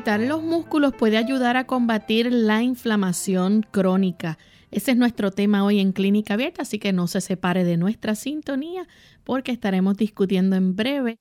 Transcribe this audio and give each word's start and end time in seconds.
Ejercitar 0.00 0.26
los 0.26 0.42
músculos 0.42 0.94
puede 0.94 1.18
ayudar 1.18 1.58
a 1.58 1.66
combatir 1.66 2.32
la 2.32 2.62
inflamación 2.62 3.66
crónica. 3.70 4.38
Ese 4.70 4.92
es 4.92 4.96
nuestro 4.96 5.30
tema 5.30 5.62
hoy 5.62 5.78
en 5.78 5.92
Clínica 5.92 6.32
Abierta, 6.32 6.62
así 6.62 6.78
que 6.78 6.94
no 6.94 7.06
se 7.06 7.20
separe 7.20 7.64
de 7.64 7.76
nuestra 7.76 8.14
sintonía 8.14 8.88
porque 9.24 9.52
estaremos 9.52 9.98
discutiendo 9.98 10.56
en 10.56 10.74
breve. 10.74 11.18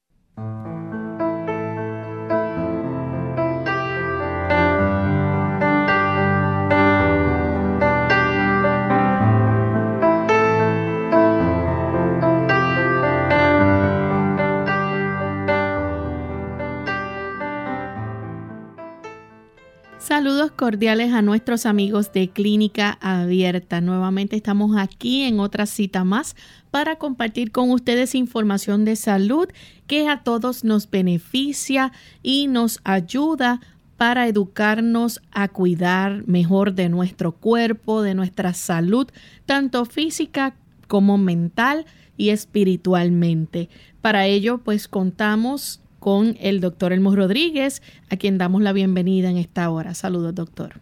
Saludos 20.20 20.52
cordiales 20.52 21.14
a 21.14 21.22
nuestros 21.22 21.66
amigos 21.66 22.12
de 22.12 22.28
Clínica 22.28 22.98
Abierta. 23.00 23.80
Nuevamente 23.80 24.36
estamos 24.36 24.76
aquí 24.78 25.24
en 25.24 25.40
otra 25.40 25.66
cita 25.66 26.04
más 26.04 26.36
para 26.72 26.98
compartir 26.98 27.54
con 27.54 27.72
ustedes 27.72 28.16
información 28.16 28.84
de 28.84 28.98
salud 28.98 29.48
que 29.88 30.10
a 30.10 30.22
todos 30.24 30.66
nos 30.66 30.90
beneficia 30.90 31.94
y 32.22 32.48
nos 32.48 32.82
ayuda 32.84 33.62
para 33.96 34.28
educarnos 34.28 35.22
a 35.32 35.48
cuidar 35.48 36.28
mejor 36.28 36.74
de 36.74 36.90
nuestro 36.90 37.32
cuerpo, 37.32 38.02
de 38.02 38.14
nuestra 38.14 38.54
salud, 38.54 39.08
tanto 39.46 39.86
física 39.86 40.54
como 40.90 41.18
mental 41.18 41.86
y 42.18 42.32
espiritualmente. 42.32 43.70
Para 44.02 44.26
ello, 44.26 44.58
pues 44.58 44.90
contamos 44.90 45.80
con 46.00 46.38
el 46.40 46.62
doctor 46.62 46.94
Elmo 46.94 47.16
Rodríguez, 47.16 47.82
a 48.10 48.18
quien 48.18 48.38
damos 48.38 48.62
la 48.62 48.74
bienvenida 48.74 49.30
en 49.30 49.38
esta 49.38 49.70
hora. 49.70 49.94
Saludos, 49.94 50.34
doctor. 50.36 50.82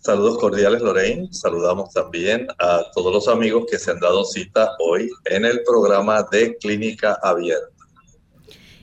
Saludos 0.00 0.38
cordiales, 0.38 0.82
Lorraine. 0.82 1.28
Saludamos 1.32 1.90
también 1.90 2.46
a 2.58 2.82
todos 2.94 3.12
los 3.12 3.26
amigos 3.26 3.64
que 3.70 3.78
se 3.78 3.90
han 3.90 4.00
dado 4.00 4.24
cita 4.24 4.72
hoy 4.78 5.08
en 5.24 5.44
el 5.44 5.62
programa 5.64 6.24
de 6.30 6.56
Clínica 6.58 7.18
Abierta. 7.22 7.68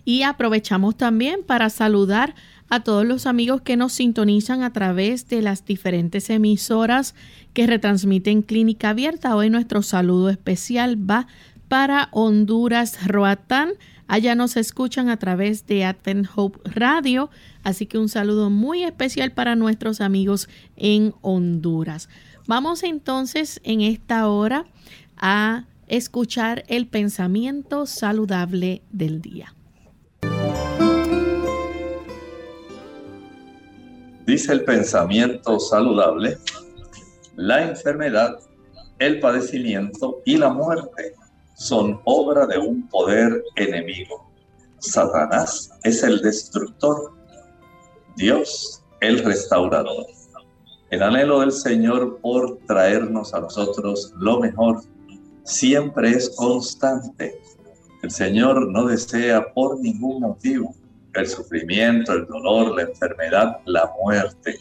Y 0.04 0.24
aprovechamos 0.24 0.98
también 0.98 1.44
para 1.44 1.70
saludar 1.70 2.34
a 2.70 2.84
todos 2.84 3.06
los 3.06 3.28
amigos 3.28 3.62
que 3.62 3.78
nos 3.78 3.94
sintonizan 3.94 4.64
a 4.64 4.74
través 4.74 5.28
de 5.28 5.42
las 5.42 5.66
diferentes 5.66 6.30
emisoras 6.30 7.14
que 7.54 7.68
retransmiten 7.68 8.42
Clínica 8.42 8.90
Abierta. 8.90 9.36
Hoy 9.36 9.50
nuestro 9.50 9.84
saludo 9.84 10.30
especial 10.30 10.98
va 10.98 11.28
para 11.68 12.10
Honduras, 12.14 13.06
Roatán, 13.06 13.74
Allá 14.12 14.36
nos 14.36 14.58
escuchan 14.58 15.08
a 15.08 15.16
través 15.16 15.68
de 15.68 15.86
Advent 15.86 16.28
Hope 16.36 16.60
Radio, 16.70 17.30
así 17.64 17.86
que 17.86 17.98
un 17.98 18.10
saludo 18.10 18.50
muy 18.50 18.84
especial 18.84 19.32
para 19.32 19.56
nuestros 19.56 20.02
amigos 20.02 20.50
en 20.76 21.14
Honduras. 21.22 22.10
Vamos 22.46 22.84
entonces 22.84 23.62
en 23.64 23.80
esta 23.80 24.28
hora 24.28 24.66
a 25.16 25.64
escuchar 25.88 26.66
el 26.68 26.88
pensamiento 26.88 27.86
saludable 27.86 28.82
del 28.92 29.22
día. 29.22 29.56
Dice 34.28 34.52
el 34.52 34.66
pensamiento 34.66 35.58
saludable, 35.58 36.38
la 37.38 37.66
enfermedad, 37.66 38.40
el 39.00 39.22
padecimiento 39.22 40.22
y 40.26 40.36
la 40.36 40.50
muerte 40.50 41.14
son 41.62 42.02
obra 42.06 42.48
de 42.48 42.58
un 42.58 42.88
poder 42.90 43.44
enemigo. 43.56 44.28
Satanás 44.80 45.70
es 45.84 46.02
el 46.02 46.20
destructor, 46.22 47.14
Dios 48.16 48.84
el 49.00 49.24
restaurador. 49.24 50.08
El 50.90 51.04
anhelo 51.04 51.42
del 51.42 51.52
Señor 51.52 52.18
por 52.20 52.58
traernos 52.66 53.36
a 53.36 53.42
nosotros 53.42 54.12
lo 54.18 54.40
mejor 54.40 54.82
siempre 55.44 56.10
es 56.10 56.32
constante. 56.36 57.40
El 58.02 58.10
Señor 58.10 58.68
no 58.68 58.86
desea 58.86 59.54
por 59.54 59.80
ningún 59.80 60.20
motivo 60.20 60.74
el 61.14 61.28
sufrimiento, 61.28 62.14
el 62.14 62.26
dolor, 62.26 62.76
la 62.76 62.84
enfermedad, 62.84 63.60
la 63.66 63.92
muerte. 64.02 64.58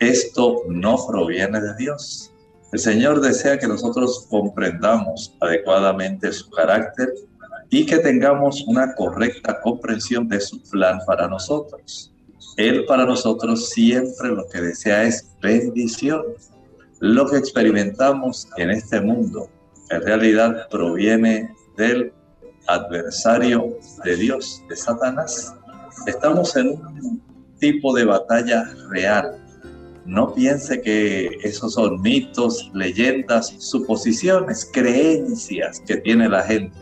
Esto 0.00 0.64
no 0.68 0.98
proviene 1.06 1.62
de 1.62 1.74
Dios. 1.76 2.30
El 2.72 2.78
Señor 2.80 3.20
desea 3.20 3.58
que 3.58 3.68
nosotros 3.68 4.26
comprendamos 4.28 5.34
adecuadamente 5.40 6.32
su 6.32 6.50
carácter 6.50 7.14
y 7.70 7.86
que 7.86 7.98
tengamos 7.98 8.64
una 8.66 8.94
correcta 8.94 9.60
comprensión 9.60 10.28
de 10.28 10.40
su 10.40 10.60
plan 10.62 10.98
para 11.06 11.28
nosotros. 11.28 12.12
Él 12.56 12.84
para 12.86 13.04
nosotros 13.04 13.70
siempre 13.70 14.28
lo 14.28 14.48
que 14.48 14.60
desea 14.60 15.04
es 15.04 15.28
bendición. 15.40 16.22
Lo 17.00 17.28
que 17.28 17.36
experimentamos 17.36 18.48
en 18.56 18.70
este 18.70 19.00
mundo 19.00 19.48
en 19.90 20.02
realidad 20.02 20.68
proviene 20.68 21.54
del 21.76 22.12
adversario 22.66 23.78
de 24.04 24.16
Dios, 24.16 24.62
de 24.68 24.76
Satanás. 24.76 25.54
Estamos 26.06 26.56
en 26.56 26.70
un 26.70 27.22
tipo 27.58 27.94
de 27.94 28.04
batalla 28.04 28.64
real 28.90 29.45
no 30.06 30.32
piense 30.32 30.80
que 30.80 31.38
esos 31.42 31.74
son 31.74 32.00
mitos, 32.00 32.70
leyendas, 32.74 33.54
suposiciones, 33.58 34.68
creencias 34.72 35.80
que 35.80 35.96
tiene 35.96 36.28
la 36.28 36.42
gente. 36.44 36.76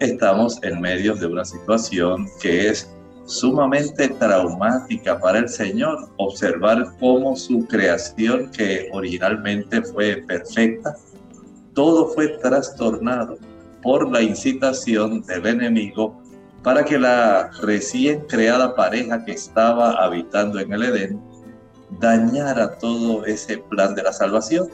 Estamos 0.00 0.58
en 0.62 0.80
medio 0.80 1.14
de 1.14 1.26
una 1.26 1.44
situación 1.44 2.26
que 2.40 2.68
es 2.68 2.90
sumamente 3.26 4.08
traumática 4.08 5.20
para 5.20 5.40
el 5.40 5.48
Señor. 5.48 6.08
Observar 6.16 6.94
cómo 6.98 7.36
su 7.36 7.66
creación, 7.66 8.50
que 8.50 8.88
originalmente 8.92 9.82
fue 9.82 10.24
perfecta, 10.26 10.96
todo 11.74 12.08
fue 12.08 12.28
trastornado 12.38 13.38
por 13.82 14.10
la 14.10 14.22
incitación 14.22 15.22
del 15.22 15.46
enemigo 15.46 16.18
para 16.62 16.84
que 16.84 16.98
la 16.98 17.50
recién 17.62 18.20
creada 18.22 18.74
pareja 18.74 19.24
que 19.24 19.32
estaba 19.32 19.92
habitando 20.02 20.58
en 20.58 20.72
el 20.72 20.82
Edén 20.82 21.20
dañara 21.90 22.78
todo 22.78 23.24
ese 23.24 23.58
plan 23.58 23.94
de 23.94 24.02
la 24.02 24.12
salvación. 24.12 24.68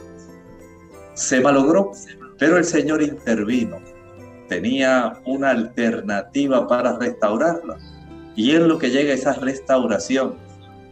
Se 1.13 1.39
malogró, 1.41 1.91
pero 2.37 2.57
el 2.57 2.65
Señor 2.65 3.01
intervino. 3.01 3.77
Tenía 4.47 5.19
una 5.25 5.51
alternativa 5.51 6.67
para 6.67 6.97
restaurarla. 6.97 7.77
Y 8.35 8.51
en 8.51 8.67
lo 8.67 8.77
que 8.77 8.89
llega 8.89 9.13
esa 9.13 9.33
restauración, 9.33 10.35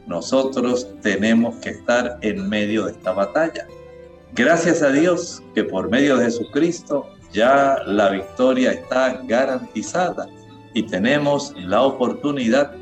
nosotros 0.07 0.87
tenemos 1.01 1.55
que 1.57 1.71
estar 1.71 2.17
en 2.21 2.47
medio 2.49 2.85
de 2.85 2.93
esta 2.93 3.11
batalla. 3.11 3.67
Gracias 4.33 4.81
a 4.81 4.89
Dios 4.89 5.43
que 5.53 5.63
por 5.63 5.89
medio 5.89 6.17
de 6.17 6.25
Jesucristo 6.25 7.07
ya 7.31 7.77
la 7.85 8.09
victoria 8.09 8.71
está 8.71 9.21
garantizada 9.27 10.27
y 10.73 10.83
tenemos 10.83 11.53
la 11.57 11.81
oportunidad 11.83 12.73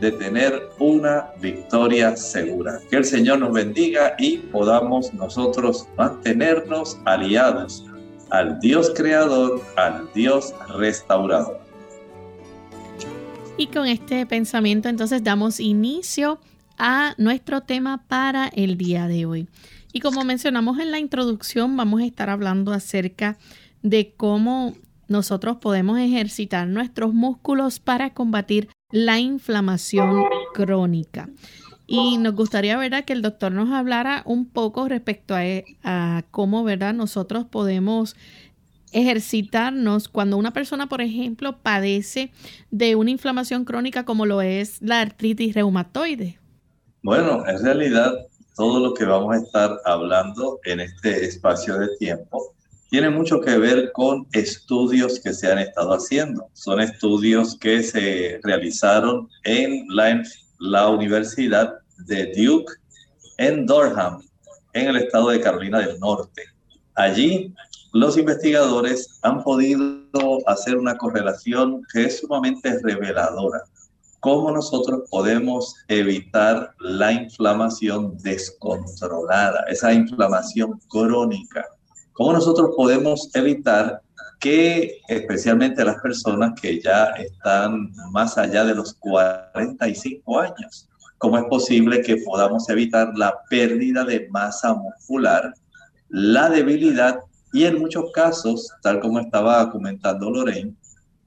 de 0.00 0.12
tener 0.12 0.68
una 0.78 1.26
victoria 1.40 2.16
segura. 2.16 2.80
Que 2.90 2.96
el 2.96 3.04
Señor 3.04 3.40
nos 3.40 3.52
bendiga 3.52 4.14
y 4.18 4.38
podamos 4.38 5.12
nosotros 5.14 5.88
mantenernos 5.96 6.98
aliados 7.04 7.84
al 8.30 8.58
Dios 8.60 8.92
creador, 8.94 9.62
al 9.76 10.08
Dios 10.14 10.54
restaurador. 10.76 11.60
Y 13.56 13.68
con 13.68 13.86
este 13.86 14.26
pensamiento 14.26 14.88
entonces 14.88 15.24
damos 15.24 15.60
inicio 15.60 16.38
a 16.78 17.14
nuestro 17.16 17.62
tema 17.62 18.04
para 18.06 18.48
el 18.48 18.76
día 18.76 19.08
de 19.08 19.24
hoy. 19.24 19.48
Y 19.92 20.00
como 20.00 20.24
mencionamos 20.24 20.78
en 20.78 20.90
la 20.90 20.98
introducción, 20.98 21.76
vamos 21.76 22.02
a 22.02 22.04
estar 22.04 22.28
hablando 22.28 22.72
acerca 22.72 23.38
de 23.82 24.12
cómo 24.14 24.74
nosotros 25.08 25.56
podemos 25.56 25.98
ejercitar 25.98 26.66
nuestros 26.66 27.14
músculos 27.14 27.80
para 27.80 28.12
combatir 28.12 28.68
la 28.90 29.18
inflamación 29.18 30.24
crónica. 30.54 31.28
Y 31.86 32.18
nos 32.18 32.34
gustaría, 32.34 32.76
¿verdad?, 32.76 33.04
que 33.04 33.12
el 33.12 33.22
doctor 33.22 33.52
nos 33.52 33.70
hablara 33.70 34.22
un 34.26 34.46
poco 34.46 34.88
respecto 34.88 35.34
a, 35.34 35.42
a, 35.84 36.24
cómo, 36.30 36.64
¿verdad?, 36.64 36.94
nosotros 36.94 37.44
podemos 37.44 38.16
ejercitarnos 38.92 40.08
cuando 40.08 40.36
una 40.36 40.52
persona, 40.52 40.88
por 40.88 41.00
ejemplo, 41.00 41.58
padece 41.58 42.32
de 42.70 42.96
una 42.96 43.10
inflamación 43.10 43.64
crónica 43.64 44.04
como 44.04 44.26
lo 44.26 44.40
es 44.40 44.80
la 44.80 45.00
artritis 45.00 45.54
reumatoide. 45.54 46.38
Bueno, 47.02 47.46
en 47.46 47.62
realidad 47.62 48.14
todo 48.56 48.80
lo 48.80 48.94
que 48.94 49.04
vamos 49.04 49.36
a 49.36 49.38
estar 49.38 49.80
hablando 49.84 50.58
en 50.64 50.80
este 50.80 51.26
espacio 51.26 51.78
de 51.78 51.88
tiempo 51.98 52.55
tiene 52.88 53.10
mucho 53.10 53.40
que 53.40 53.58
ver 53.58 53.90
con 53.92 54.26
estudios 54.32 55.20
que 55.20 55.32
se 55.34 55.50
han 55.50 55.58
estado 55.58 55.92
haciendo. 55.92 56.48
Son 56.52 56.80
estudios 56.80 57.58
que 57.58 57.82
se 57.82 58.40
realizaron 58.42 59.28
en 59.44 59.86
la, 59.88 60.22
la 60.60 60.88
Universidad 60.88 61.74
de 62.06 62.32
Duke 62.36 62.72
en 63.38 63.66
Durham, 63.66 64.22
en 64.72 64.88
el 64.88 64.96
estado 64.96 65.30
de 65.30 65.40
Carolina 65.40 65.80
del 65.80 65.98
Norte. 65.98 66.42
Allí 66.94 67.52
los 67.92 68.16
investigadores 68.16 69.18
han 69.22 69.42
podido 69.42 70.00
hacer 70.46 70.76
una 70.76 70.96
correlación 70.96 71.82
que 71.92 72.04
es 72.04 72.20
sumamente 72.20 72.78
reveladora. 72.82 73.62
¿Cómo 74.20 74.50
nosotros 74.50 75.02
podemos 75.10 75.74
evitar 75.88 76.74
la 76.80 77.12
inflamación 77.12 78.16
descontrolada, 78.18 79.64
esa 79.68 79.92
inflamación 79.92 80.80
crónica? 80.88 81.64
¿Cómo 82.16 82.32
nosotros 82.32 82.70
podemos 82.74 83.28
evitar 83.34 84.00
que 84.40 85.00
especialmente 85.06 85.84
las 85.84 86.00
personas 86.00 86.58
que 86.58 86.80
ya 86.80 87.08
están 87.10 87.92
más 88.10 88.38
allá 88.38 88.64
de 88.64 88.74
los 88.74 88.94
45 88.94 90.40
años, 90.40 90.88
cómo 91.18 91.36
es 91.36 91.44
posible 91.44 92.00
que 92.00 92.16
podamos 92.16 92.70
evitar 92.70 93.12
la 93.16 93.38
pérdida 93.50 94.02
de 94.02 94.28
masa 94.30 94.72
muscular, 94.72 95.52
la 96.08 96.48
debilidad 96.48 97.20
y 97.52 97.64
en 97.64 97.78
muchos 97.78 98.10
casos, 98.12 98.70
tal 98.80 99.00
como 99.00 99.20
estaba 99.20 99.70
comentando 99.70 100.30
Lorraine, 100.30 100.74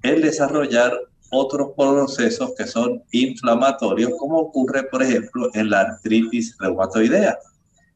el 0.01 0.23
desarrollar 0.23 0.97
otros 1.29 1.69
procesos 1.77 2.53
que 2.57 2.65
son 2.65 3.03
inflamatorios, 3.11 4.13
como 4.17 4.39
ocurre, 4.39 4.83
por 4.85 5.03
ejemplo, 5.03 5.51
en 5.53 5.69
la 5.69 5.81
artritis 5.81 6.57
reumatoidea. 6.57 7.37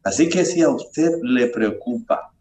Así 0.04 0.30
que 0.30 0.46
si 0.46 0.62
a 0.62 0.70
usted 0.70 1.10
le 1.24 1.48
preocupa 1.48 2.33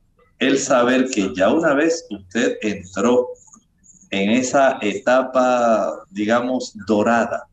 el 0.48 0.58
saber 0.58 1.08
que 1.08 1.32
ya 1.34 1.52
una 1.52 1.72
vez 1.72 2.04
usted 2.10 2.56
entró 2.62 3.28
en 4.10 4.30
esa 4.30 4.78
etapa, 4.80 6.04
digamos, 6.10 6.74
dorada, 6.86 7.46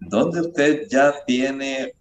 donde 0.00 0.40
usted 0.40 0.88
ya 0.88 1.14
tiene 1.26 1.92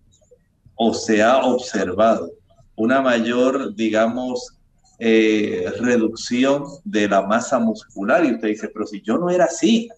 o 0.76 0.94
se 0.94 1.22
ha 1.22 1.44
observado 1.44 2.32
una 2.76 3.02
mayor, 3.02 3.76
digamos, 3.76 4.58
eh, 5.00 5.66
reducción 5.80 6.64
de 6.86 7.10
la 7.10 7.22
masa 7.24 7.60
muscular. 7.60 8.24
Y 8.24 8.34
usted 8.34 8.48
dice, 8.48 8.70
pero 8.70 8.88
si 8.88 9.02
yo 9.02 9.18
no 9.18 9.30
era 9.30 9.46
así, 9.46 9.90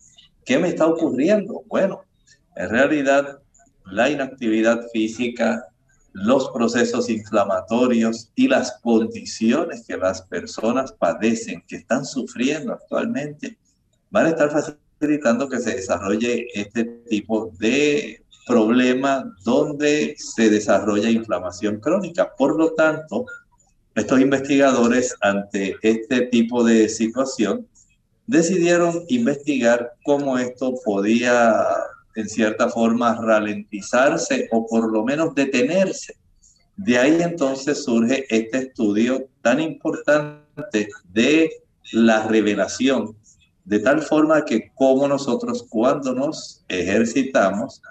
¿qué 0.43 0.57
me 0.57 0.69
está 0.69 0.87
ocurriendo? 0.87 1.61
Bueno, 1.67 2.01
en 2.55 2.69
realidad 2.69 3.39
la 3.85 4.09
inactividad 4.09 4.81
física, 4.91 5.63
los 6.13 6.49
procesos 6.51 7.09
inflamatorios 7.09 8.31
y 8.35 8.47
las 8.47 8.79
condiciones 8.81 9.85
que 9.85 9.97
las 9.97 10.21
personas 10.21 10.91
padecen, 10.93 11.63
que 11.67 11.77
están 11.77 12.05
sufriendo 12.05 12.73
actualmente, 12.73 13.57
van 14.11 14.27
a 14.27 14.29
estar 14.29 14.51
facilitando 14.51 15.49
que 15.49 15.59
se 15.59 15.75
desarrolle 15.75 16.47
este 16.53 16.85
tipo 17.09 17.51
de 17.59 18.23
problema 18.45 19.25
donde 19.43 20.15
se 20.17 20.49
desarrolla 20.49 21.09
inflamación 21.09 21.79
crónica. 21.79 22.33
Por 22.35 22.57
lo 22.57 22.73
tanto, 22.73 23.25
estos 23.95 24.19
investigadores 24.19 25.15
ante 25.21 25.75
este 25.81 26.27
tipo 26.27 26.63
de 26.63 26.89
situación 26.89 27.67
decidieron 28.27 29.03
investigar 29.07 29.93
cómo 30.03 30.37
esto 30.37 30.75
podía 30.85 31.65
en 32.15 32.29
cierta 32.29 32.69
forma 32.69 33.15
ralentizarse 33.15 34.47
o 34.51 34.65
por 34.67 34.91
lo 34.91 35.03
menos 35.03 35.33
detenerse. 35.35 36.15
De 36.75 36.97
ahí 36.97 37.21
entonces 37.21 37.83
surge 37.83 38.25
este 38.35 38.57
estudio 38.59 39.27
tan 39.41 39.59
importante 39.59 40.89
de 41.11 41.51
la 41.91 42.27
revelación, 42.27 43.15
de 43.65 43.79
tal 43.79 44.01
forma 44.01 44.43
que 44.43 44.71
como 44.73 45.07
nosotros 45.07 45.65
cuando 45.69 46.13
nos 46.13 46.63
ejercitamos, 46.67 47.81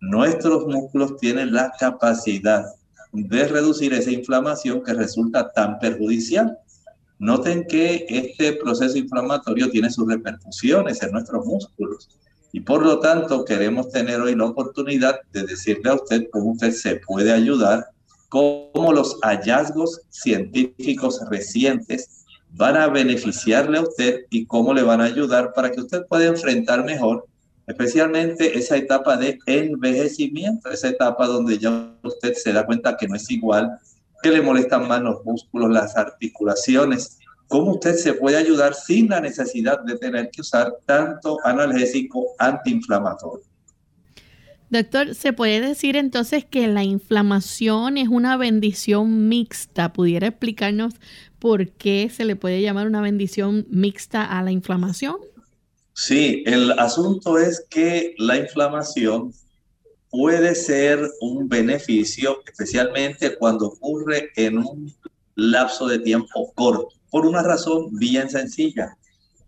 nuestros 0.00 0.66
músculos 0.66 1.16
tienen 1.16 1.52
la 1.52 1.72
capacidad 1.78 2.64
de 3.12 3.48
reducir 3.48 3.92
esa 3.92 4.10
inflamación 4.10 4.82
que 4.84 4.94
resulta 4.94 5.50
tan 5.52 5.78
perjudicial. 5.78 6.56
Noten 7.18 7.66
que 7.66 8.06
este 8.08 8.52
proceso 8.52 8.96
inflamatorio 8.96 9.68
tiene 9.70 9.90
sus 9.90 10.06
repercusiones 10.06 11.02
en 11.02 11.10
nuestros 11.10 11.44
músculos 11.44 12.08
y 12.52 12.60
por 12.60 12.84
lo 12.84 13.00
tanto, 13.00 13.44
queremos 13.44 13.90
tener 13.90 14.20
hoy 14.20 14.34
la 14.34 14.46
oportunidad 14.46 15.20
de 15.32 15.44
decirle 15.44 15.90
a 15.90 15.94
usted 15.94 16.28
cómo 16.30 16.52
usted 16.52 16.72
se 16.72 16.96
puede 16.96 17.32
ayudar, 17.32 17.88
cómo 18.28 18.92
los 18.92 19.18
hallazgos 19.22 20.00
científicos 20.10 21.20
recientes 21.30 22.24
van 22.50 22.76
a 22.76 22.88
beneficiarle 22.88 23.78
a 23.78 23.82
usted 23.82 24.20
y 24.30 24.46
cómo 24.46 24.72
le 24.72 24.82
van 24.82 25.00
a 25.00 25.04
ayudar 25.04 25.52
para 25.52 25.70
que 25.70 25.80
usted 25.80 26.06
pueda 26.06 26.26
enfrentar 26.26 26.84
mejor, 26.84 27.26
especialmente 27.66 28.58
esa 28.58 28.76
etapa 28.76 29.18
de 29.18 29.38
envejecimiento, 29.44 30.70
esa 30.70 30.88
etapa 30.88 31.26
donde 31.26 31.58
ya 31.58 31.94
usted 32.02 32.32
se 32.32 32.52
da 32.52 32.64
cuenta 32.64 32.96
que 32.96 33.06
no 33.06 33.16
es 33.16 33.30
igual, 33.30 33.78
que 34.22 34.30
le 34.30 34.40
molestan 34.40 34.88
más 34.88 35.02
los 35.02 35.22
músculos, 35.24 35.70
las 35.70 35.96
articulaciones, 35.96 37.17
cómo 37.48 37.72
usted 37.72 37.96
se 37.96 38.12
puede 38.12 38.36
ayudar 38.36 38.74
sin 38.74 39.08
la 39.08 39.20
necesidad 39.20 39.80
de 39.80 39.96
tener 39.96 40.30
que 40.30 40.42
usar 40.42 40.72
tanto 40.86 41.38
analgésico 41.44 42.26
antiinflamatorio. 42.38 43.44
Doctor, 44.70 45.14
¿se 45.14 45.32
puede 45.32 45.62
decir 45.62 45.96
entonces 45.96 46.44
que 46.44 46.68
la 46.68 46.84
inflamación 46.84 47.96
es 47.96 48.08
una 48.08 48.36
bendición 48.36 49.26
mixta? 49.28 49.94
¿Pudiera 49.94 50.26
explicarnos 50.26 50.94
por 51.38 51.70
qué 51.70 52.10
se 52.14 52.26
le 52.26 52.36
puede 52.36 52.60
llamar 52.60 52.86
una 52.86 53.00
bendición 53.00 53.66
mixta 53.70 54.24
a 54.24 54.42
la 54.42 54.52
inflamación? 54.52 55.16
Sí, 55.94 56.42
el 56.44 56.72
asunto 56.72 57.38
es 57.38 57.64
que 57.70 58.14
la 58.18 58.36
inflamación 58.36 59.32
puede 60.10 60.54
ser 60.54 61.00
un 61.22 61.48
beneficio, 61.48 62.42
especialmente 62.46 63.36
cuando 63.36 63.68
ocurre 63.68 64.30
en 64.36 64.58
un 64.58 64.94
lapso 65.34 65.86
de 65.86 65.98
tiempo 65.98 66.52
corto 66.54 66.97
por 67.10 67.26
una 67.26 67.42
razón 67.42 67.88
bien 67.92 68.30
sencilla. 68.30 68.96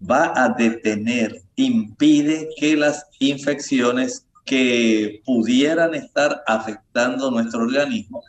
Va 0.09 0.33
a 0.35 0.49
detener, 0.51 1.43
impide 1.57 2.49
que 2.59 2.77
las 2.77 3.07
infecciones 3.19 4.27
que 4.47 5.21
pudieran 5.25 5.95
estar 5.95 6.43
afectando 6.47 7.31
nuestro 7.31 7.63
organismo 7.63 8.23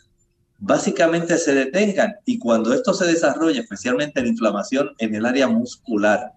básicamente 0.61 1.37
se 1.37 1.55
detengan 1.55 2.13
y 2.25 2.37
cuando 2.37 2.73
esto 2.73 2.93
se 2.93 3.05
desarrolla, 3.05 3.61
especialmente 3.61 4.21
la 4.21 4.27
inflamación 4.27 4.91
en 4.99 5.15
el 5.15 5.25
área 5.25 5.47
muscular, 5.47 6.33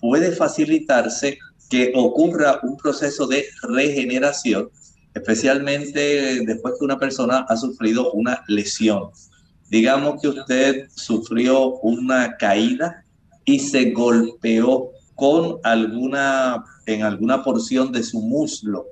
puede 0.00 0.32
facilitarse 0.32 1.38
que 1.68 1.92
ocurra 1.96 2.60
un 2.62 2.76
proceso 2.76 3.26
de 3.26 3.44
regeneración, 3.62 4.70
especialmente 5.14 6.44
después 6.46 6.74
que 6.78 6.84
una 6.84 6.98
persona 6.98 7.44
ha 7.48 7.56
sufrido 7.56 8.12
una 8.12 8.44
lesión. 8.46 9.10
Digamos 9.68 10.20
que 10.20 10.28
usted 10.28 10.88
sufrió 10.94 11.76
una 11.80 12.36
caída 12.36 13.04
y 13.44 13.58
se 13.58 13.90
golpeó 13.90 14.90
con 15.14 15.58
alguna, 15.64 16.62
en 16.86 17.02
alguna 17.02 17.42
porción 17.42 17.90
de 17.90 18.02
su 18.02 18.20
muslo, 18.20 18.86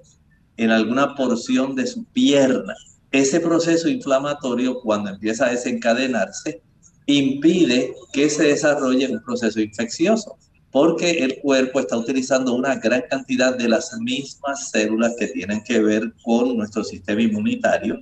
en 0.57 0.71
alguna 0.71 1.15
porción 1.15 1.75
de 1.75 1.87
su 1.87 2.05
pierna. 2.05 2.75
Ese 3.13 3.39
proceso 3.41 3.89
inflamatorio, 3.89 4.81
cuando 4.81 5.11
empieza 5.11 5.47
a 5.47 5.51
desencadenarse, 5.51 6.63
impide 7.07 7.95
que 8.13 8.31
se 8.31 8.45
desarrolle 8.45 9.13
un 9.13 9.23
proceso 9.23 9.61
infeccioso. 9.61 10.37
porque 10.75 11.11
el 11.23 11.39
cuerpo 11.39 11.79
está 11.79 11.97
utilizando 11.97 12.53
una 12.53 12.75
gran 12.75 13.05
cantidad 13.09 13.57
de 13.57 13.69
las 13.69 13.97
mismas 14.01 14.71
células 14.71 15.15
que 15.17 15.29
tienen 15.29 15.63
que 15.63 15.81
ver 15.81 16.13
con 16.25 16.57
nuestro 16.57 16.83
sistema 16.83 17.23
inmunitario. 17.23 18.01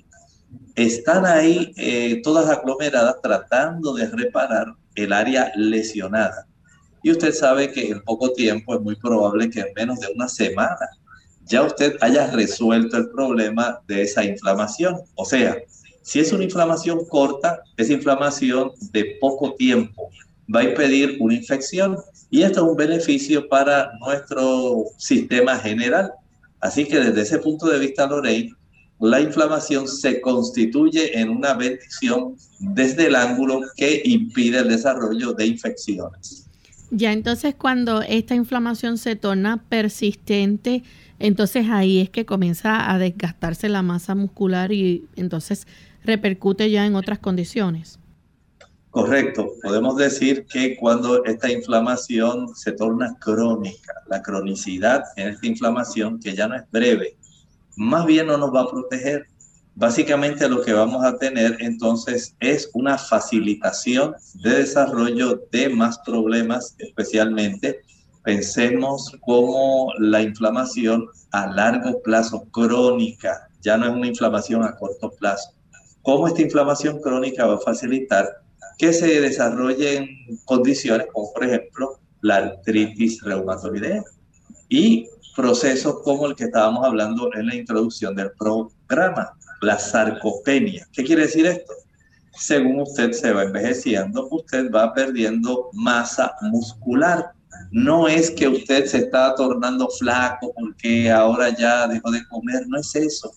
Están 0.75 1.27
ahí 1.27 1.73
eh, 1.77 2.21
todas 2.23 2.49
aglomeradas 2.49 3.17
tratando 3.23 3.95
de 3.95 4.09
reparar 4.09 4.75
el 4.95 5.13
área 5.13 5.53
lesionada. 5.57 6.47
Y 7.03 7.11
usted 7.11 7.33
sabe 7.33 7.73
que 7.73 7.91
en 7.91 8.01
poco 8.03 8.33
tiempo 8.33 8.75
es 8.75 8.81
muy 8.81 8.97
probable 8.97 9.51
que 9.51 9.61
en 9.61 9.73
menos 9.75 10.01
de 10.01 10.09
una 10.15 10.29
semana 10.29 10.89
ya 11.45 11.63
usted 11.63 11.97
haya 12.01 12.31
resuelto 12.31 12.97
el 12.97 13.11
problema 13.11 13.81
de 13.89 14.03
esa 14.03 14.25
inflamación. 14.25 15.01
O 15.17 15.25
sea, 15.25 15.57
si 16.03 16.21
es 16.21 16.33
una 16.33 16.45
inflamación 16.45 17.05
corta, 17.07 17.61
es 17.77 17.91
inflamación 17.91 18.71
de 18.93 19.17
poco 19.21 19.55
tiempo 19.55 20.11
va 20.55 20.61
a 20.61 20.65
impedir 20.65 21.17
una 21.21 21.35
infección 21.35 21.97
y 22.31 22.43
esto 22.43 22.65
es 22.65 22.71
un 22.71 22.77
beneficio 22.77 23.49
para 23.49 23.93
nuestro 24.01 24.87
sistema 24.99 25.59
general. 25.59 26.13
Así 26.61 26.87
que 26.87 26.99
desde 26.99 27.23
ese 27.23 27.39
punto 27.39 27.67
de 27.67 27.79
vista, 27.79 28.07
Lorraine, 28.07 28.55
la 29.03 29.21
inflamación 29.21 29.89
se 29.89 30.21
constituye 30.21 31.19
en 31.19 31.29
una 31.29 31.55
bendición 31.55 32.37
desde 32.61 33.09
el 33.09 33.17
ángulo 33.17 33.63
que 33.77 34.01
impide 34.05 34.61
el 34.61 34.69
desarrollo 34.69 35.33
de 35.33 35.47
infecciones. 35.47 36.49
Ya 36.93 37.13
entonces 37.13 37.57
cuando 37.57 38.03
esta 38.03 38.37
inflamación 38.37 38.99
se 38.99 39.17
torna 39.17 39.65
persistente, 39.69 40.85
entonces 41.19 41.67
ahí 41.69 41.99
es 41.99 42.11
que 42.11 42.25
comienza 42.25 42.93
a 42.93 42.99
desgastarse 42.99 43.69
la 43.69 43.83
masa 43.83 44.15
muscular 44.15 44.71
y 44.71 45.05
entonces 45.17 45.67
repercute 46.05 46.71
ya 46.71 46.87
en 46.87 46.95
otras 46.95 47.19
condiciones. 47.19 47.99
Correcto, 48.91 49.55
podemos 49.63 49.97
decir 49.97 50.47
que 50.47 50.77
cuando 50.77 51.25
esta 51.25 51.51
inflamación 51.51 52.55
se 52.55 52.71
torna 52.73 53.17
crónica, 53.19 53.95
la 54.09 54.23
cronicidad 54.23 55.03
en 55.17 55.29
esta 55.29 55.47
inflamación, 55.47 56.21
que 56.21 56.37
ya 56.37 56.47
no 56.47 56.57
es 56.57 56.71
breve, 56.71 57.17
más 57.77 58.07
bien 58.07 58.27
no 58.27 58.37
nos 58.37 58.55
va 58.55 58.63
a 58.63 58.71
proteger. 58.71 59.27
Básicamente 59.75 60.49
lo 60.49 60.63
que 60.63 60.73
vamos 60.73 61.03
a 61.05 61.17
tener 61.17 61.57
entonces 61.61 62.37
es 62.41 62.71
una 62.75 62.99
facilitación 62.99 64.15
de 64.35 64.51
desarrollo 64.51 65.43
de 65.51 65.71
más 65.71 65.99
problemas, 66.01 66.75
especialmente 66.79 67.81
pensemos 68.23 69.17
como 69.23 69.93
la 69.99 70.23
inflamación 70.23 71.07
a 71.33 71.47
largo 71.47 72.03
plazo 72.03 72.45
crónica, 72.51 73.49
ya 73.63 73.77
no 73.77 73.87
es 73.87 73.93
una 73.93 74.07
inflamación 74.07 74.63
a 74.63 74.77
corto 74.77 75.11
plazo. 75.13 75.51
¿Cómo 76.03 76.29
esta 76.29 76.43
inflamación 76.43 77.01
crónica 77.01 77.47
va 77.47 77.55
a 77.55 77.61
facilitar 77.61 78.29
que 78.79 78.93
se 78.93 79.21
desarrollen 79.21 80.09
condiciones 80.45 81.07
como 81.13 81.33
por 81.33 81.45
ejemplo 81.45 82.01
la 82.21 82.37
artritis 82.37 83.23
reumatoidea 83.23 84.03
y 84.69 85.09
procesos 85.35 86.01
como 86.03 86.27
el 86.27 86.35
que 86.35 86.45
estábamos 86.45 86.85
hablando 86.85 87.31
en 87.35 87.47
la 87.47 87.55
introducción 87.55 88.15
del 88.15 88.33
programa, 88.33 89.33
la 89.61 89.79
sarcopenia. 89.79 90.87
¿Qué 90.93 91.05
quiere 91.05 91.23
decir 91.23 91.47
esto? 91.47 91.73
Según 92.35 92.81
usted 92.81 93.13
se 93.13 93.33
va 93.33 93.45
envejeciendo, 93.45 94.29
usted 94.31 94.71
va 94.71 94.93
perdiendo 94.93 95.71
masa 95.73 96.35
muscular. 96.43 97.33
No 97.71 98.09
es 98.09 98.31
que 98.31 98.49
usted 98.49 98.87
se 98.87 98.99
está 98.99 99.35
tornando 99.35 99.89
flaco 99.89 100.53
porque 100.55 101.11
ahora 101.11 101.51
ya 101.51 101.87
dejó 101.87 102.11
de 102.11 102.27
comer, 102.29 102.67
no 102.67 102.79
es 102.79 102.95
eso 102.95 103.33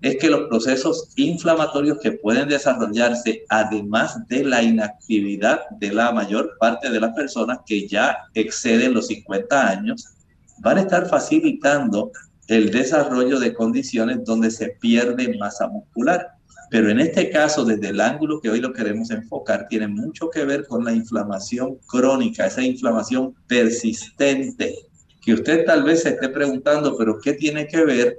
es 0.00 0.16
que 0.18 0.30
los 0.30 0.48
procesos 0.48 1.10
inflamatorios 1.16 1.98
que 1.98 2.12
pueden 2.12 2.48
desarrollarse, 2.48 3.44
además 3.48 4.26
de 4.28 4.44
la 4.44 4.62
inactividad 4.62 5.68
de 5.70 5.92
la 5.92 6.12
mayor 6.12 6.56
parte 6.60 6.90
de 6.90 7.00
las 7.00 7.12
personas 7.14 7.58
que 7.66 7.88
ya 7.88 8.16
exceden 8.34 8.94
los 8.94 9.08
50 9.08 9.68
años, 9.68 10.14
van 10.60 10.78
a 10.78 10.82
estar 10.82 11.08
facilitando 11.08 12.10
el 12.46 12.70
desarrollo 12.70 13.38
de 13.38 13.54
condiciones 13.54 14.24
donde 14.24 14.50
se 14.50 14.70
pierde 14.80 15.36
masa 15.38 15.68
muscular. 15.68 16.28
Pero 16.70 16.90
en 16.90 17.00
este 17.00 17.30
caso, 17.30 17.64
desde 17.64 17.88
el 17.88 18.00
ángulo 18.00 18.40
que 18.40 18.50
hoy 18.50 18.60
lo 18.60 18.72
queremos 18.72 19.10
enfocar, 19.10 19.66
tiene 19.68 19.88
mucho 19.88 20.28
que 20.28 20.44
ver 20.44 20.66
con 20.66 20.84
la 20.84 20.92
inflamación 20.92 21.78
crónica, 21.86 22.46
esa 22.46 22.62
inflamación 22.62 23.34
persistente, 23.46 24.74
que 25.22 25.34
usted 25.34 25.64
tal 25.64 25.82
vez 25.82 26.02
se 26.02 26.10
esté 26.10 26.28
preguntando, 26.28 26.96
pero 26.96 27.18
¿qué 27.22 27.32
tiene 27.32 27.66
que 27.66 27.84
ver 27.84 28.18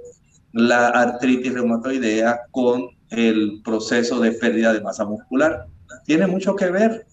la 0.52 0.88
artritis 0.88 1.52
reumatoidea 1.52 2.40
con 2.50 2.88
el 3.10 3.60
proceso 3.64 4.20
de 4.20 4.32
pérdida 4.32 4.72
de 4.72 4.80
masa 4.80 5.04
muscular. 5.04 5.66
Tiene 6.04 6.26
mucho 6.26 6.54
que 6.56 6.70
ver. 6.70 7.06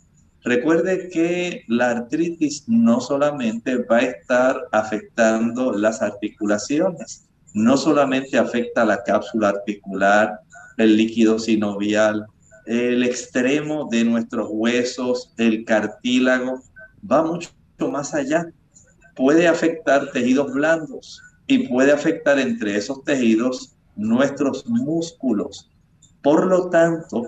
Recuerde 0.48 1.10
que 1.10 1.64
la 1.68 1.92
artritis 1.92 2.64
no 2.68 3.02
solamente 3.02 3.84
va 3.84 3.98
a 3.98 4.02
estar 4.04 4.68
afectando 4.72 5.74
las 5.74 6.02
articulaciones, 6.02 7.28
no 7.54 7.76
solamente 7.76 8.38
afecta 8.38 8.86
la 8.86 9.04
cápsula 9.04 9.50
articular, 9.50 10.40
el 10.78 10.96
líquido 10.96 11.38
sinovial, 11.38 12.26
el 12.66 13.04
extremo 13.04 13.90
de 13.92 14.06
nuestros 14.06 14.48
huesos, 14.50 15.34
el 15.38 15.66
cartílago, 15.66 16.62
va 17.10 17.24
mucho 17.24 17.50
más 17.92 18.14
allá. 18.14 18.48
Puede 19.16 19.50
afectar 19.50 20.12
tejidos 20.12 20.54
blandos, 20.54 21.22
y 21.48 21.68
puede 21.68 21.92
afectar 21.92 22.40
entre 22.40 22.78
esos 22.78 23.04
tejidos 23.04 23.76
nuestros 23.96 24.66
músculos. 24.68 25.70
Por 26.22 26.46
lo 26.46 26.70
tanto, 26.70 27.24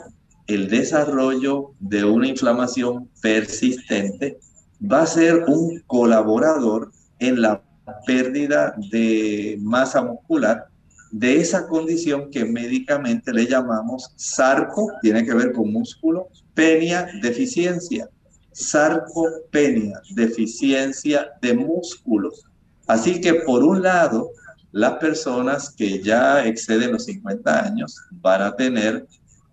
el 0.50 0.68
desarrollo 0.68 1.74
de 1.80 2.04
una 2.04 2.28
inflamación 2.28 3.08
persistente 3.22 4.40
va 4.82 5.04
a 5.04 5.08
ser 5.08 5.44
un 5.48 5.80
colaborador 5.86 6.92
en 7.20 7.42
la 7.42 7.62
pérdida 8.08 8.74
de 8.92 9.58
masa 9.62 10.02
muscular 10.02 10.68
de 11.12 11.40
esa 11.40 11.68
condición 11.68 12.32
que 12.32 12.46
médicamente 12.46 13.32
le 13.32 13.46
llamamos 13.46 14.12
sarco, 14.16 14.92
tiene 15.02 15.24
que 15.24 15.34
ver 15.36 15.54
con 15.54 15.72
músculo, 15.72 16.28
penia, 16.54 17.08
deficiencia. 17.22 18.10
Sarcopenia, 18.52 20.02
deficiencia 20.16 21.32
de 21.42 21.54
músculos. 21.54 22.44
Así 22.88 23.22
que 23.22 23.36
por 23.36 23.64
un 23.64 23.84
lado, 23.84 24.32
las 24.72 24.94
personas 24.94 25.70
que 25.70 26.02
ya 26.02 26.46
exceden 26.46 26.92
los 26.92 27.06
50 27.06 27.66
años 27.66 27.96
van 28.12 28.42
a 28.42 28.56
tener 28.56 29.08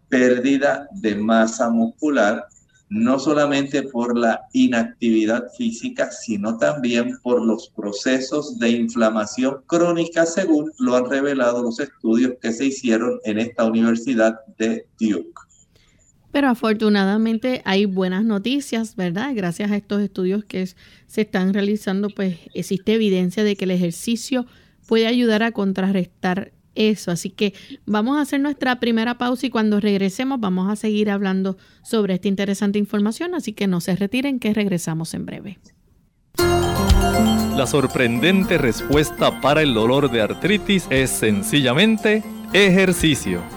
pérdida 0.08 0.88
de 0.92 1.14
masa 1.16 1.70
muscular, 1.70 2.46
no 2.88 3.18
solamente 3.18 3.82
por 3.82 4.16
la 4.16 4.42
inactividad 4.52 5.44
física, 5.56 6.10
sino 6.10 6.56
también 6.56 7.18
por 7.22 7.44
los 7.44 7.68
procesos 7.70 8.58
de 8.58 8.70
inflamación 8.70 9.62
crónica, 9.66 10.24
según 10.24 10.72
lo 10.78 10.94
han 10.94 11.10
revelado 11.10 11.62
los 11.62 11.80
estudios 11.80 12.34
que 12.40 12.52
se 12.52 12.66
hicieron 12.66 13.18
en 13.24 13.38
esta 13.40 13.64
Universidad 13.64 14.38
de 14.56 14.86
Duke. 15.00 15.40
Pero 16.30 16.48
afortunadamente 16.48 17.62
hay 17.64 17.86
buenas 17.86 18.24
noticias, 18.24 18.94
¿verdad? 18.94 19.32
Gracias 19.34 19.70
a 19.70 19.76
estos 19.76 20.02
estudios 20.02 20.44
que 20.44 20.68
se 21.06 21.22
están 21.22 21.54
realizando, 21.54 22.10
pues 22.10 22.36
existe 22.52 22.94
evidencia 22.94 23.42
de 23.42 23.56
que 23.56 23.64
el 23.64 23.70
ejercicio 23.70 24.46
puede 24.86 25.06
ayudar 25.06 25.42
a 25.42 25.52
contrarrestar 25.52 26.52
eso. 26.76 27.10
Así 27.10 27.30
que 27.30 27.54
vamos 27.84 28.16
a 28.16 28.20
hacer 28.20 28.40
nuestra 28.40 28.78
primera 28.78 29.18
pausa 29.18 29.46
y 29.46 29.50
cuando 29.50 29.80
regresemos 29.80 30.40
vamos 30.40 30.70
a 30.70 30.76
seguir 30.76 31.10
hablando 31.10 31.56
sobre 31.82 32.14
esta 32.14 32.28
interesante 32.28 32.78
información. 32.78 33.34
Así 33.34 33.52
que 33.52 33.66
no 33.66 33.80
se 33.80 33.96
retiren, 33.96 34.38
que 34.38 34.54
regresamos 34.54 35.14
en 35.14 35.26
breve. 35.26 35.58
La 37.56 37.66
sorprendente 37.66 38.58
respuesta 38.58 39.40
para 39.40 39.62
el 39.62 39.72
dolor 39.72 40.10
de 40.10 40.20
artritis 40.20 40.86
es 40.90 41.10
sencillamente 41.10 42.22
ejercicio. 42.52 43.55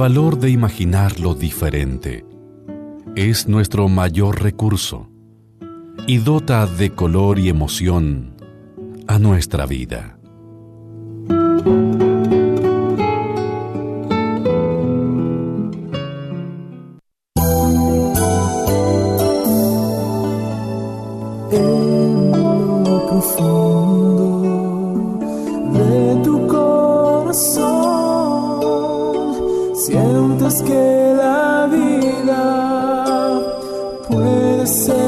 valor 0.00 0.38
de 0.38 0.48
imaginar 0.48 1.20
lo 1.20 1.34
diferente 1.34 2.24
es 3.16 3.48
nuestro 3.48 3.86
mayor 3.90 4.42
recurso 4.42 5.10
y 6.06 6.16
dota 6.16 6.66
de 6.66 6.88
color 6.94 7.38
y 7.38 7.50
emoción 7.50 8.34
a 9.06 9.18
nuestra 9.18 9.66
vida. 9.66 10.16
En 21.52 22.30
lo 22.84 23.06
profundo 23.06 24.48
de 25.74 26.22
tu 26.24 26.46
corazón. 26.46 27.79
the 34.60 34.66
sun. 34.66 34.99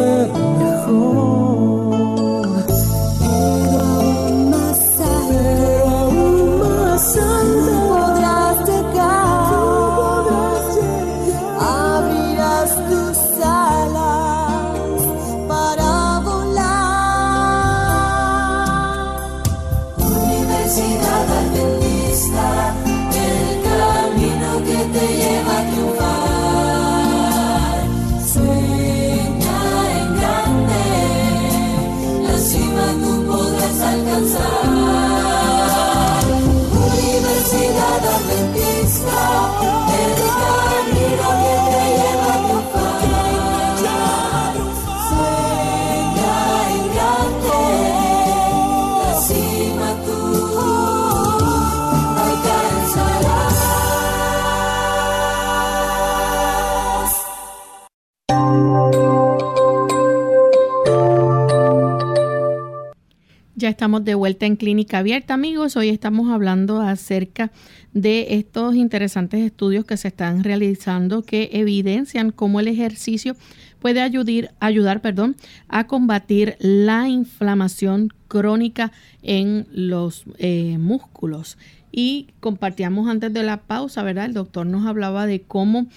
Estamos 63.82 64.04
de 64.04 64.14
vuelta 64.14 64.46
en 64.46 64.54
Clínica 64.54 64.98
Abierta, 64.98 65.34
amigos. 65.34 65.74
Hoy 65.74 65.88
estamos 65.88 66.30
hablando 66.30 66.80
acerca 66.80 67.50
de 67.92 68.36
estos 68.36 68.76
interesantes 68.76 69.40
estudios 69.40 69.84
que 69.84 69.96
se 69.96 70.06
están 70.06 70.44
realizando 70.44 71.22
que 71.22 71.50
evidencian 71.52 72.30
cómo 72.30 72.60
el 72.60 72.68
ejercicio 72.68 73.34
puede 73.80 74.00
ayudar, 74.00 74.54
ayudar 74.60 75.00
perdón, 75.00 75.34
a 75.66 75.88
combatir 75.88 76.54
la 76.60 77.08
inflamación 77.08 78.10
crónica 78.28 78.92
en 79.20 79.66
los 79.72 80.26
eh, 80.38 80.78
músculos. 80.78 81.58
Y 81.90 82.28
compartíamos 82.38 83.08
antes 83.08 83.32
de 83.32 83.42
la 83.42 83.62
pausa, 83.62 84.04
¿verdad? 84.04 84.26
El 84.26 84.34
doctor 84.34 84.64
nos 84.64 84.86
hablaba 84.86 85.26
de 85.26 85.42
cómo 85.42 85.88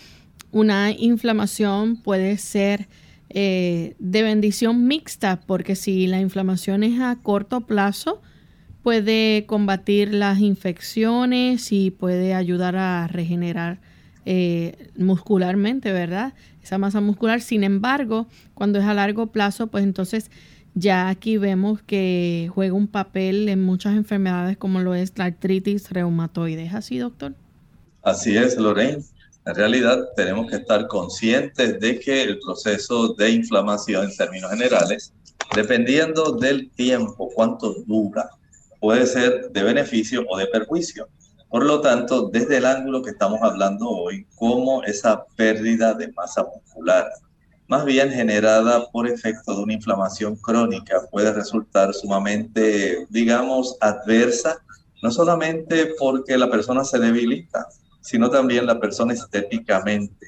una 0.51 0.89
inflamación 0.89 1.97
puede 1.97 2.39
ser 2.39 2.87
eh, 3.29 3.95
de 3.99 4.23
bendición 4.23 4.87
mixta, 4.87 5.41
porque 5.41 5.75
si 5.75 6.07
la 6.07 6.19
inflamación 6.19 6.83
es 6.83 6.99
a 7.01 7.15
corto 7.21 7.61
plazo, 7.61 8.21
puede 8.83 9.45
combatir 9.47 10.13
las 10.13 10.39
infecciones 10.39 11.71
y 11.71 11.91
puede 11.91 12.33
ayudar 12.35 12.75
a 12.75 13.07
regenerar 13.07 13.79
eh, 14.25 14.91
muscularmente, 14.97 15.91
¿verdad? 15.91 16.33
Esa 16.61 16.77
masa 16.77 17.01
muscular. 17.01 17.41
Sin 17.41 17.63
embargo, 17.63 18.27
cuando 18.53 18.79
es 18.79 18.85
a 18.85 18.93
largo 18.93 19.27
plazo, 19.27 19.67
pues 19.67 19.83
entonces 19.83 20.29
ya 20.75 21.09
aquí 21.09 21.37
vemos 21.37 21.81
que 21.81 22.49
juega 22.53 22.73
un 22.73 22.87
papel 22.87 23.49
en 23.49 23.63
muchas 23.63 23.95
enfermedades 23.95 24.57
como 24.57 24.81
lo 24.81 24.93
es 24.93 25.13
la 25.17 25.25
artritis 25.25 25.89
reumatoide. 25.89 26.65
¿Es 26.65 26.73
así, 26.73 26.97
doctor? 26.97 27.33
Así 28.03 28.37
es, 28.37 28.57
Lorraine. 28.57 29.03
En 29.45 29.53
realidad 29.53 30.09
tenemos 30.15 30.49
que 30.49 30.55
estar 30.55 30.87
conscientes 30.87 31.79
de 31.79 31.99
que 31.99 32.23
el 32.23 32.39
proceso 32.39 33.13
de 33.13 33.29
inflamación 33.29 34.05
en 34.05 34.17
términos 34.17 34.49
generales, 34.49 35.13
dependiendo 35.55 36.31
del 36.31 36.71
tiempo, 36.71 37.29
cuánto 37.35 37.75
dura, 37.85 38.27
puede 38.79 39.05
ser 39.05 39.51
de 39.51 39.63
beneficio 39.63 40.25
o 40.27 40.37
de 40.37 40.47
perjuicio. 40.47 41.07
Por 41.49 41.63
lo 41.63 41.79
tanto, 41.79 42.29
desde 42.29 42.57
el 42.57 42.65
ángulo 42.65 43.03
que 43.03 43.11
estamos 43.11 43.39
hablando 43.43 43.87
hoy, 43.87 44.25
como 44.35 44.83
esa 44.83 45.23
pérdida 45.35 45.93
de 45.93 46.11
masa 46.13 46.43
muscular, 46.43 47.07
más 47.67 47.85
bien 47.85 48.11
generada 48.11 48.89
por 48.91 49.07
efecto 49.07 49.55
de 49.55 49.61
una 49.61 49.73
inflamación 49.73 50.35
crónica, 50.37 51.01
puede 51.11 51.31
resultar 51.31 51.93
sumamente, 51.93 53.05
digamos, 53.09 53.77
adversa, 53.79 54.57
no 55.03 55.11
solamente 55.11 55.93
porque 55.99 56.35
la 56.35 56.49
persona 56.49 56.83
se 56.83 56.97
debilita, 56.97 57.67
sino 58.05 58.29
también 58.29 58.67
la 58.67 58.79
persona 58.79 59.13
estéticamente 59.13 60.27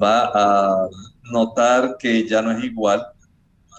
va 0.00 0.30
a 0.32 0.88
notar 1.24 1.96
que 1.98 2.26
ya 2.28 2.40
no 2.40 2.52
es 2.52 2.62
igual. 2.62 3.04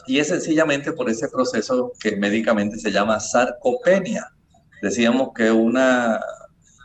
Y 0.06 0.20
es 0.20 0.28
sencillamente 0.28 0.91
por 0.91 1.10
ese 1.10 1.30
proceso 1.30 1.94
que 1.98 2.17
médicamente 2.17 2.78
se 2.78 2.91
llama 2.91 3.22
sarcopenia. 3.22 4.34
Decíamos 4.82 5.30
que 5.34 5.50
una 5.50 6.20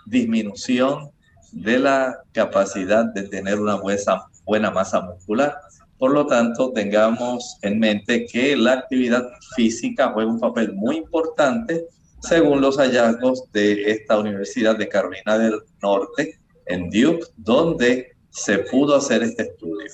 disminución 0.06 1.10
de 1.50 1.80
la 1.80 2.22
capacidad 2.32 3.06
de 3.06 3.24
tener 3.24 3.58
una 3.58 3.74
buena, 3.74 4.28
buena 4.44 4.70
masa 4.70 5.00
muscular. 5.00 5.58
Por 5.98 6.12
lo 6.12 6.26
tanto, 6.26 6.70
tengamos 6.72 7.58
en 7.62 7.80
mente 7.80 8.26
que 8.26 8.56
la 8.56 8.74
actividad 8.74 9.26
física 9.56 10.12
juega 10.12 10.30
un 10.30 10.38
papel 10.38 10.74
muy 10.74 10.98
importante 10.98 11.86
según 12.28 12.60
los 12.60 12.76
hallazgos 12.78 13.50
de 13.52 13.90
esta 13.90 14.18
Universidad 14.18 14.76
de 14.76 14.88
Carolina 14.88 15.38
del 15.38 15.60
Norte, 15.82 16.38
en 16.66 16.90
Duke, 16.90 17.26
donde 17.36 18.16
se 18.30 18.58
pudo 18.58 18.96
hacer 18.96 19.22
este 19.22 19.44
estudio. 19.44 19.90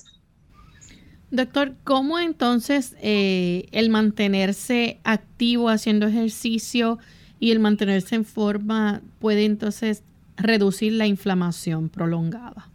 Doctor, 1.30 1.72
¿cómo 1.84 2.18
entonces 2.18 2.94
eh, 3.00 3.66
el 3.72 3.88
mantenerse 3.88 5.00
activo 5.04 5.70
haciendo 5.70 6.06
ejercicio 6.06 6.98
y 7.40 7.52
el 7.52 7.58
mantenerse 7.58 8.16
en 8.16 8.24
forma 8.24 9.00
puede 9.18 9.44
entonces 9.44 10.02
reducir 10.36 10.92
la 10.92 11.06
inflamación 11.06 11.88
prolongada? 11.88 12.68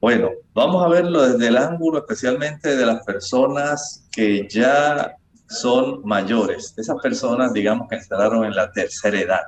Bueno, 0.00 0.30
vamos 0.52 0.84
a 0.84 0.88
verlo 0.88 1.22
desde 1.22 1.48
el 1.48 1.56
ángulo 1.56 1.98
especialmente 1.98 2.76
de 2.76 2.84
las 2.84 3.04
personas 3.06 4.04
que 4.10 4.46
ya 4.50 5.16
son 5.52 6.00
mayores, 6.04 6.74
esas 6.76 6.96
personas, 7.02 7.52
digamos, 7.52 7.88
que 7.88 7.96
entraron 7.96 8.44
en 8.44 8.54
la 8.54 8.70
tercera 8.72 9.20
edad. 9.20 9.42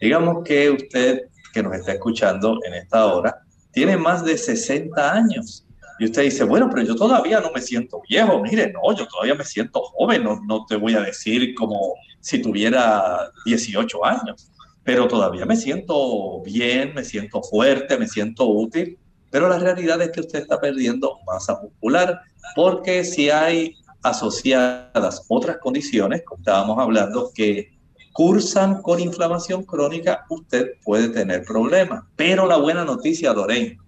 Digamos 0.00 0.44
que 0.44 0.70
usted 0.70 1.22
que 1.52 1.62
nos 1.62 1.74
está 1.74 1.92
escuchando 1.92 2.58
en 2.64 2.74
esta 2.74 3.06
hora, 3.06 3.42
tiene 3.72 3.96
más 3.96 4.24
de 4.24 4.36
60 4.36 5.12
años. 5.12 5.66
Y 5.98 6.06
usted 6.06 6.22
dice, 6.22 6.44
bueno, 6.44 6.68
pero 6.70 6.82
yo 6.82 6.94
todavía 6.94 7.40
no 7.40 7.50
me 7.52 7.60
siento 7.60 8.00
viejo. 8.08 8.40
Mire, 8.40 8.72
no, 8.72 8.96
yo 8.96 9.06
todavía 9.06 9.34
me 9.34 9.44
siento 9.44 9.80
joven. 9.82 10.24
No, 10.24 10.40
no 10.46 10.64
te 10.66 10.76
voy 10.76 10.94
a 10.94 11.00
decir 11.00 11.54
como 11.54 11.94
si 12.20 12.40
tuviera 12.40 13.30
18 13.44 14.04
años, 14.04 14.50
pero 14.82 15.06
todavía 15.08 15.44
me 15.44 15.56
siento 15.56 16.42
bien, 16.42 16.94
me 16.94 17.04
siento 17.04 17.42
fuerte, 17.42 17.98
me 17.98 18.08
siento 18.08 18.46
útil. 18.46 18.98
Pero 19.30 19.48
la 19.48 19.58
realidad 19.58 20.00
es 20.00 20.10
que 20.10 20.20
usted 20.20 20.40
está 20.40 20.58
perdiendo 20.58 21.18
masa 21.26 21.60
muscular 21.60 22.20
porque 22.56 23.04
si 23.04 23.30
hay 23.30 23.76
asociadas 24.02 25.24
otras 25.28 25.58
condiciones, 25.58 26.22
como 26.24 26.40
estábamos 26.40 26.78
hablando, 26.78 27.30
que 27.34 27.78
cursan 28.12 28.82
con 28.82 29.00
inflamación 29.00 29.64
crónica, 29.64 30.26
usted 30.28 30.72
puede 30.84 31.08
tener 31.08 31.44
problemas. 31.44 32.04
Pero 32.16 32.46
la 32.46 32.56
buena 32.56 32.84
noticia, 32.84 33.32
Lorraine, 33.32 33.78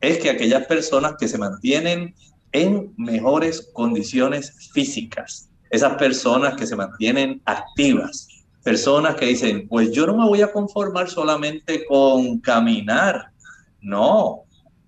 es 0.00 0.18
que 0.18 0.30
aquellas 0.30 0.66
personas 0.66 1.14
que 1.18 1.28
se 1.28 1.38
mantienen 1.38 2.14
en 2.52 2.92
mejores 2.96 3.70
condiciones 3.72 4.70
físicas, 4.72 5.50
esas 5.70 5.94
personas 5.94 6.54
que 6.54 6.66
se 6.66 6.76
mantienen 6.76 7.42
activas, 7.44 8.28
personas 8.62 9.16
que 9.16 9.26
dicen, 9.26 9.68
pues 9.68 9.92
yo 9.92 10.06
no 10.06 10.16
me 10.16 10.26
voy 10.26 10.42
a 10.42 10.52
conformar 10.52 11.08
solamente 11.08 11.84
con 11.86 12.38
caminar, 12.40 13.30
no, 13.80 14.44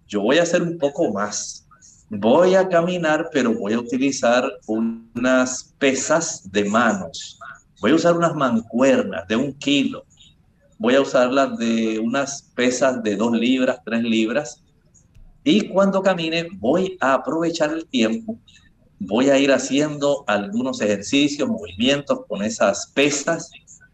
yo 0.06 0.22
voy 0.22 0.38
a 0.38 0.42
hacer 0.42 0.62
un 0.62 0.78
poco 0.78 1.12
más. 1.12 1.59
Voy 2.10 2.54
a 2.54 2.68
caminar, 2.68 3.30
pero 3.32 3.54
voy 3.54 3.72
a 3.72 3.78
utilizar 3.78 4.44
unas 4.66 5.74
pesas 5.78 6.50
de 6.50 6.64
manos 6.64 7.40
Voy 7.80 7.92
a 7.92 7.94
usar 7.94 8.14
unas 8.14 8.34
mancuernas 8.34 9.26
de 9.26 9.36
un 9.36 9.54
kilo. 9.54 10.04
Voy 10.78 10.96
a 10.96 11.00
usarlas 11.00 11.56
de 11.56 11.98
unas 11.98 12.42
pesas 12.54 13.02
de 13.02 13.16
dos 13.16 13.32
libras, 13.32 13.78
tres 13.86 14.02
libras. 14.02 14.62
Y 15.44 15.68
cuando 15.68 16.02
camine, 16.02 16.48
voy 16.58 16.98
a 17.00 17.14
aprovechar 17.14 17.72
el 17.72 17.86
tiempo. 17.86 18.38
Voy 18.98 19.30
a 19.30 19.38
ir 19.38 19.50
haciendo 19.50 20.24
algunos 20.26 20.82
ejercicios, 20.82 21.48
movimientos 21.48 22.20
con 22.28 22.42
esas 22.42 22.88
pesas. 22.88 23.50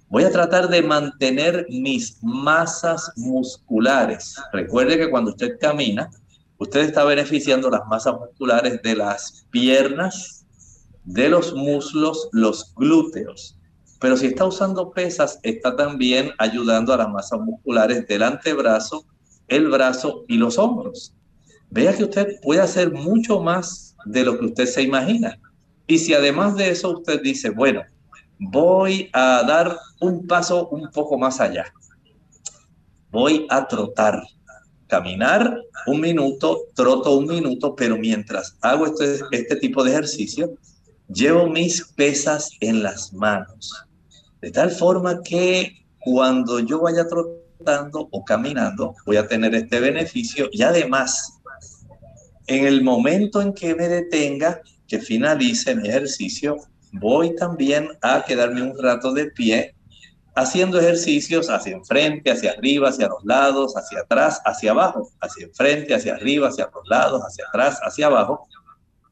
Voy 0.08 0.24
a 0.24 0.32
tratar 0.32 0.68
de 0.68 0.82
mantener 0.82 1.64
mis 1.68 2.18
masas 2.22 3.12
musculares. 3.14 4.34
Recuerde 4.52 4.98
que 4.98 5.10
cuando 5.10 5.30
usted 5.30 5.60
camina, 5.60 6.10
usted 6.58 6.80
está 6.80 7.04
beneficiando 7.04 7.70
las 7.70 7.86
masas 7.86 8.14
musculares 8.14 8.80
de 8.82 8.96
las 8.96 9.46
piernas, 9.50 10.46
de 11.04 11.28
los 11.28 11.54
muslos, 11.54 12.28
los 12.32 12.74
glúteos. 12.74 13.58
Pero 14.00 14.16
si 14.16 14.26
está 14.26 14.44
usando 14.44 14.90
pesas, 14.90 15.38
está 15.42 15.74
también 15.74 16.32
ayudando 16.38 16.92
a 16.92 16.98
las 16.98 17.08
masas 17.08 17.40
musculares 17.40 18.06
del 18.06 18.22
antebrazo, 18.22 19.06
el 19.48 19.68
brazo 19.68 20.24
y 20.28 20.36
los 20.36 20.58
hombros. 20.58 21.14
Vea 21.70 21.96
que 21.96 22.04
usted 22.04 22.40
puede 22.42 22.60
hacer 22.60 22.92
mucho 22.92 23.40
más 23.40 23.96
de 24.04 24.24
lo 24.24 24.38
que 24.38 24.46
usted 24.46 24.66
se 24.66 24.82
imagina. 24.82 25.38
Y 25.86 25.98
si 25.98 26.14
además 26.14 26.56
de 26.56 26.70
eso 26.70 26.98
usted 26.98 27.22
dice, 27.22 27.50
bueno, 27.50 27.82
voy 28.38 29.08
a 29.12 29.42
dar 29.46 29.78
un 30.00 30.26
paso 30.26 30.68
un 30.68 30.90
poco 30.90 31.16
más 31.18 31.40
allá. 31.40 31.72
Voy 33.10 33.46
a 33.48 33.66
trotar, 33.66 34.22
caminar 34.86 35.62
un 35.86 36.00
minuto, 36.00 36.68
troto 36.74 37.18
un 37.18 37.26
minuto, 37.26 37.74
pero 37.74 37.96
mientras 37.96 38.56
hago 38.60 38.86
este, 38.86 39.20
este 39.32 39.56
tipo 39.56 39.84
de 39.84 39.92
ejercicio, 39.92 40.54
llevo 41.08 41.48
mis 41.48 41.84
pesas 41.94 42.50
en 42.60 42.82
las 42.82 43.12
manos. 43.12 43.86
De 44.40 44.50
tal 44.50 44.70
forma 44.70 45.22
que 45.22 45.84
cuando 46.00 46.60
yo 46.60 46.80
vaya 46.80 47.06
trotando 47.08 48.08
o 48.10 48.24
caminando, 48.24 48.94
voy 49.04 49.16
a 49.16 49.26
tener 49.26 49.54
este 49.54 49.80
beneficio. 49.80 50.48
Y 50.52 50.62
además, 50.62 51.40
en 52.46 52.66
el 52.66 52.82
momento 52.82 53.40
en 53.42 53.52
que 53.52 53.74
me 53.74 53.88
detenga, 53.88 54.60
que 54.86 55.00
finalice 55.00 55.74
mi 55.74 55.88
ejercicio, 55.88 56.58
voy 56.92 57.34
también 57.34 57.88
a 58.02 58.24
quedarme 58.24 58.62
un 58.62 58.80
rato 58.80 59.12
de 59.12 59.26
pie 59.26 59.75
haciendo 60.36 60.78
ejercicios 60.78 61.48
hacia 61.48 61.74
enfrente, 61.74 62.30
hacia 62.30 62.52
arriba, 62.52 62.90
hacia 62.90 63.08
los 63.08 63.24
lados, 63.24 63.74
hacia 63.74 64.00
atrás, 64.00 64.40
hacia 64.44 64.70
abajo, 64.70 65.10
hacia 65.20 65.46
enfrente, 65.46 65.94
hacia 65.94 66.14
arriba, 66.14 66.48
hacia 66.48 66.70
los 66.72 66.86
lados, 66.88 67.22
hacia 67.22 67.46
atrás, 67.48 67.80
hacia 67.82 68.06
abajo, 68.06 68.46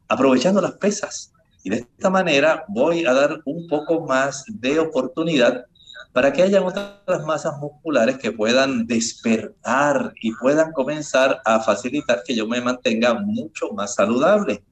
aprovechando 0.07 0.61
las 0.61 0.73
pesas. 0.73 1.33
Y 1.63 1.71
de 1.71 1.77
esta 1.77 2.11
manera 2.11 2.63
voy 2.67 3.07
a 3.07 3.13
dar 3.13 3.41
un 3.45 3.67
poco 3.67 4.05
más 4.05 4.45
de 4.47 4.79
oportunidad 4.79 5.65
para 6.13 6.31
que 6.31 6.43
haya 6.43 6.63
otras 6.63 7.25
masas 7.25 7.57
musculares 7.57 8.19
que 8.19 8.31
puedan 8.31 8.85
despertar 8.85 10.13
y 10.21 10.31
puedan 10.33 10.71
comenzar 10.73 11.41
a 11.43 11.59
facilitar 11.59 12.21
que 12.23 12.35
yo 12.35 12.45
me 12.45 12.61
mantenga 12.61 13.15
mucho 13.15 13.71
más 13.73 13.95
saludable. 13.95 14.63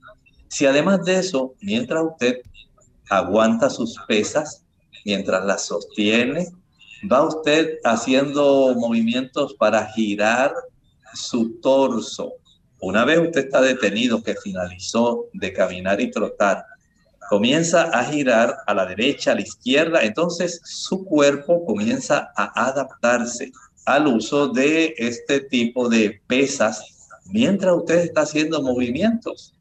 Si 0.50 0.68
además 0.68 1.04
de 1.04 1.18
eso, 1.18 1.56
mientras 1.62 2.04
usted 2.04 2.42
aguanta 3.10 3.72
sus 3.72 4.00
pesas, 4.08 4.63
mientras 5.06 5.46
las 5.46 5.66
sostiene, 5.66 6.52
va 7.12 7.28
usted 7.28 7.80
haciendo 7.84 8.74
movimientos 8.76 9.54
para 9.56 9.88
girar 9.92 10.54
su 11.14 11.60
torso. 11.60 12.34
Una 12.80 13.06
vez 13.06 13.20
usted 13.20 13.46
está 13.46 13.62
detenido, 13.62 14.24
que 14.24 14.36
finalizó 14.36 15.26
de 15.34 15.54
caminar 15.54 16.02
y 16.02 16.12
trotar, 16.12 16.66
comienza 17.30 17.84
a 17.84 18.04
girar 18.06 18.58
a 18.68 18.74
la 18.74 18.86
derecha, 18.86 19.32
a 19.32 19.36
la 19.36 19.42
izquierda, 19.42 20.04
entonces 20.04 20.62
su 20.64 21.04
cuerpo 21.06 21.66
comienza 21.66 22.32
a 22.36 22.68
adaptarse 22.68 23.52
al 23.86 24.08
uso 24.08 24.50
de 24.50 24.94
este 24.98 25.42
tipo 25.42 25.90
de 25.90 26.22
pesas 26.28 26.84
mientras 27.26 27.76
usted 27.76 28.00
está 28.00 28.22
haciendo 28.22 28.62
movimientos. 28.62 29.54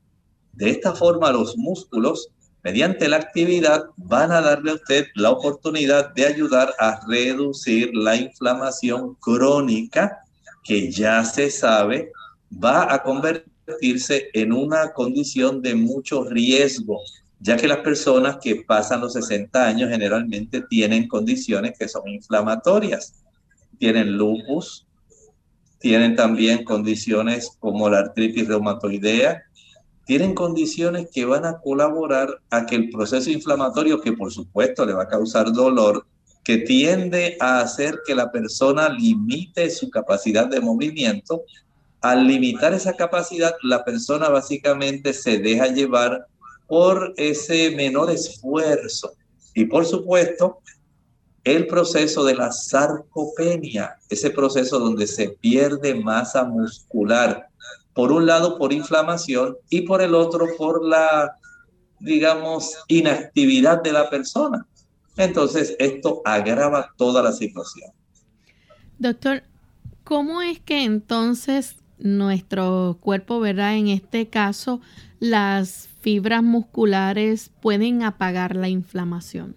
De 0.53 0.71
esta 0.71 0.95
forma 0.95 1.33
los 1.33 1.57
músculos 1.57 2.29
mediante 2.63 3.09
la 3.09 3.17
actividad 3.17 3.87
van 3.97 4.31
a 4.31 4.41
darle 4.41 4.73
a 4.73 4.75
usted 4.75 5.07
la 5.15 5.31
oportunidad 5.31 6.15
de 6.15 6.27
ayudar 6.27 6.75
a 6.79 7.01
reducir 7.09 7.91
la 7.93 8.17
inflamación 8.17 9.17
crónica 9.17 10.19
que 10.63 10.91
ya 10.91 11.25
se 11.25 11.51
sabe 11.51 12.13
va 12.63 12.93
a 12.93 13.03
convertirse 13.03 14.29
en 14.33 14.53
una 14.53 14.93
condición 14.93 15.63
de 15.63 15.75
mucho 15.75 16.25
riesgo, 16.25 17.01
ya 17.41 17.57
que 17.57 17.67
las 17.67 17.79
personas 17.79 18.39
que 18.41 18.57
pasan 18.57 19.01
los 19.01 19.15
60 19.15 19.67
años 19.67 19.91
generalmente 19.91 20.63
tienen 20.63 21.09
condiciones 21.09 21.77
que 21.79 21.89
son 21.89 22.09
inflamatorias. 22.09 23.15
Tienen 23.79 24.17
lupus, 24.17 24.87
tienen 25.81 26.15
también 26.15 26.63
condiciones 26.63 27.57
como 27.59 27.89
la 27.89 27.99
artritis 27.99 28.47
reumatoidea, 28.47 29.43
tienen 30.05 30.35
condiciones 30.35 31.09
que 31.13 31.25
van 31.25 31.45
a 31.45 31.59
colaborar 31.61 32.41
a 32.51 32.67
que 32.67 32.75
el 32.75 32.91
proceso 32.91 33.31
inflamatorio, 33.31 34.01
que 34.01 34.13
por 34.13 34.33
supuesto 34.33 34.85
le 34.85 34.95
va 34.95 35.05
a 35.05 35.09
causar 35.09 35.53
dolor, 35.53 36.07
que 36.45 36.59
tiende 36.59 37.37
a 37.41 37.61
hacer 37.61 38.01
que 38.05 38.15
la 38.15 38.33
persona 38.33 38.89
limite 38.89 39.71
su 39.71 39.91
capacidad 39.91 40.49
de 40.49 40.61
movimiento, 40.61 41.43
al 42.01 42.27
limitar 42.27 42.75
esa 42.75 42.95
capacidad, 42.95 43.55
la 43.63 43.85
persona 43.85 44.29
básicamente 44.29 45.13
se 45.13 45.39
deja 45.39 45.69
llevar 45.69 46.27
por 46.67 47.15
ese 47.17 47.71
menor 47.77 48.11
esfuerzo. 48.11 49.13
Y 49.55 49.67
por 49.67 49.87
supuesto, 49.87 50.59
el 51.45 51.69
proceso 51.69 52.25
de 52.25 52.35
la 52.35 52.51
sarcopenia, 52.51 53.97
ese 54.09 54.31
proceso 54.31 54.81
donde 54.81 55.07
se 55.07 55.31
pierde 55.31 55.95
masa 55.95 56.45
muscular, 56.45 57.49
por 57.95 58.13
un 58.13 58.27
lado 58.27 58.59
por 58.59 58.73
inflamación 58.73 59.57
y 59.69 59.83
por 59.83 60.03
el 60.03 60.15
otro 60.15 60.47
por 60.57 60.85
la, 60.85 61.39
digamos, 62.01 62.77
inactividad 62.89 63.83
de 63.83 63.93
la 63.93 64.09
persona. 64.09 64.67
Entonces, 65.17 65.77
esto 65.79 66.23
agrava 66.25 66.93
toda 66.97 67.23
la 67.23 67.33
situación. 67.33 67.91
Doctor, 68.99 69.43
¿cómo 70.05 70.41
es 70.43 70.61
que 70.61 70.85
entonces 70.85 71.77
nuestro 71.99 72.99
cuerpo, 73.01 73.41
¿verdad? 73.41 73.77
En 73.77 73.89
este 73.89 74.29
caso, 74.29 74.81
las 75.21 75.89
fibras 76.01 76.43
musculares 76.43 77.51
pueden 77.61 78.03
apagar 78.03 78.57
la 78.57 78.69
inflamación. 78.69 79.57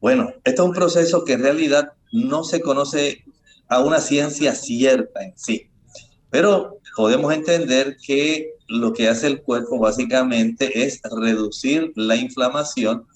Bueno, 0.00 0.30
esto 0.44 0.62
es 0.62 0.68
un 0.68 0.74
proceso 0.74 1.24
que 1.24 1.34
en 1.34 1.42
realidad 1.42 1.92
no 2.12 2.44
se 2.44 2.60
conoce 2.60 3.24
a 3.68 3.80
una 3.80 4.00
ciencia 4.00 4.54
cierta 4.54 5.22
en 5.22 5.38
sí. 5.38 5.70
Pero 6.30 6.79
podemos 6.96 7.32
entender 7.32 7.96
que 7.96 8.50
lo 8.68 8.92
que 8.92 9.08
hace 9.08 9.26
el 9.26 9.42
cuerpo 9.42 9.78
básicamente 9.78 10.84
es 10.84 11.00
reducir 11.10 11.92
la 11.96 12.16
inflamación. 12.16 13.06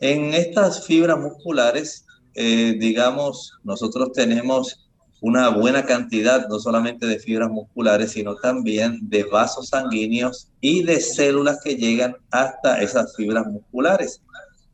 En 0.00 0.34
estas 0.34 0.86
fibras 0.86 1.18
musculares, 1.18 2.06
eh, 2.34 2.76
digamos, 2.78 3.52
nosotros 3.64 4.12
tenemos 4.12 4.86
una 5.20 5.50
buena 5.50 5.84
cantidad 5.84 6.48
no 6.48 6.58
solamente 6.58 7.06
de 7.06 7.18
fibras 7.18 7.50
musculares, 7.50 8.12
sino 8.12 8.36
también 8.36 8.98
de 9.02 9.24
vasos 9.24 9.68
sanguíneos 9.68 10.48
y 10.60 10.82
de 10.82 11.00
células 11.00 11.60
que 11.62 11.76
llegan 11.76 12.16
hasta 12.30 12.80
esas 12.80 13.14
fibras 13.16 13.46
musculares. 13.46 14.22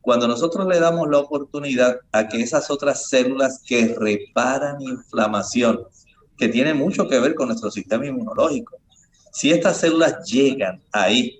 Cuando 0.00 0.28
nosotros 0.28 0.68
le 0.68 0.78
damos 0.78 1.08
la 1.10 1.18
oportunidad 1.18 1.96
a 2.12 2.28
que 2.28 2.40
esas 2.40 2.70
otras 2.70 3.08
células 3.08 3.60
que 3.66 3.92
reparan 3.98 4.80
inflamación, 4.80 5.80
que 6.36 6.48
tiene 6.48 6.74
mucho 6.74 7.08
que 7.08 7.18
ver 7.18 7.34
con 7.34 7.48
nuestro 7.48 7.70
sistema 7.70 8.06
inmunológico. 8.06 8.76
Si 9.32 9.50
estas 9.50 9.78
células 9.78 10.24
llegan 10.24 10.82
ahí, 10.92 11.38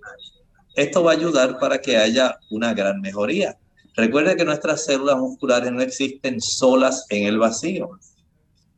esto 0.75 1.03
va 1.03 1.13
a 1.13 1.15
ayudar 1.15 1.59
para 1.59 1.81
que 1.81 1.97
haya 1.97 2.39
una 2.51 2.75
gran 2.75 3.01
mejoría. 3.01 3.57
Recuerde 3.95 4.37
que 4.37 4.45
nuestras 4.45 4.85
células 4.85 5.17
musculares 5.17 5.73
no 5.73 5.81
existen 5.81 6.41
solas 6.41 7.07
en 7.09 7.27
el 7.27 7.39
vacío. 7.39 7.99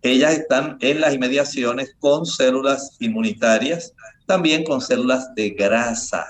Ellas 0.03 0.35
están 0.39 0.79
en 0.81 1.01
las 1.01 1.15
inmediaciones 1.15 1.97
con 1.99 2.25
células 2.25 2.97
inmunitarias, 3.01 3.95
también 4.27 4.63
con 4.63 4.81
células 4.81 5.35
de 5.35 5.51
grasa. 5.51 6.25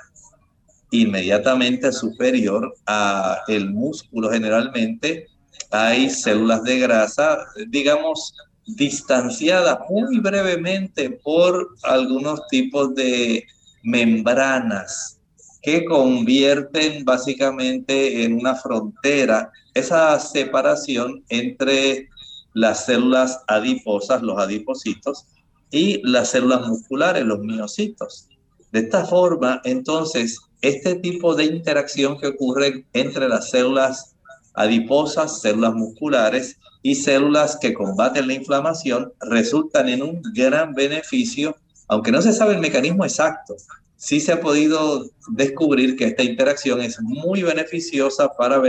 Inmediatamente 0.90 1.92
superior 1.92 2.74
a 2.86 3.42
el 3.48 3.70
músculo 3.70 4.30
generalmente 4.30 5.26
hay 5.70 6.08
células 6.08 6.62
de 6.62 6.78
grasa, 6.78 7.44
digamos, 7.66 8.32
distanciada 8.76 9.84
muy 9.88 10.20
brevemente 10.20 11.10
por 11.10 11.76
algunos 11.82 12.46
tipos 12.48 12.94
de 12.94 13.46
membranas 13.82 15.18
que 15.62 15.84
convierten 15.84 17.04
básicamente 17.04 18.24
en 18.24 18.34
una 18.34 18.54
frontera 18.54 19.50
esa 19.74 20.18
separación 20.20 21.24
entre 21.28 22.08
las 22.54 22.86
células 22.86 23.40
adiposas, 23.46 24.22
los 24.22 24.38
adipocitos, 24.38 25.26
y 25.70 26.00
las 26.02 26.30
células 26.30 26.66
musculares, 26.66 27.24
los 27.24 27.40
miocitos. 27.40 28.28
De 28.72 28.80
esta 28.80 29.04
forma, 29.04 29.60
entonces, 29.64 30.38
este 30.62 30.96
tipo 30.96 31.34
de 31.34 31.44
interacción 31.44 32.18
que 32.18 32.28
ocurre 32.28 32.86
entre 32.92 33.28
las 33.28 33.50
células 33.50 34.16
adiposas, 34.54 35.40
células 35.40 35.74
musculares 35.74 36.58
y 36.82 36.94
células 36.94 37.58
que 37.60 37.74
combaten 37.74 38.26
la 38.26 38.34
inflamación 38.34 39.12
resultan 39.20 39.88
en 39.88 40.02
un 40.02 40.22
gran 40.34 40.74
beneficio, 40.74 41.56
aunque 41.88 42.12
no 42.12 42.22
se 42.22 42.32
sabe 42.32 42.54
el 42.54 42.60
mecanismo 42.60 43.04
exacto. 43.04 43.56
Sí 43.96 44.20
se 44.20 44.32
ha 44.32 44.40
podido 44.40 45.10
descubrir 45.32 45.96
que 45.96 46.04
esta 46.04 46.22
interacción 46.22 46.80
es 46.80 47.00
muy 47.00 47.42
beneficiosa 47.42 48.28
para 48.38 48.62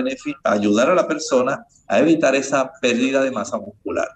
ayudar 0.43 0.89
a 0.89 0.95
la 0.95 1.08
persona 1.08 1.65
a 1.88 2.00
evitar 2.00 2.36
esa 2.36 2.72
pérdida 2.82 3.24
de 3.24 3.32
masa 3.32 3.58
muscular. 3.58 4.08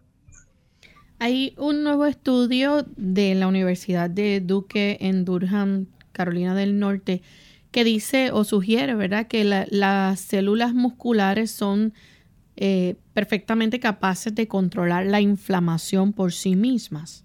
Hay 1.20 1.54
un 1.58 1.84
nuevo 1.84 2.06
estudio 2.06 2.86
de 2.98 3.36
la 3.36 3.48
Universidad 3.48 4.10
de 4.10 4.42
Duke 4.42 4.98
en 5.00 5.24
Durham, 5.24 5.86
Carolina 6.12 6.56
del 6.56 6.80
Norte, 6.80 7.22
que 7.72 7.84
dice 7.84 8.32
o 8.32 8.44
sugiere, 8.44 8.94
¿verdad?, 8.96 9.28
que 9.28 9.44
las 9.44 10.20
células 10.20 10.74
musculares 10.74 11.52
son 11.52 11.94
eh, 12.56 12.96
perfectamente 13.14 13.80
capaces 13.80 14.34
de 14.36 14.48
controlar 14.48 15.06
la 15.06 15.22
inflamación 15.22 16.14
por 16.14 16.34
sí 16.34 16.56
mismas. 16.56 17.24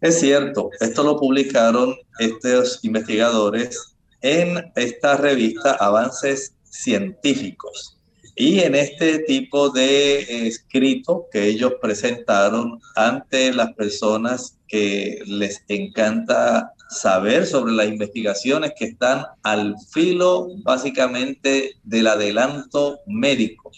Es 0.00 0.20
cierto, 0.20 0.70
esto 0.80 1.02
lo 1.02 1.18
publicaron 1.18 1.94
estos 2.18 2.80
investigadores 2.82 3.96
en 4.20 4.70
esta 4.76 5.16
revista 5.16 5.72
Avances 5.72 6.54
Científicos. 6.64 7.96
Y 8.34 8.60
en 8.60 8.74
este 8.74 9.20
tipo 9.20 9.70
de 9.70 10.46
escrito 10.46 11.26
que 11.32 11.46
ellos 11.46 11.74
presentaron 11.80 12.78
ante 12.94 13.54
las 13.54 13.72
personas 13.72 14.58
que 14.68 15.20
les 15.24 15.64
encanta 15.68 16.74
saber 16.90 17.46
sobre 17.46 17.72
las 17.72 17.88
investigaciones 17.88 18.72
que 18.78 18.84
están 18.84 19.24
al 19.42 19.74
filo 19.90 20.48
básicamente 20.62 21.76
del 21.82 22.08
adelanto 22.08 23.00
médico 23.06 23.72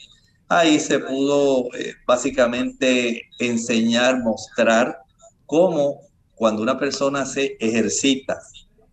ahí 0.48 0.80
se 0.80 0.98
pudo 0.98 1.72
eh, 1.74 1.94
básicamente 2.06 3.28
enseñar, 3.38 4.20
mostrar 4.20 4.98
cómo 5.46 6.00
cuando 6.34 6.62
una 6.62 6.78
persona 6.78 7.26
se 7.26 7.56
ejercita, 7.60 8.40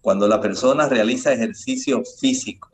cuando 0.01 0.27
la 0.27 0.41
persona 0.41 0.87
realiza 0.87 1.33
ejercicio 1.33 2.03
físico, 2.19 2.69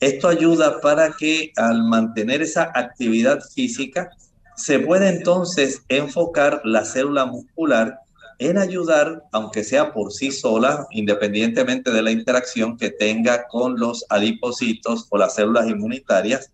esto 0.00 0.28
ayuda 0.28 0.80
para 0.80 1.12
que 1.12 1.52
al 1.56 1.84
mantener 1.84 2.42
esa 2.42 2.70
actividad 2.74 3.40
física, 3.40 4.10
se 4.56 4.78
puede 4.78 5.08
entonces 5.08 5.82
enfocar 5.88 6.60
la 6.64 6.84
célula 6.84 7.26
muscular 7.26 7.98
en 8.38 8.58
ayudar, 8.58 9.24
aunque 9.32 9.64
sea 9.64 9.92
por 9.92 10.12
sí 10.12 10.30
sola, 10.30 10.86
independientemente 10.90 11.90
de 11.90 12.02
la 12.02 12.10
interacción 12.10 12.76
que 12.76 12.90
tenga 12.90 13.46
con 13.48 13.78
los 13.78 14.04
adipocitos 14.08 15.06
o 15.10 15.18
las 15.18 15.34
células 15.34 15.68
inmunitarias, 15.68 16.50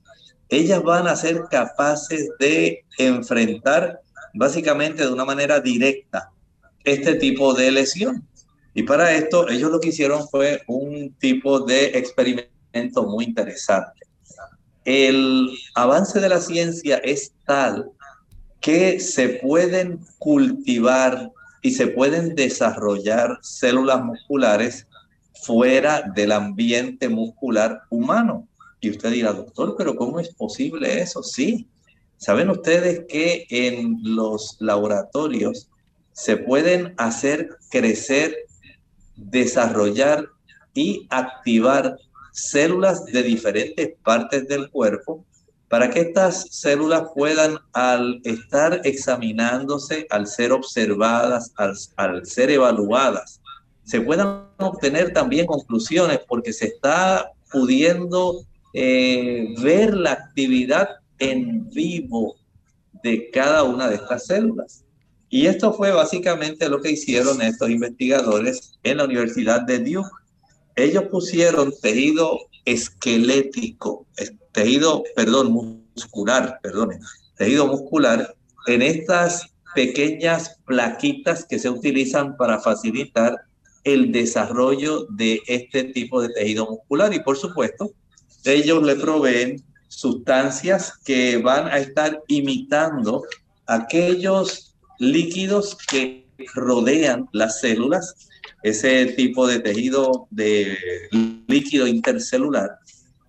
ellas 0.50 0.82
van 0.82 1.06
a 1.06 1.16
ser 1.16 1.44
capaces 1.50 2.28
de 2.38 2.84
enfrentar 2.98 4.00
básicamente 4.34 5.04
de 5.04 5.12
una 5.12 5.24
manera 5.24 5.60
directa 5.60 6.30
este 6.84 7.14
tipo 7.14 7.54
de 7.54 7.70
lesión. 7.70 8.26
Y 8.74 8.82
para 8.82 9.12
esto 9.12 9.48
ellos 9.48 9.70
lo 9.70 9.80
que 9.80 9.88
hicieron 9.88 10.28
fue 10.28 10.62
un 10.66 11.14
tipo 11.14 11.60
de 11.60 11.86
experimento 11.98 13.04
muy 13.06 13.24
interesante. 13.24 14.00
El 14.84 15.50
avance 15.74 16.20
de 16.20 16.28
la 16.28 16.40
ciencia 16.40 16.98
es 16.98 17.32
tal 17.46 17.90
que 18.60 19.00
se 19.00 19.28
pueden 19.28 20.00
cultivar 20.18 21.30
y 21.62 21.72
se 21.72 21.88
pueden 21.88 22.34
desarrollar 22.34 23.38
células 23.42 24.02
musculares 24.02 24.86
fuera 25.42 26.02
del 26.14 26.32
ambiente 26.32 27.08
muscular 27.08 27.82
humano. 27.90 28.46
Y 28.80 28.90
usted 28.90 29.10
dirá, 29.10 29.32
doctor, 29.32 29.74
pero 29.76 29.94
¿cómo 29.94 30.20
es 30.20 30.34
posible 30.34 31.00
eso? 31.00 31.22
Sí. 31.22 31.68
¿Saben 32.16 32.50
ustedes 32.50 33.04
que 33.08 33.46
en 33.50 33.98
los 34.02 34.56
laboratorios 34.60 35.68
se 36.12 36.36
pueden 36.36 36.94
hacer 36.98 37.56
crecer, 37.70 38.36
desarrollar 39.16 40.28
y 40.74 41.06
activar 41.10 41.96
células 42.32 43.04
de 43.06 43.22
diferentes 43.22 43.92
partes 44.02 44.46
del 44.48 44.70
cuerpo 44.70 45.24
para 45.70 45.88
que 45.88 46.00
estas 46.00 46.48
células 46.50 47.04
puedan, 47.14 47.56
al 47.72 48.20
estar 48.24 48.80
examinándose, 48.82 50.04
al 50.10 50.26
ser 50.26 50.50
observadas, 50.50 51.52
al, 51.96 52.26
ser 52.26 52.50
evaluadas, 52.50 53.40
se 53.84 54.00
puedan 54.00 54.48
obtener 54.58 55.12
también 55.12 55.46
conclusiones 55.46 56.20
porque 56.26 56.52
se 56.52 56.66
está 56.66 57.30
pudiendo 57.52 58.44
ver 58.72 59.94
la 59.94 60.12
actividad 60.12 60.88
en 61.18 61.68
vivo 61.70 62.36
de 63.02 63.30
cada 63.30 63.62
una 63.62 63.88
de 63.88 63.96
estas 63.96 64.26
células. 64.26 64.84
Y 65.28 65.46
esto 65.46 65.72
fue 65.72 65.92
básicamente 65.92 66.68
lo 66.68 66.80
que 66.80 66.90
hicieron 66.90 67.40
estos 67.40 67.70
investigadores 67.70 68.78
en 68.82 68.96
la 68.96 69.04
Universidad 69.04 69.62
de 69.62 69.78
Duke. 69.78 70.10
Ellos 70.74 71.04
pusieron 71.04 71.72
tejido 71.80 72.38
esquelético, 72.64 74.06
tejido, 74.52 75.04
perdón, 75.14 75.52
muscular, 75.94 76.58
perdón, 76.62 77.00
tejido 77.36 77.66
muscular 77.68 78.34
en 78.66 78.82
estas 78.82 79.46
pequeñas 79.74 80.58
plaquitas 80.66 81.44
que 81.44 81.58
se 81.58 81.70
utilizan 81.70 82.36
para 82.36 82.60
facilitar 82.60 83.36
el 83.84 84.12
desarrollo 84.12 85.06
de 85.10 85.40
este 85.46 85.84
tipo 85.84 86.20
de 86.20 86.30
tejido 86.30 86.66
muscular. 86.66 87.14
Y 87.14 87.20
por 87.20 87.36
supuesto, 87.36 87.92
ellos 88.44 88.82
le 88.82 88.96
proveen 88.96 89.62
sustancias 89.88 90.92
que 91.04 91.38
van 91.38 91.66
a 91.68 91.78
estar 91.78 92.22
imitando 92.28 93.24
aquellos 93.66 94.74
líquidos 94.98 95.76
que 95.88 96.26
rodean 96.54 97.28
las 97.32 97.60
células, 97.60 98.28
ese 98.62 99.06
tipo 99.06 99.46
de 99.46 99.60
tejido 99.60 100.26
de 100.30 100.76
líquido 101.46 101.86
intercelular, 101.86 102.78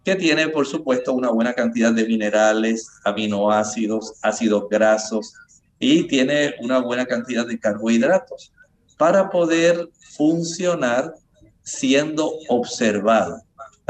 que 0.04 0.16
tiene, 0.16 0.50
por 0.50 0.68
supuesto, 0.68 1.14
una 1.14 1.30
buena 1.30 1.54
cantidad 1.54 1.94
de 1.94 2.06
minerales, 2.06 2.88
aminoácidos, 3.04 4.14
ácidos 4.22 4.68
grasos 4.70 5.34
y 5.80 6.04
tiene 6.08 6.56
una 6.60 6.80
buena 6.80 7.06
cantidad 7.06 7.46
de 7.46 7.60
carbohidratos 7.60 8.52
para 8.98 9.30
poder 9.30 9.90
funcionar 10.16 11.14
siendo 11.64 12.32
observado. 12.50 13.42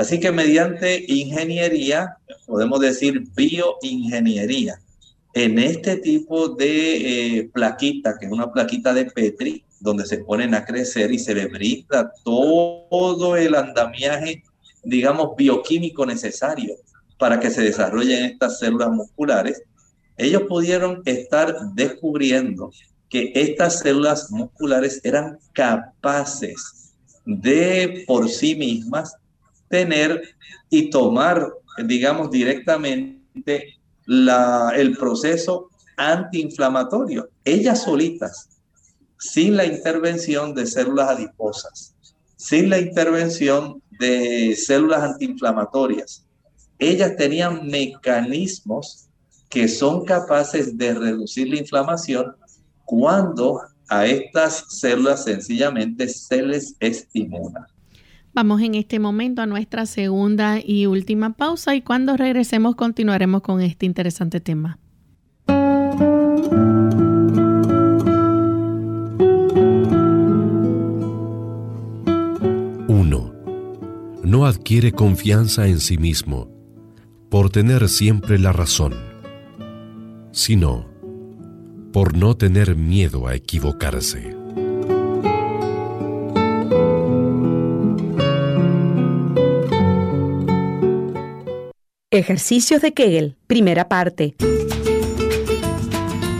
Así 0.02 0.20
que 0.20 0.32
mediante 0.32 1.06
ingeniería, 1.08 2.18
podemos 2.48 2.80
decir 2.80 3.24
bioingeniería, 3.36 4.82
en 5.36 5.60
este 5.60 5.98
tipo 5.98 6.50
de 6.50 7.38
eh, 7.38 7.50
plaquita, 7.54 8.18
que 8.18 8.26
es 8.26 8.32
una 8.32 8.52
plaquita 8.52 8.96
de 8.96 9.06
Petri, 9.06 9.64
donde 9.80 10.08
se 10.08 10.18
ponen 10.18 10.56
a 10.56 10.66
crecer 10.66 11.12
y 11.12 11.20
se 11.20 11.36
le 11.36 11.46
brinda 11.46 12.12
todo 12.24 13.38
el 13.38 13.54
andamiaje 13.54 14.42
digamos, 14.84 15.36
bioquímico 15.38 16.04
necesario 16.04 16.78
para 17.20 17.40
que 17.40 17.52
se 17.52 17.62
desarrollen 17.62 18.26
estas 18.26 18.58
células 18.58 18.90
musculares, 18.90 19.62
ellos 20.18 20.42
pudieron 20.50 21.04
estar 21.06 21.56
descubriendo 21.76 22.72
que 23.08 23.32
estas 23.36 23.78
células 23.80 24.32
musculares 24.32 25.00
eran 25.04 25.38
capaces 25.54 26.96
de 27.24 28.04
por 28.08 28.28
sí 28.28 28.56
mismas 28.56 29.16
tener 29.72 30.36
y 30.70 30.92
tomar, 30.92 31.52
digamos, 31.86 32.30
directamente 32.30 33.80
la, 34.06 34.74
el 34.76 34.96
proceso 34.96 35.70
antiinflamatorio, 35.98 37.30
ellas 37.44 37.84
solitas, 37.84 38.50
sin 39.18 39.56
la 39.56 39.66
intervención 39.66 40.54
de 40.54 40.66
células 40.66 41.10
adiposas, 41.10 41.96
sin 42.36 42.70
la 42.70 42.80
intervención 42.80 43.82
de 44.00 44.56
células 44.56 45.04
antiinflamatorias. 45.04 46.26
Ellas 46.80 47.16
tenían 47.16 47.68
mecanismos 47.68 49.08
que 49.50 49.68
son 49.68 50.06
capaces 50.06 50.78
de 50.78 50.94
reducir 50.94 51.50
la 51.50 51.58
inflamación 51.58 52.36
cuando 52.86 53.62
a 53.88 54.06
estas 54.06 54.66
células 54.80 55.26
sencillamente 55.26 56.08
se 56.08 56.42
les 56.42 56.76
estimula. 56.80 57.68
Vamos 58.34 58.62
en 58.62 58.76
este 58.76 59.00
momento 59.00 59.42
a 59.42 59.46
nuestra 59.46 59.86
segunda 59.86 60.60
y 60.64 60.86
última 60.86 61.34
pausa 61.34 61.76
y 61.76 61.82
cuando 61.82 62.18
regresemos 62.18 62.76
continuaremos 62.76 63.42
con 63.42 63.62
este 63.62 63.86
interesante 63.86 64.40
tema. 64.40 64.80
no 74.32 74.46
adquiere 74.46 74.94
confianza 74.94 75.68
en 75.68 75.82
sí 75.82 75.98
mismo 75.98 76.50
por 77.30 77.50
tener 77.50 77.90
siempre 77.90 78.40
la 78.40 78.54
razón, 78.54 78.94
sino 80.32 80.88
por 81.92 82.16
no 82.16 82.38
tener 82.38 82.78
miedo 82.78 83.28
a 83.28 83.36
equivocarse. 83.36 84.41
Ejercicios 92.14 92.82
de 92.82 92.92
Kegel, 92.92 93.38
primera 93.48 93.88
parte. 93.88 94.36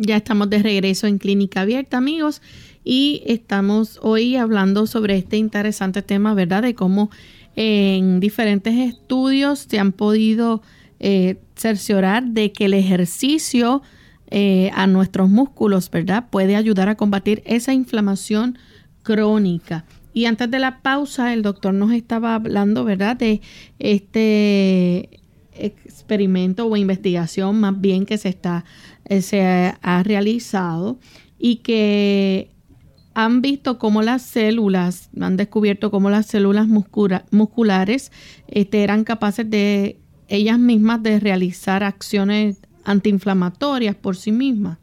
Ya 0.00 0.16
estamos 0.16 0.48
de 0.50 0.62
regreso 0.62 1.08
en 1.08 1.18
Clínica 1.18 1.62
Abierta, 1.62 1.96
amigos, 1.96 2.40
y 2.90 3.22
estamos 3.26 4.00
hoy 4.00 4.36
hablando 4.36 4.86
sobre 4.86 5.18
este 5.18 5.36
interesante 5.36 6.00
tema, 6.00 6.32
¿verdad? 6.32 6.62
De 6.62 6.74
cómo 6.74 7.10
en 7.54 8.18
diferentes 8.18 8.74
estudios 8.78 9.66
se 9.68 9.78
han 9.78 9.92
podido 9.92 10.62
eh, 10.98 11.36
cerciorar 11.54 12.24
de 12.28 12.50
que 12.50 12.64
el 12.64 12.72
ejercicio 12.72 13.82
eh, 14.30 14.70
a 14.72 14.86
nuestros 14.86 15.28
músculos, 15.28 15.90
¿verdad? 15.90 16.30
Puede 16.30 16.56
ayudar 16.56 16.88
a 16.88 16.94
combatir 16.94 17.42
esa 17.44 17.74
inflamación 17.74 18.56
crónica. 19.02 19.84
Y 20.14 20.24
antes 20.24 20.50
de 20.50 20.58
la 20.58 20.80
pausa, 20.80 21.34
el 21.34 21.42
doctor 21.42 21.74
nos 21.74 21.92
estaba 21.92 22.36
hablando, 22.36 22.84
¿verdad? 22.84 23.18
De 23.18 23.42
este 23.78 25.10
experimento 25.52 26.66
o 26.66 26.74
investigación 26.74 27.60
más 27.60 27.78
bien 27.78 28.06
que 28.06 28.16
se 28.16 28.30
está 28.30 28.64
eh, 29.04 29.20
se 29.20 29.42
ha 29.42 30.02
realizado 30.04 30.98
y 31.38 31.56
que 31.56 32.48
han 33.18 33.42
visto 33.42 33.80
cómo 33.80 34.02
las 34.02 34.22
células, 34.22 35.10
han 35.20 35.36
descubierto 35.36 35.90
cómo 35.90 36.08
las 36.08 36.26
células 36.26 36.68
musculares 36.68 38.12
este, 38.46 38.84
eran 38.84 39.02
capaces 39.02 39.50
de 39.50 39.98
ellas 40.28 40.56
mismas 40.56 41.02
de 41.02 41.18
realizar 41.18 41.82
acciones 41.82 42.58
antiinflamatorias 42.84 43.96
por 43.96 44.14
sí 44.14 44.30
mismas. 44.30 44.78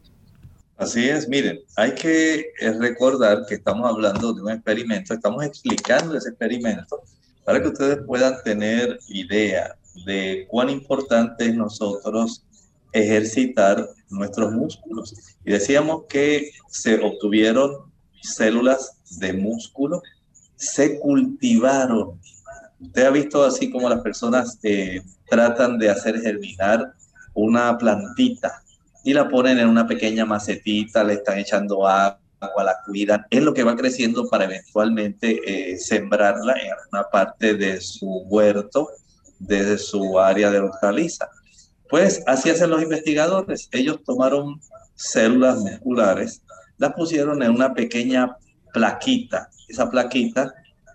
Así 0.76 1.08
es, 1.08 1.26
miren, 1.30 1.60
hay 1.76 1.94
que 1.94 2.50
eh, 2.60 2.72
recordar 2.78 3.46
que 3.48 3.54
estamos 3.54 3.88
hablando 3.88 4.34
de 4.34 4.42
un 4.42 4.50
experimento, 4.50 5.14
estamos 5.14 5.42
explicando 5.42 6.14
ese 6.14 6.28
experimento 6.28 7.00
para 7.42 7.62
que 7.62 7.68
ustedes 7.68 8.00
puedan 8.06 8.34
tener 8.44 8.98
idea 9.08 9.78
de 10.04 10.44
cuán 10.50 10.68
importante 10.68 11.46
es 11.46 11.54
nosotros 11.54 12.44
ejercitar 12.92 13.88
nuestros 14.10 14.52
músculos. 14.52 15.14
Y 15.42 15.52
decíamos 15.52 16.02
que 16.06 16.50
se 16.68 17.00
obtuvieron 17.02 17.95
células 18.34 18.98
de 19.18 19.32
músculo, 19.32 20.02
se 20.56 20.98
cultivaron. 20.98 22.20
Usted 22.80 23.04
ha 23.04 23.10
visto 23.10 23.44
así 23.44 23.70
como 23.70 23.88
las 23.88 24.00
personas 24.00 24.58
eh, 24.62 25.02
tratan 25.28 25.78
de 25.78 25.90
hacer 25.90 26.20
germinar 26.20 26.92
una 27.34 27.76
plantita 27.76 28.62
y 29.04 29.12
la 29.12 29.28
ponen 29.28 29.58
en 29.58 29.68
una 29.68 29.86
pequeña 29.86 30.24
macetita, 30.24 31.04
le 31.04 31.14
están 31.14 31.38
echando 31.38 31.86
agua, 31.86 32.18
la 32.40 32.76
cuidan, 32.84 33.24
es 33.30 33.42
lo 33.42 33.54
que 33.54 33.64
va 33.64 33.76
creciendo 33.76 34.28
para 34.28 34.44
eventualmente 34.44 35.40
eh, 35.46 35.78
sembrarla 35.78 36.54
en 36.54 36.72
una 36.92 37.04
parte 37.04 37.54
de 37.54 37.80
su 37.80 38.24
huerto, 38.26 38.88
desde 39.38 39.78
su 39.78 40.18
área 40.18 40.50
de 40.50 40.58
hortaliza. 40.58 41.28
Pues 41.88 42.22
así 42.26 42.50
hacen 42.50 42.70
los 42.70 42.82
investigadores. 42.82 43.68
Ellos 43.70 44.00
tomaron 44.04 44.60
células 44.96 45.58
musculares, 45.58 46.42
las 46.78 46.94
pusieron 46.94 47.42
en 47.42 47.50
una 47.50 47.74
pequeña 47.74 48.36
plaquita. 48.72 49.50
Esa 49.68 49.90
plaquita 49.90 50.54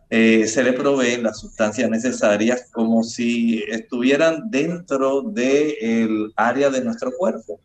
eh, 0.10 0.48
se 0.48 0.64
le 0.64 0.74
proveen 0.74 1.24
las 1.24 1.40
sustancias 1.40 1.90
necesarias 1.90 2.68
como 2.72 3.04
si 3.04 3.64
estuvieran 3.68 4.50
dentro 4.50 5.22
del 5.22 6.34
área 6.36 6.70
de 6.70 6.84
nuestro 6.84 7.12
cuerpo. 7.18 7.60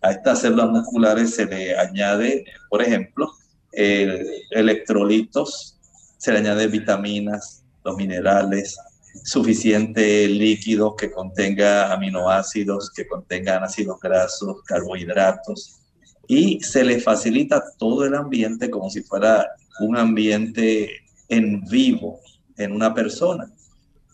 A 0.00 0.12
estas 0.12 0.40
células 0.40 0.70
musculares 0.70 1.34
se 1.34 1.46
le 1.46 1.76
añade, 1.76 2.44
por 2.70 2.82
ejemplo, 2.82 3.32
electrolitos, 3.72 5.76
se 6.16 6.32
le 6.32 6.38
añade 6.38 6.68
vitaminas, 6.68 7.64
los 7.84 7.96
minerales, 7.96 8.76
suficiente 9.24 10.28
líquido 10.28 10.96
que 10.96 11.10
contenga 11.10 11.92
aminoácidos, 11.92 12.90
que 12.90 13.06
contengan 13.06 13.64
ácidos 13.64 13.98
grasos, 14.00 14.62
carbohidratos, 14.64 15.80
y 16.28 16.60
se 16.60 16.84
le 16.84 17.00
facilita 17.00 17.64
todo 17.78 18.04
el 18.04 18.14
ambiente 18.14 18.70
como 18.70 18.90
si 18.90 19.02
fuera 19.02 19.48
un 19.80 19.96
ambiente 19.96 20.90
en 21.28 21.62
vivo 21.62 22.20
en 22.56 22.72
una 22.72 22.94
persona. 22.94 23.50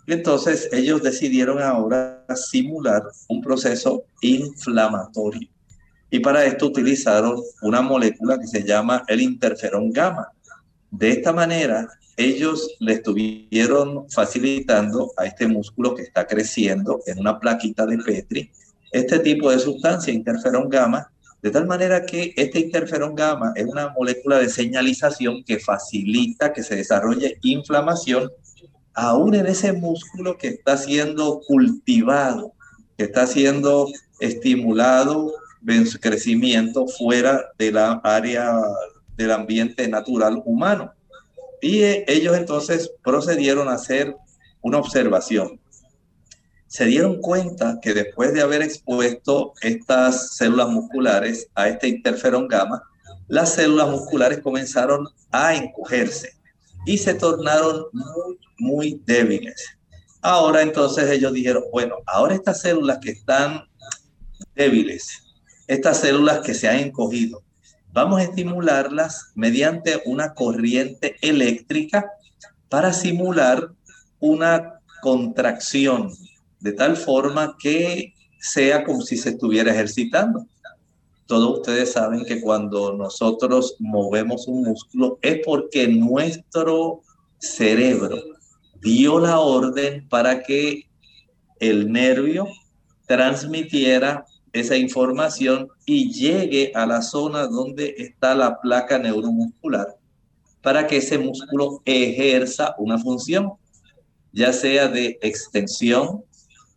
entonces 0.07 0.69
ellos 0.73 1.03
decidieron 1.03 1.61
ahora 1.61 2.25
simular 2.35 3.03
un 3.29 3.41
proceso 3.43 4.05
inflamatorio. 4.21 5.49
Y 6.11 6.21
para 6.21 6.45
esto 6.45 6.67
utilizaron 6.67 7.43
una 7.63 7.81
molécula 7.81 8.39
que 8.39 8.47
se 8.47 8.63
llama 8.63 9.03
el 9.09 9.21
interferón 9.21 9.91
gamma. 9.91 10.29
De 10.91 11.11
esta 11.11 11.33
manera, 11.33 11.89
ellos 12.17 12.77
le 12.79 12.93
estuvieron 12.93 14.09
facilitando 14.11 15.13
a 15.17 15.27
este 15.27 15.49
músculo 15.49 15.95
que 15.95 16.03
está 16.03 16.27
creciendo 16.27 17.01
en 17.07 17.19
una 17.19 17.41
plaquita 17.41 17.85
de 17.87 17.99
Petri 17.99 18.51
este 18.93 19.19
tipo 19.19 19.51
de 19.51 19.59
sustancia, 19.59 20.13
interferón 20.13 20.69
gamma, 20.69 21.11
de 21.45 21.51
tal 21.51 21.67
manera 21.67 22.07
que 22.07 22.33
este 22.39 22.59
interferón 22.59 23.15
gamma 23.15 23.53
es 23.55 23.67
una 23.67 23.91
molécula 23.91 24.39
de 24.39 24.49
señalización 24.49 25.45
que 25.45 25.61
facilita 25.61 26.55
que 26.55 26.63
se 26.63 26.75
desarrolle 26.75 27.37
inflamación 27.43 28.33
aún 28.95 29.35
en 29.35 29.45
ese 29.45 29.75
músculo 29.75 30.39
que 30.39 30.49
está 30.49 30.79
siendo 30.79 31.43
cultivado, 31.47 32.55
que 32.97 33.05
está 33.05 33.27
siendo 33.27 33.91
estimulado 34.21 35.35
en 35.69 35.87
su 35.87 36.01
crecimiento 36.01 36.87
fuera 36.87 37.45
de 37.59 37.73
la 37.73 38.01
área 38.03 38.59
del 39.15 39.31
ambiente 39.31 39.87
natural 39.87 40.41
humano. 40.47 40.95
Y 41.61 41.83
eh, 41.83 42.07
ellos 42.09 42.39
entonces 42.39 42.91
procedieron 43.03 43.69
a 43.69 43.75
hacer 43.75 44.17
una 44.63 44.79
observación 44.79 45.61
se 46.75 46.87
dieron 46.87 47.21
cuenta 47.21 47.79
que 47.81 47.95
después 47.95 48.35
de 48.35 48.43
haber 48.43 48.61
expuesto 48.61 49.53
estas 49.63 50.35
células 50.35 50.69
musculares 50.71 51.47
a 51.55 51.69
este 51.69 51.87
interferón 51.87 52.49
gamma, 52.49 52.83
las 53.29 53.55
células 53.55 53.91
musculares 53.91 54.41
comenzaron 54.41 55.07
a 55.31 55.55
encogerse 55.55 56.33
y 56.85 56.99
se 56.99 57.15
tornaron 57.15 57.85
muy, 57.93 58.41
muy 58.59 59.03
débiles. 59.07 59.55
Ahora 60.21 60.63
entonces 60.63 61.09
ellos 61.13 61.33
dijeron, 61.33 61.63
bueno, 61.71 61.99
ahora 62.07 62.35
estas 62.35 62.63
células 62.63 62.99
que 62.99 63.13
están 63.13 63.69
débiles, 64.57 65.07
estas 65.69 66.01
células 66.01 66.41
que 66.41 66.55
se 66.55 66.69
han 66.69 66.81
encogido, 66.81 67.45
vamos 67.93 68.19
a 68.19 68.25
estimularlas 68.25 69.31
mediante 69.37 70.03
una 70.07 70.35
corriente 70.35 71.19
eléctrica 71.23 72.11
para 72.69 72.93
simular 72.93 73.71
una 74.19 74.81
contracción 75.03 76.11
de 76.65 76.73
tal 76.73 76.97
forma 76.97 77.57
que 77.59 78.15
sea 78.41 78.85
como 78.85 79.03
si 79.03 79.19
se 79.19 79.31
estuviera 79.31 79.71
ejercitando. 79.71 80.47
Todos 81.27 81.59
ustedes 81.59 81.93
saben 81.93 82.25
que 82.25 82.41
cuando 82.41 82.95
nosotros 82.95 83.77
movemos 83.79 84.49
un 84.49 84.63
músculo 84.63 85.19
es 85.21 85.41
porque 85.45 85.87
nuestro 85.89 87.03
cerebro 87.39 88.17
dio 88.81 89.21
la 89.21 89.41
orden 89.41 90.09
para 90.09 90.43
que 90.43 90.89
el 91.61 91.93
nervio 91.93 92.49
transmitiera 93.07 94.25
esa 94.55 94.79
información 94.79 95.69
y 95.85 96.11
llegue 96.15 96.73
a 96.75 96.87
la 96.87 97.03
zona 97.03 97.47
donde 97.47 97.95
está 97.99 98.35
la 98.35 98.59
placa 98.59 98.99
neuromuscular 98.99 99.89
para 100.63 100.87
que 100.87 100.97
ese 100.97 101.19
músculo 101.19 101.83
ejerza 101.85 102.75
una 102.79 102.99
función, 102.99 103.53
ya 104.33 104.51
sea 104.51 104.89
de 104.89 105.19
extensión, 105.21 106.25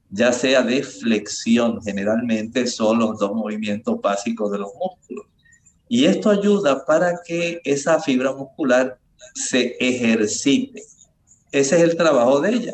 ya 0.09 0.31
sea 0.31 0.61
de 0.63 0.83
flexión, 0.83 1.81
generalmente 1.81 2.67
son 2.67 2.99
los 2.99 3.19
dos 3.19 3.33
movimientos 3.33 3.99
básicos 4.01 4.51
de 4.51 4.59
los 4.59 4.71
músculos. 4.75 5.25
Y 5.89 6.05
esto 6.05 6.29
ayuda 6.29 6.85
para 6.85 7.19
que 7.25 7.61
esa 7.63 7.99
fibra 7.99 8.33
muscular 8.33 8.97
se 9.33 9.75
ejercite. 9.79 10.83
Ese 11.51 11.77
es 11.77 11.81
el 11.81 11.95
trabajo 11.95 12.41
de 12.41 12.51
ella. 12.51 12.73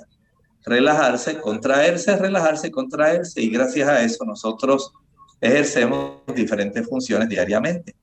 Relajarse, 0.66 1.40
contraerse, 1.40 2.16
relajarse, 2.16 2.72
contraerse. 2.72 3.42
Y 3.42 3.50
gracias 3.50 3.88
a 3.88 4.02
eso 4.04 4.24
nosotros 4.26 4.92
ejercemos 5.42 6.22
diferentes 6.36 6.88
funciones 6.88 7.30
diariamente. 7.30 7.96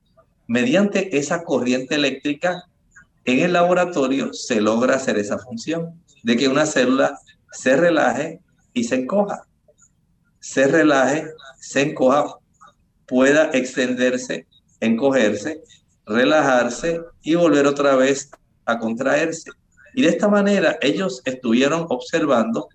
Mediante 0.47 1.17
esa 1.17 1.43
corriente 1.43 1.95
eléctrica, 1.95 2.63
en 3.25 3.39
el 3.39 3.53
laboratorio 3.53 4.33
se 4.33 4.61
logra 4.61 4.95
hacer 4.95 5.17
esa 5.17 5.37
función 5.39 6.01
de 6.23 6.37
que 6.37 6.47
una 6.47 6.65
célula 6.65 7.19
se 7.51 7.75
relaje 7.75 8.39
y 8.73 8.83
se 8.83 8.95
encoja. 8.95 9.43
Se 10.39 10.67
relaje, 10.67 11.27
se 11.59 11.81
encoja, 11.81 12.35
pueda 13.07 13.51
extenderse, 13.53 14.47
encogerse, 14.79 15.61
relajarse 16.05 17.01
y 17.21 17.35
volver 17.35 17.67
otra 17.67 17.95
vez 17.95 18.31
a 18.65 18.79
contraerse. 18.79 19.51
Y 19.93 20.03
de 20.03 20.09
esta 20.09 20.27
manera 20.27 20.77
ellos 20.81 21.21
estuvieron 21.25 21.85
observando 21.89 22.69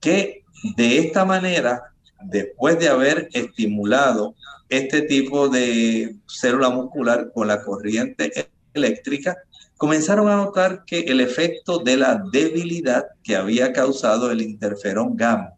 que 0.00 0.44
de 0.76 0.98
esta 0.98 1.24
manera 1.24 1.90
después 2.22 2.78
de 2.78 2.88
haber 2.88 3.28
estimulado 3.32 4.34
este 4.68 5.02
tipo 5.02 5.48
de 5.48 6.16
célula 6.26 6.70
muscular 6.70 7.30
con 7.34 7.48
la 7.48 7.62
corriente 7.62 8.48
eléctrica, 8.74 9.36
comenzaron 9.80 10.28
a 10.28 10.36
notar 10.36 10.84
que 10.84 11.00
el 11.00 11.22
efecto 11.22 11.78
de 11.78 11.96
la 11.96 12.22
debilidad 12.30 13.06
que 13.22 13.34
había 13.34 13.72
causado 13.72 14.30
el 14.30 14.42
interferón 14.42 15.16
gamma 15.16 15.54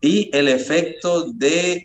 y 0.00 0.30
el 0.32 0.48
efecto 0.48 1.30
de 1.32 1.84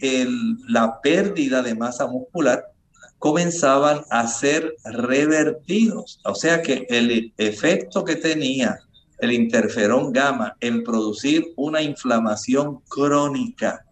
la 0.70 1.02
pérdida 1.02 1.62
de 1.62 1.76
masa 1.76 2.08
muscular 2.08 2.72
comenzaban 3.20 4.00
a 4.10 4.26
ser 4.30 4.74
revertidos. 4.86 6.22
O 6.24 6.36
sea 6.36 6.62
que 6.62 6.88
el 6.90 7.34
efecto 7.38 8.06
que 8.06 8.16
tenía 8.16 8.80
el 9.20 9.34
interferón 9.34 10.14
gamma 10.14 10.56
en 10.62 10.86
producir 10.86 11.52
una 11.58 11.82
inflamación 11.82 12.80
crónica 12.88 13.86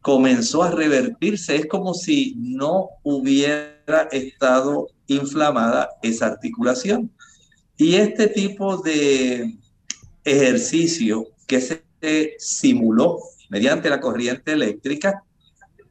comenzó 0.00 0.62
a 0.62 0.70
revertirse. 0.70 1.56
Es 1.56 1.66
como 1.66 1.92
si 1.92 2.34
no 2.38 2.88
hubiera 3.02 4.08
estado 4.10 4.88
inflamada 5.06 5.90
esa 6.02 6.28
articulación. 6.28 7.10
Y 7.76 7.96
este 7.96 8.28
tipo 8.28 8.78
de 8.78 9.54
ejercicio 10.24 11.26
que 11.46 11.60
se 11.60 11.82
simuló 12.38 13.18
mediante 13.48 13.90
la 13.90 14.00
corriente 14.00 14.52
eléctrica 14.52 15.22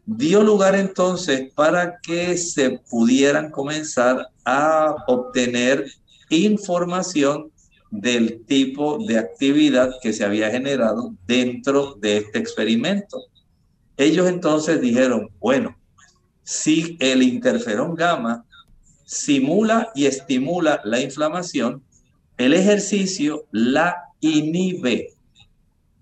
dio 0.05 0.43
lugar 0.43 0.75
entonces 0.75 1.51
para 1.53 1.99
que 1.99 2.38
se 2.38 2.79
pudieran 2.89 3.49
comenzar 3.49 4.27
a 4.43 4.95
obtener 5.07 5.86
información 6.29 7.51
del 7.91 8.43
tipo 8.45 8.97
de 9.05 9.17
actividad 9.17 9.91
que 10.01 10.13
se 10.13 10.25
había 10.25 10.51
generado 10.51 11.13
dentro 11.25 11.95
de 11.95 12.17
este 12.17 12.39
experimento. 12.39 13.23
Ellos 13.97 14.27
entonces 14.27 14.81
dijeron, 14.81 15.29
bueno, 15.39 15.75
si 16.43 16.97
el 16.99 17.23
interferón 17.23 17.95
gamma 17.95 18.44
simula 19.05 19.91
y 19.95 20.05
estimula 20.05 20.81
la 20.83 20.99
inflamación, 20.99 21.83
el 22.37 22.53
ejercicio 22.53 23.45
la 23.51 23.95
inhibe, 24.19 25.13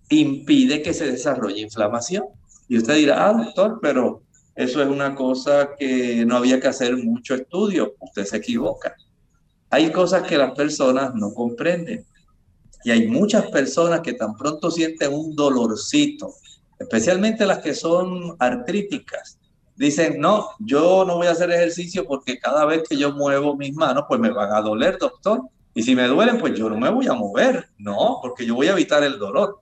impide 0.09 0.81
que 0.81 0.93
se 0.93 1.11
desarrolle 1.11 1.61
inflamación. 1.61 2.25
Y 2.67 2.77
usted 2.77 2.95
dirá, 2.95 3.29
ah, 3.29 3.33
doctor, 3.33 3.79
pero 3.81 4.23
eso 4.55 4.81
es 4.81 4.87
una 4.87 5.13
cosa 5.13 5.71
que 5.77 6.25
no 6.25 6.37
había 6.37 6.59
que 6.59 6.67
hacer 6.67 6.97
mucho 6.97 7.35
estudio. 7.35 7.93
Usted 7.99 8.25
se 8.25 8.37
equivoca. 8.37 8.95
Hay 9.69 9.91
cosas 9.91 10.23
que 10.23 10.37
las 10.37 10.53
personas 10.53 11.13
no 11.13 11.33
comprenden. 11.33 12.05
Y 12.83 12.91
hay 12.91 13.07
muchas 13.07 13.47
personas 13.47 14.01
que 14.01 14.13
tan 14.13 14.35
pronto 14.35 14.71
sienten 14.71 15.13
un 15.13 15.35
dolorcito 15.35 16.33
especialmente 16.83 17.45
las 17.45 17.59
que 17.59 17.73
son 17.73 18.35
artríticas, 18.39 19.39
dicen, 19.76 20.19
no, 20.19 20.49
yo 20.59 21.05
no 21.05 21.17
voy 21.17 21.28
a 21.28 21.32
hacer 21.32 21.51
ejercicio 21.51 22.05
porque 22.05 22.39
cada 22.39 22.65
vez 22.65 22.84
que 22.88 22.97
yo 22.97 23.11
muevo 23.13 23.55
mis 23.55 23.74
manos, 23.74 24.05
pues 24.07 24.19
me 24.19 24.30
van 24.30 24.51
a 24.53 24.61
doler, 24.61 24.97
doctor. 24.97 25.41
Y 25.74 25.84
si 25.84 25.95
me 25.95 26.07
duelen, 26.07 26.39
pues 26.39 26.53
yo 26.53 26.69
no 26.69 26.78
me 26.78 26.89
voy 26.89 27.07
a 27.07 27.13
mover, 27.13 27.67
no, 27.78 28.19
porque 28.21 28.45
yo 28.45 28.55
voy 28.55 28.67
a 28.67 28.74
evitar 28.74 29.03
el 29.03 29.17
dolor. 29.17 29.59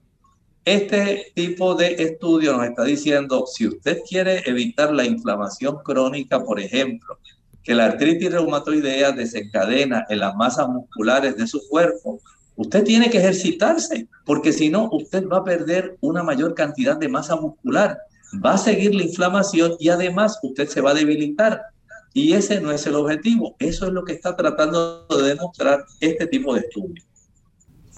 Este 0.64 1.32
tipo 1.34 1.74
de 1.74 1.94
estudio 1.94 2.56
nos 2.56 2.66
está 2.66 2.84
diciendo, 2.84 3.46
si 3.46 3.66
usted 3.66 4.00
quiere 4.08 4.42
evitar 4.46 4.92
la 4.92 5.04
inflamación 5.04 5.78
crónica, 5.82 6.44
por 6.44 6.60
ejemplo, 6.60 7.18
que 7.64 7.74
la 7.74 7.86
artritis 7.86 8.30
reumatoidea 8.30 9.12
desencadena 9.12 10.04
en 10.08 10.20
las 10.20 10.34
masas 10.34 10.68
musculares 10.68 11.36
de 11.36 11.46
su 11.46 11.66
cuerpo, 11.68 12.20
Usted 12.56 12.84
tiene 12.84 13.08
que 13.08 13.18
ejercitarse, 13.18 14.08
porque 14.24 14.52
si 14.52 14.68
no, 14.68 14.88
usted 14.92 15.26
va 15.26 15.38
a 15.38 15.44
perder 15.44 15.96
una 16.00 16.22
mayor 16.22 16.54
cantidad 16.54 16.96
de 16.96 17.08
masa 17.08 17.36
muscular, 17.36 17.98
va 18.44 18.54
a 18.54 18.58
seguir 18.58 18.94
la 18.94 19.02
inflamación 19.02 19.74
y 19.78 19.88
además 19.88 20.38
usted 20.42 20.68
se 20.68 20.80
va 20.80 20.90
a 20.90 20.94
debilitar. 20.94 21.62
Y 22.14 22.34
ese 22.34 22.60
no 22.60 22.70
es 22.70 22.86
el 22.86 22.94
objetivo. 22.94 23.56
Eso 23.58 23.86
es 23.86 23.92
lo 23.92 24.04
que 24.04 24.12
está 24.12 24.36
tratando 24.36 25.06
de 25.08 25.28
demostrar 25.28 25.84
este 26.00 26.26
tipo 26.26 26.54
de 26.54 26.60
estudio. 26.60 27.02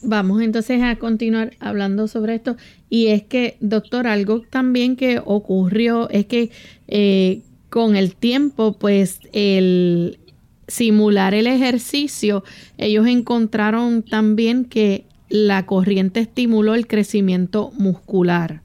Vamos 0.03 0.43
entonces 0.43 0.83
a 0.83 0.97
continuar 0.97 1.53
hablando 1.61 2.07
sobre 2.09 2.37
esto. 2.37 2.57
Y 2.89 3.09
es 3.09 3.25
que, 3.25 3.57
doctor, 3.61 4.07
algo 4.07 4.43
también 4.43 4.97
que 4.97 5.21
ocurrió 5.25 6.09
es 6.11 6.27
que 6.27 6.51
eh, 6.87 7.43
con 7.71 7.97
el 7.97 8.15
tiempo, 8.15 8.79
pues 8.79 9.19
el, 9.33 10.21
simular 10.69 11.35
el 11.35 11.47
ejercicio, 11.47 12.45
ellos 12.79 13.07
encontraron 13.07 14.03
también 14.03 14.65
que 14.65 15.07
la 15.29 15.67
corriente 15.67 16.21
estimuló 16.21 16.75
el 16.75 16.87
crecimiento 16.87 17.73
muscular. 17.73 18.64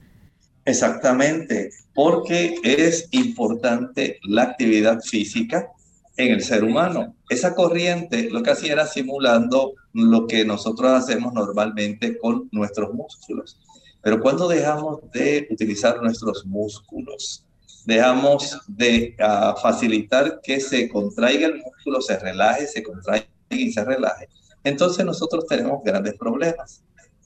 Exactamente, 0.70 1.70
porque 1.92 2.54
es 2.62 3.08
importante 3.10 4.20
la 4.22 4.42
actividad 4.42 5.00
física 5.00 5.68
en 6.16 6.34
el 6.34 6.44
ser 6.44 6.62
humano. 6.62 7.16
Esa 7.28 7.56
corriente 7.56 8.30
lo 8.30 8.42
que 8.44 8.50
hacía 8.50 8.74
era 8.74 8.86
simulando 8.86 9.74
lo 9.92 10.28
que 10.28 10.44
nosotros 10.44 10.92
hacemos 10.92 11.32
normalmente 11.32 12.16
con 12.18 12.48
nuestros 12.52 12.94
músculos. 12.94 13.58
Pero 14.00 14.20
cuando 14.20 14.46
dejamos 14.46 15.00
de 15.12 15.48
utilizar 15.50 16.00
nuestros 16.00 16.46
músculos, 16.46 17.44
dejamos 17.84 18.56
de 18.68 19.16
ah, 19.18 19.56
facilitar 19.60 20.40
que 20.40 20.60
se 20.60 20.88
contraiga 20.88 21.48
el 21.48 21.56
músculo, 21.56 22.00
se 22.00 22.16
relaje, 22.16 22.68
se 22.68 22.84
contraiga 22.84 23.26
y 23.48 23.72
se 23.72 23.84
relaje, 23.84 24.28
entonces 24.62 25.04
nosotros 25.04 25.46
tenemos 25.48 25.82
grandes 25.82 26.14
problemas. 26.14 26.82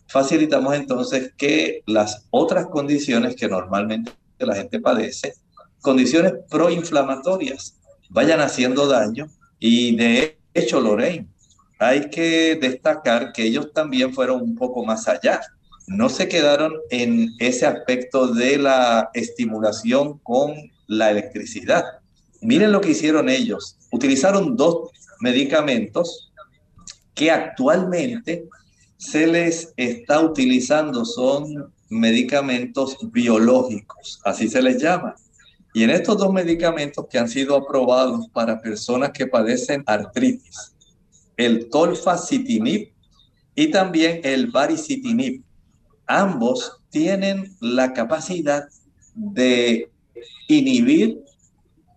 Facilitamos 0.07 0.75
entonces 0.75 1.33
que 1.37 1.83
las 1.87 2.27
otras 2.31 2.67
condiciones 2.67 3.37
que 3.37 3.49
normalmente 3.49 4.13
la 4.39 4.55
gente 4.55 4.81
padece, 4.81 5.35
condiciones 5.81 6.35
proinflamatorias, 6.51 7.77
vayan 8.11 8.41
haciendo 8.41 8.87
daño 8.87 9.29
y 9.59 9.97
de 9.97 10.39
hecho, 10.53 10.81
Lorraine, 10.81 11.29
hay 11.79 12.11
que 12.11 12.57
destacar 12.61 13.33
que 13.33 13.45
ellos 13.45 13.73
también 13.73 14.13
fueron 14.13 14.41
un 14.41 14.55
poco 14.55 14.85
más 14.85 15.09
allá 15.09 15.41
no 15.87 16.09
se 16.09 16.29
quedaron 16.29 16.75
en 16.91 17.31
ese 17.39 17.67
aspecto 17.67 18.29
de 18.29 18.59
la 18.59 19.11
estimulación 19.13 20.19
con 20.19 20.55
la 20.87 21.11
electricidad. 21.11 21.85
Miren 22.41 22.73
lo 22.73 22.81
que 22.81 22.91
hicieron 22.91 23.29
ellos. 23.29 23.77
Utilizaron 23.91 24.57
dos 24.57 24.91
medicamentos 25.21 26.33
que 27.15 27.31
actualmente 27.31 28.47
se 28.97 29.27
les 29.27 29.73
está 29.77 30.21
utilizando. 30.21 31.05
Son 31.05 31.73
medicamentos 31.89 32.97
biológicos, 33.13 34.21
así 34.25 34.49
se 34.49 34.63
les 34.63 34.83
llama. 34.83 35.15
Y 35.73 35.83
en 35.83 35.91
estos 35.91 36.19
dos 36.19 36.33
medicamentos 36.33 37.07
que 37.11 37.19
han 37.19 37.29
sido 37.29 37.57
aprobados 37.57 38.29
para 38.29 38.61
personas 38.61 39.11
que 39.11 39.27
padecen 39.27 39.83
artritis, 39.87 40.73
el 41.37 41.69
tolfasitinib 41.69 42.93
y 43.57 43.71
también 43.71 44.21
el 44.23 44.51
baricitinib, 44.51 45.43
ambos 46.07 46.81
tienen 46.91 47.57
la 47.61 47.93
capacidad 47.93 48.69
de 49.15 49.91
inhibir 50.49 51.25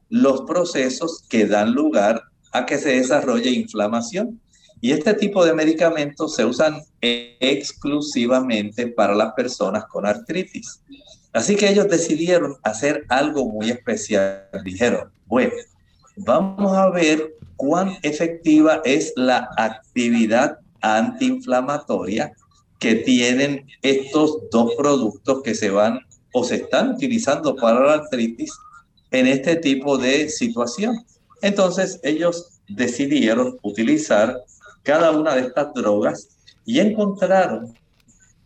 los 0.10 0.42
procesos 0.42 1.24
que 1.30 1.46
dan 1.46 1.74
lugar 1.74 2.24
a 2.52 2.66
que 2.66 2.78
se 2.78 2.90
desarrolle 2.90 3.52
inflamación. 3.52 4.40
Y 4.82 4.92
este 4.92 5.14
tipo 5.14 5.44
de 5.44 5.54
medicamentos 5.54 6.36
se 6.36 6.46
usan 6.46 6.82
exclusivamente 7.02 8.88
para 8.88 9.16
las 9.16 9.34
personas 9.34 9.86
con 9.86 10.06
artritis. 10.06 10.82
Así 11.34 11.56
que 11.56 11.70
ellos 11.70 11.90
decidieron 11.90 12.56
hacer 12.64 13.06
algo 13.10 13.46
muy 13.46 13.70
especial. 13.70 14.48
Dijeron, 14.64 15.12
bueno, 15.26 15.54
vamos 16.18 16.76
a 16.76 16.90
ver 16.90 17.36
cuán 17.56 17.98
efectiva 18.04 18.82
es 18.86 19.14
la 19.16 19.50
actividad 19.58 20.60
antiinflamatoria 20.82 22.34
que 22.80 22.96
tienen 22.96 23.66
estos 23.82 24.50
dos 24.52 24.76
productos 24.76 25.42
que 25.42 25.56
se 25.56 25.70
van 25.70 26.00
o 26.34 26.44
se 26.44 26.56
están 26.56 26.92
utilizando 26.92 27.56
para 27.56 27.80
la 27.80 27.94
artritis 27.94 28.52
en 29.12 29.28
este 29.28 29.56
tipo 29.56 29.98
de 29.98 30.30
situación. 30.30 31.04
Entonces 31.42 32.00
ellos 32.04 32.60
decidieron 32.70 33.58
utilizar 33.64 34.38
cada 34.88 35.12
una 35.12 35.36
de 35.36 35.42
estas 35.42 35.74
drogas 35.74 36.30
y 36.66 36.80
encontraron 36.80 37.74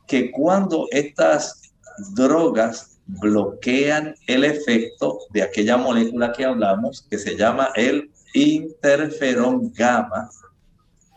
que 0.07 0.31
cuando 0.31 0.87
estas 0.89 1.71
drogas 2.15 2.97
bloquean 3.05 4.15
el 4.25 4.45
efecto 4.45 5.19
de 5.29 5.43
aquella 5.43 5.77
molécula 5.77 6.33
que 6.33 6.43
hablamos, 6.43 7.05
que 7.07 7.19
se 7.19 7.37
llama 7.37 7.69
el 7.75 8.09
interferón 8.33 9.71
gamma, 9.71 10.31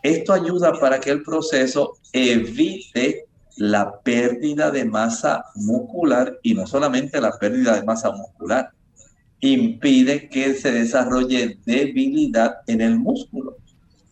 esto 0.03 0.31
ayuda 0.31 0.79
para 0.79 0.99
que 0.99 1.09
el 1.09 1.23
proceso 1.23 1.97
evite 2.13 3.25
la 3.57 3.99
pérdida 4.01 4.69
de 4.69 4.85
masa 4.85 5.43
muscular 5.55 6.37
y 6.43 6.53
no 6.53 6.67
solamente 6.67 7.19
la 7.19 7.31
pérdida 7.39 7.73
de 7.79 7.83
masa 7.83 8.11
muscular, 8.11 8.69
impide 9.39 10.29
que 10.29 10.53
se 10.53 10.71
desarrolle 10.71 11.57
debilidad 11.65 12.57
en 12.67 12.81
el 12.81 12.99
músculo. 12.99 13.57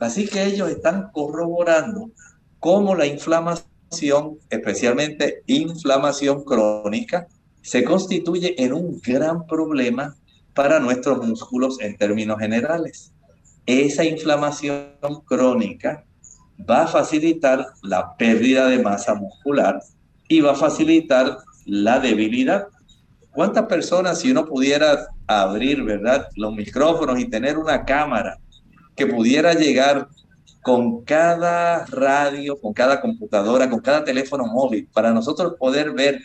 Así 0.04 0.28
que 0.28 0.43
ellos 0.43 0.70
están 0.70 1.12
corroborando 1.14 2.12
cómo 2.60 2.93
la 2.93 3.06
inflamación, 3.06 4.38
especialmente 4.49 5.43
inflamación 5.47 6.43
crónica, 6.43 7.28
se 7.62 7.86
constituye 7.86 8.62
en 8.62 8.74
un 8.74 8.99
gran 8.99 9.47
problema 9.47 10.14
para 10.54 10.82
nuestros 10.82 11.26
músculos 11.26 11.80
en 11.80 11.95
términos 11.95 12.38
generales. 12.38 13.14
Esa 13.66 14.04
inflamación 14.04 14.89
crónica 15.24 16.04
va 16.70 16.84
a 16.84 16.88
facilitar 16.88 17.66
la 17.82 18.18
pérdida 18.18 18.68
de 18.68 18.80
masa 18.80 19.16
muscular 19.16 19.82
y 20.28 20.41
va 20.41 20.51
a 20.51 20.56
facilitar 20.56 21.38
la 21.66 22.01
debilidad. 22.01 22.68
¿Cuántas 23.32 23.68
personas, 23.68 24.20
si 24.20 24.32
uno 24.32 24.45
pudiera 24.45 25.08
abrir, 25.28 25.82
verdad, 25.82 26.28
los 26.36 26.54
micrófonos 26.54 27.18
y 27.20 27.30
tener 27.30 27.58
una 27.58 27.86
cámara 27.86 28.38
que 28.96 29.08
pudiera 29.08 29.54
llegar 29.54 30.08
con 30.62 31.04
cada 31.04 31.86
radio, 31.88 32.60
con 32.60 32.74
cada 32.74 33.02
computadora, 33.02 33.70
con 33.70 33.82
cada 33.82 34.04
teléfono 34.04 34.46
móvil, 34.46 34.88
para 34.94 35.12
nosotros 35.12 35.56
poder 35.60 35.91
ver 35.91 36.22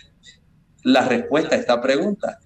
la 0.85 1.07
respuesta 1.07 1.57
a 1.57 1.59
esta 1.59 1.81
pregunta. 1.81 2.39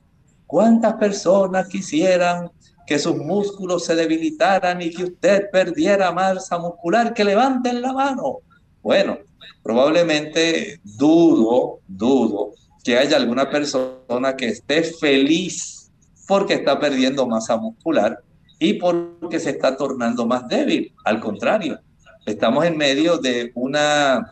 ¿Cuántas 0.47 0.95
personas 0.95 1.69
quisieran 1.69 2.51
que 2.87 2.99
sus 2.99 3.17
músculos 3.17 3.85
se 3.85 3.95
debilitaran 3.95 4.81
y 4.81 4.91
que 4.91 5.05
usted 5.05 5.51
perdiera 5.51 6.13
masa 6.13 6.59
muscular? 6.59 7.13
Que 7.13 7.25
levanten 7.25 7.83
la 7.83 7.93
mano. 7.93 8.39
Bueno, 8.83 9.19
probablemente 9.63 10.81
dudo, 10.83 11.81
dudo 11.87 12.53
que 12.83 12.99
haya 12.99 13.17
alguna 13.17 13.49
persona 13.49 14.35
que 14.37 14.49
esté 14.49 14.83
feliz 14.83 15.91
porque 16.27 16.55
está 16.55 16.81
perdiendo 16.81 17.27
masa 17.27 17.57
muscular 17.57 18.23
y 18.63 18.75
porque 18.75 19.41
se 19.41 19.51
está 19.51 19.77
tornando 19.77 20.25
más 20.25 20.47
débil. 20.47 20.95
Al 21.05 21.19
contrario, 21.19 21.81
estamos 22.25 22.65
en 22.65 22.77
medio 22.77 23.19
de 23.19 23.51
una 23.57 24.31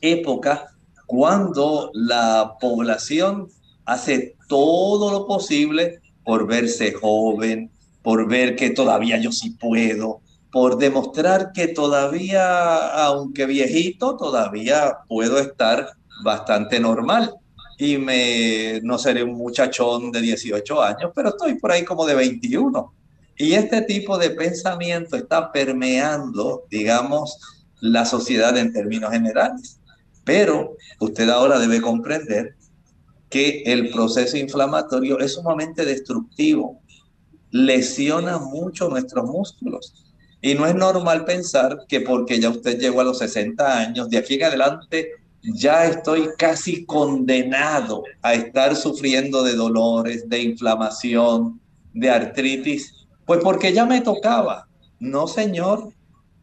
época 0.00 0.74
cuando 1.06 1.92
la 1.94 2.56
población 2.60 3.46
hace 3.84 4.34
todo 4.48 5.12
lo 5.12 5.28
posible 5.28 6.00
por 6.24 6.48
verse 6.48 6.94
joven, 6.94 7.70
por 8.02 8.26
ver 8.26 8.56
que 8.56 8.70
todavía 8.70 9.18
yo 9.18 9.30
sí 9.30 9.50
puedo, 9.50 10.20
por 10.50 10.76
demostrar 10.76 11.52
que 11.52 11.68
todavía, 11.68 13.04
aunque 13.04 13.46
viejito, 13.46 14.16
todavía 14.16 14.98
puedo 15.06 15.38
estar 15.38 15.90
bastante 16.24 16.80
normal. 16.80 17.32
Y 17.78 17.98
me, 17.98 18.80
no 18.82 18.98
seré 18.98 19.22
un 19.22 19.36
muchachón 19.36 20.10
de 20.10 20.20
18 20.22 20.82
años, 20.82 21.12
pero 21.14 21.28
estoy 21.28 21.54
por 21.54 21.70
ahí 21.70 21.84
como 21.84 22.04
de 22.04 22.16
21. 22.16 22.92
Y 23.36 23.54
este 23.54 23.82
tipo 23.82 24.16
de 24.18 24.30
pensamiento 24.30 25.16
está 25.16 25.50
permeando, 25.50 26.64
digamos, 26.70 27.38
la 27.80 28.04
sociedad 28.04 28.56
en 28.56 28.72
términos 28.72 29.10
generales. 29.10 29.80
Pero 30.24 30.76
usted 31.00 31.28
ahora 31.28 31.58
debe 31.58 31.80
comprender 31.80 32.56
que 33.28 33.62
el 33.66 33.90
proceso 33.90 34.36
inflamatorio 34.36 35.18
es 35.18 35.34
sumamente 35.34 35.84
destructivo, 35.84 36.80
lesiona 37.50 38.38
mucho 38.38 38.88
nuestros 38.88 39.24
músculos. 39.24 39.92
Y 40.40 40.54
no 40.54 40.66
es 40.66 40.74
normal 40.74 41.24
pensar 41.24 41.84
que 41.88 42.00
porque 42.00 42.38
ya 42.38 42.50
usted 42.50 42.78
llegó 42.78 43.00
a 43.00 43.04
los 43.04 43.18
60 43.18 43.78
años, 43.78 44.10
de 44.10 44.18
aquí 44.18 44.34
en 44.34 44.44
adelante 44.44 45.10
ya 45.42 45.86
estoy 45.86 46.28
casi 46.38 46.84
condenado 46.86 48.04
a 48.22 48.34
estar 48.34 48.76
sufriendo 48.76 49.42
de 49.42 49.54
dolores, 49.54 50.28
de 50.28 50.42
inflamación, 50.42 51.60
de 51.92 52.10
artritis 52.10 53.03
pues 53.26 53.40
porque 53.42 53.72
ya 53.72 53.86
me 53.86 54.00
tocaba. 54.00 54.68
No, 55.00 55.26
Señor, 55.26 55.90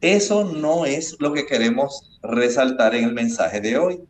eso 0.02 0.44
no 0.46 0.86
es 0.86 1.16
lo 1.20 1.34
que 1.34 1.46
queremos 1.46 2.20
resaltar 2.24 2.96
en 2.96 3.06
el 3.06 3.14
mensaje 3.14 3.62
de 3.62 3.78
hoy. 3.78 4.02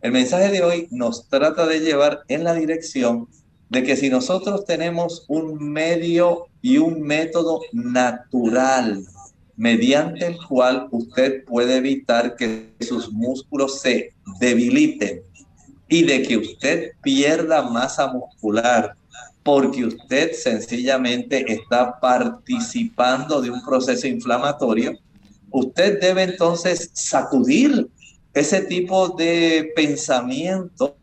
El 0.00 0.12
mensaje 0.12 0.50
de 0.50 0.62
hoy 0.62 0.88
nos 0.90 1.28
trata 1.28 1.66
de 1.66 1.80
llevar 1.80 2.22
en 2.28 2.44
la 2.44 2.54
dirección 2.54 3.28
de 3.70 3.82
que 3.82 3.96
si 3.96 4.10
nosotros 4.10 4.64
tenemos 4.64 5.24
un 5.28 5.72
medio 5.72 6.46
y 6.62 6.78
un 6.78 7.02
método 7.02 7.60
natural 7.72 9.04
mediante 9.56 10.26
el 10.26 10.36
cual 10.46 10.88
usted 10.90 11.44
puede 11.44 11.76
evitar 11.76 12.36
que 12.36 12.74
sus 12.80 13.12
músculos 13.12 13.80
se 13.80 14.12
debiliten 14.40 15.22
y 15.88 16.02
de 16.02 16.22
que 16.22 16.36
usted 16.36 16.92
pierda 17.02 17.62
masa 17.62 18.08
muscular 18.08 18.96
porque 19.44 19.84
usted 19.84 20.32
sencillamente 20.32 21.44
está 21.52 22.00
participando 22.00 23.42
de 23.42 23.50
un 23.50 23.62
proceso 23.62 24.08
inflamatorio, 24.08 24.98
usted 25.50 26.00
debe 26.00 26.22
entonces 26.22 26.90
sacudir 26.94 27.88
ese 28.32 28.62
tipo 28.62 29.10
de 29.10 29.70
pensamiento, 29.76 30.96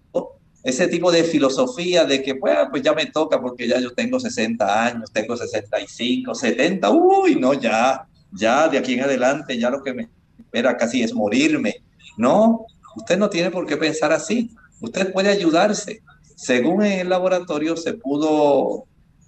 ese 0.63 0.87
tipo 0.87 1.11
de 1.11 1.23
filosofía 1.23 2.03
de 2.03 2.21
que, 2.23 2.35
pues, 2.35 2.57
ya 2.83 2.93
me 2.93 3.05
toca 3.05 3.39
porque 3.39 3.67
ya 3.67 3.79
yo 3.79 3.93
tengo 3.93 4.19
60 4.19 4.85
años, 4.85 5.11
tengo 5.13 5.37
65, 5.37 6.33
70, 6.33 6.89
uy, 6.89 7.35
no, 7.35 7.53
ya, 7.53 8.07
ya 8.31 8.67
de 8.67 8.79
aquí 8.79 8.95
en 8.95 9.01
adelante, 9.01 9.57
ya 9.57 9.69
lo 9.69 9.83
que 9.83 9.93
me 9.93 10.09
espera 10.39 10.75
casi 10.75 11.03
es 11.03 11.13
morirme. 11.13 11.75
No, 12.17 12.65
usted 12.95 13.17
no 13.17 13.29
tiene 13.29 13.51
por 13.51 13.67
qué 13.67 13.77
pensar 13.77 14.11
así. 14.11 14.51
Usted 14.79 15.13
puede 15.13 15.29
ayudarse. 15.29 16.01
Según 16.41 16.83
el 16.83 17.09
laboratorio 17.09 17.77
se 17.77 17.93
pudo 17.93 18.85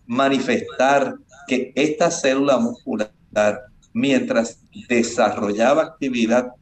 manifestar 0.07 1.13
que 1.47 1.71
esta 1.75 2.09
célula 2.09 2.57
muscular, 2.57 3.11
mientras 3.93 4.61
desarrollaba 4.89 5.83
actividad, 5.83 6.53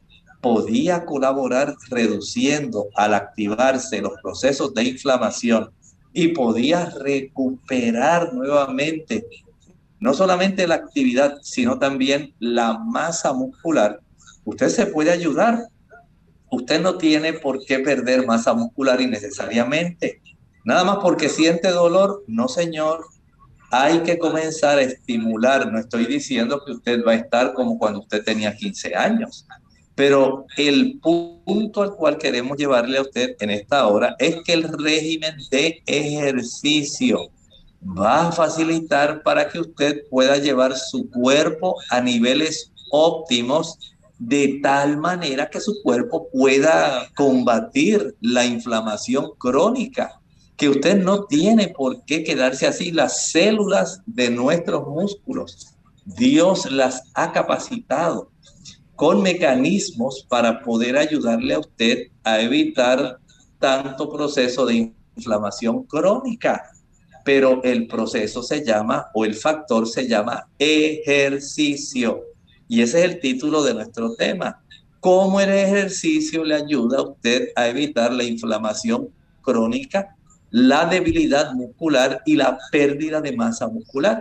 podía 0.42 1.06
colaborar 1.06 1.74
reduciendo 1.90 2.88
al 2.96 3.14
activarse 3.14 4.02
los 4.02 4.12
procesos 4.22 4.74
de 4.74 4.84
inflamación 4.84 5.72
y 6.12 6.30
podía 6.30 6.90
recuperar 7.00 8.34
nuevamente 8.34 9.26
no 10.02 10.14
solamente 10.14 10.68
la 10.68 10.76
actividad, 10.76 11.38
sino 11.44 11.80
también 11.80 12.34
la 12.40 12.78
masa 12.78 13.32
muscular. 13.32 14.02
Usted 14.44 14.68
se 14.68 14.88
puede 14.88 15.12
ayudar. 15.12 15.68
Usted 16.50 16.82
no 16.82 16.98
tiene 16.98 17.32
por 17.32 17.64
qué 17.64 17.80
perder 17.80 18.26
masa 18.26 18.54
muscular 18.54 19.00
innecesariamente. 19.00 20.21
Nada 20.64 20.84
más 20.84 20.98
porque 21.02 21.30
siente 21.30 21.70
dolor, 21.72 22.24
no 22.28 22.48
señor. 22.48 23.06
Hay 23.72 24.00
que 24.02 24.20
comenzar 24.20 24.78
a 24.78 24.84
estimular. 24.84 25.72
No 25.72 25.80
estoy 25.80 26.06
diciendo 26.06 26.62
que 26.66 26.74
usted 26.74 27.04
va 27.06 27.14
a 27.14 27.16
estar 27.16 27.54
como 27.54 27.80
cuando 27.80 28.02
usted 28.02 28.24
tenía 28.24 28.56
15 28.56 28.96
años. 28.96 29.48
Pero 29.96 30.46
el 30.58 31.00
punto 31.00 31.82
al 31.82 31.96
cual 31.96 32.18
queremos 32.18 32.58
llevarle 32.58 32.98
a 32.98 33.02
usted 33.02 33.36
en 33.40 33.50
esta 33.50 33.88
hora 33.88 34.16
es 34.20 34.38
que 34.44 34.54
el 34.54 34.64
régimen 34.64 35.36
de 35.50 35.82
ejercicio 35.86 37.30
va 37.84 38.28
a 38.28 38.32
facilitar 38.32 39.24
para 39.24 39.50
que 39.50 39.60
usted 39.60 40.04
pueda 40.10 40.38
llevar 40.38 40.78
su 40.78 41.10
cuerpo 41.10 41.76
a 41.90 42.00
niveles 42.00 42.72
óptimos 42.92 43.96
de 44.20 44.60
tal 44.62 44.98
manera 44.98 45.50
que 45.50 45.60
su 45.60 45.82
cuerpo 45.82 46.28
pueda 46.32 47.10
combatir 47.16 48.16
la 48.22 48.46
inflamación 48.46 49.32
crónica 49.40 50.21
que 50.62 50.70
usted 50.70 51.02
no 51.02 51.26
tiene 51.26 51.70
por 51.70 52.06
qué 52.06 52.24
quedarse 52.24 52.68
así. 52.68 52.92
Las 52.92 53.32
células 53.32 54.04
de 54.06 54.30
nuestros 54.30 54.88
músculos, 54.88 55.74
Dios 56.06 56.72
las 56.72 57.02
ha 57.16 57.32
capacitado 57.32 58.30
con 58.96 59.24
mecanismos 59.24 60.24
para 60.30 60.62
poder 60.62 60.98
ayudarle 60.98 61.56
a 61.56 61.60
usted 61.60 62.10
a 62.24 62.40
evitar 62.42 63.18
tanto 63.58 64.08
proceso 64.08 64.68
de 64.68 64.94
inflamación 65.16 65.82
crónica. 65.86 66.62
Pero 67.26 67.64
el 67.64 67.88
proceso 67.88 68.44
se 68.44 68.64
llama, 68.64 69.08
o 69.16 69.26
el 69.26 69.34
factor 69.34 69.88
se 69.88 70.08
llama 70.08 70.48
ejercicio. 70.60 72.22
Y 72.68 72.84
ese 72.84 73.00
es 73.00 73.06
el 73.06 73.20
título 73.20 73.64
de 73.64 73.74
nuestro 73.74 74.14
tema. 74.14 74.62
¿Cómo 75.00 75.42
el 75.42 75.50
ejercicio 75.50 76.44
le 76.44 76.54
ayuda 76.54 77.00
a 77.00 77.10
usted 77.10 77.48
a 77.56 77.68
evitar 77.68 78.14
la 78.14 78.24
inflamación 78.24 79.10
crónica 79.42 80.16
la 80.52 80.86
debilidad 80.86 81.54
muscular 81.54 82.22
y 82.26 82.36
la 82.36 82.58
pérdida 82.72 83.22
de 83.22 83.36
masa 83.36 83.68
muscular. 83.68 84.20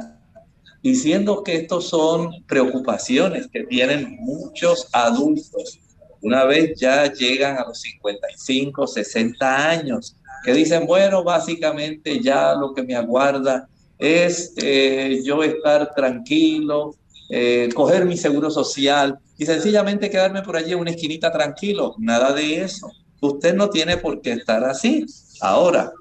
Y 0.82 0.94
siendo 0.94 1.42
que 1.42 1.56
estos 1.56 1.88
son 1.88 2.30
preocupaciones 2.46 3.48
que 3.48 3.64
tienen 3.64 4.16
muchos 4.20 4.88
adultos, 4.92 5.78
una 6.22 6.44
vez 6.44 6.78
ya 6.78 7.12
llegan 7.12 7.58
a 7.58 7.66
los 7.66 7.80
55, 7.80 8.86
60 8.86 9.70
años, 9.70 10.16
que 10.44 10.54
dicen, 10.54 10.86
bueno, 10.86 11.22
básicamente 11.22 12.20
ya 12.20 12.54
lo 12.54 12.72
que 12.72 12.82
me 12.82 12.94
aguarda 12.94 13.68
es 13.98 14.54
eh, 14.56 15.20
yo 15.24 15.42
estar 15.42 15.94
tranquilo, 15.94 16.94
eh, 17.28 17.68
coger 17.74 18.06
mi 18.06 18.16
seguro 18.16 18.50
social 18.50 19.18
y 19.36 19.44
sencillamente 19.44 20.08
quedarme 20.08 20.42
por 20.42 20.56
allí 20.56 20.72
en 20.72 20.78
una 20.78 20.90
esquinita 20.90 21.30
tranquilo. 21.30 21.94
Nada 21.98 22.32
de 22.32 22.62
eso. 22.62 22.90
Usted 23.20 23.54
no 23.54 23.68
tiene 23.68 23.98
por 23.98 24.22
qué 24.22 24.32
estar 24.32 24.64
así. 24.64 25.04
Ahora, 25.42 25.92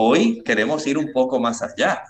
hoy 0.00 0.42
queremos 0.44 0.86
ir 0.86 0.96
un 0.96 1.12
poco 1.12 1.40
más 1.40 1.60
allá. 1.62 2.04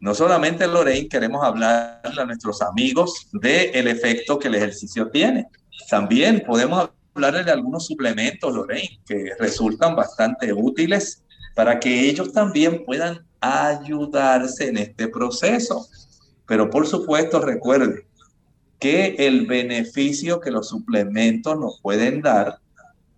No 0.00 0.14
solamente, 0.14 0.66
Lorraine, 0.66 1.08
queremos 1.08 1.44
hablarle 1.44 2.22
a 2.22 2.24
nuestros 2.24 2.62
amigos 2.62 3.28
del 3.32 3.86
efecto 3.88 4.38
que 4.38 4.48
el 4.48 4.54
ejercicio 4.54 5.10
tiene. 5.10 5.46
También 5.90 6.42
podemos 6.46 6.90
hablarle 7.14 7.44
de 7.44 7.52
algunos 7.52 7.86
suplementos, 7.86 8.54
Lorraine, 8.54 9.00
que 9.06 9.32
resultan 9.38 9.94
bastante 9.94 10.52
útiles 10.52 11.22
para 11.54 11.78
que 11.78 12.08
ellos 12.08 12.32
también 12.32 12.84
puedan 12.84 13.26
ayudarse 13.40 14.68
en 14.68 14.78
este 14.78 15.08
proceso. 15.08 15.86
Pero 16.46 16.70
por 16.70 16.86
supuesto, 16.86 17.40
recuerde 17.40 18.06
que 18.78 19.16
el 19.18 19.46
beneficio 19.46 20.40
que 20.40 20.50
los 20.50 20.68
suplementos 20.68 21.58
nos 21.58 21.80
pueden 21.80 22.22
dar 22.22 22.58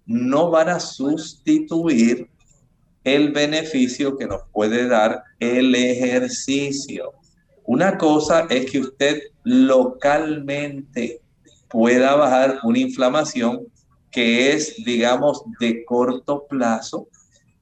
no 0.04 0.50
van 0.50 0.68
a 0.68 0.80
sustituir 0.80 2.28
el 3.06 3.30
beneficio 3.30 4.16
que 4.16 4.26
nos 4.26 4.42
puede 4.52 4.88
dar 4.88 5.22
el 5.38 5.76
ejercicio. 5.76 7.12
Una 7.64 7.96
cosa 7.98 8.48
es 8.50 8.68
que 8.68 8.80
usted 8.80 9.22
localmente 9.44 11.20
pueda 11.68 12.16
bajar 12.16 12.58
una 12.64 12.80
inflamación 12.80 13.68
que 14.10 14.52
es, 14.52 14.74
digamos, 14.84 15.42
de 15.60 15.84
corto 15.84 16.48
plazo. 16.48 17.06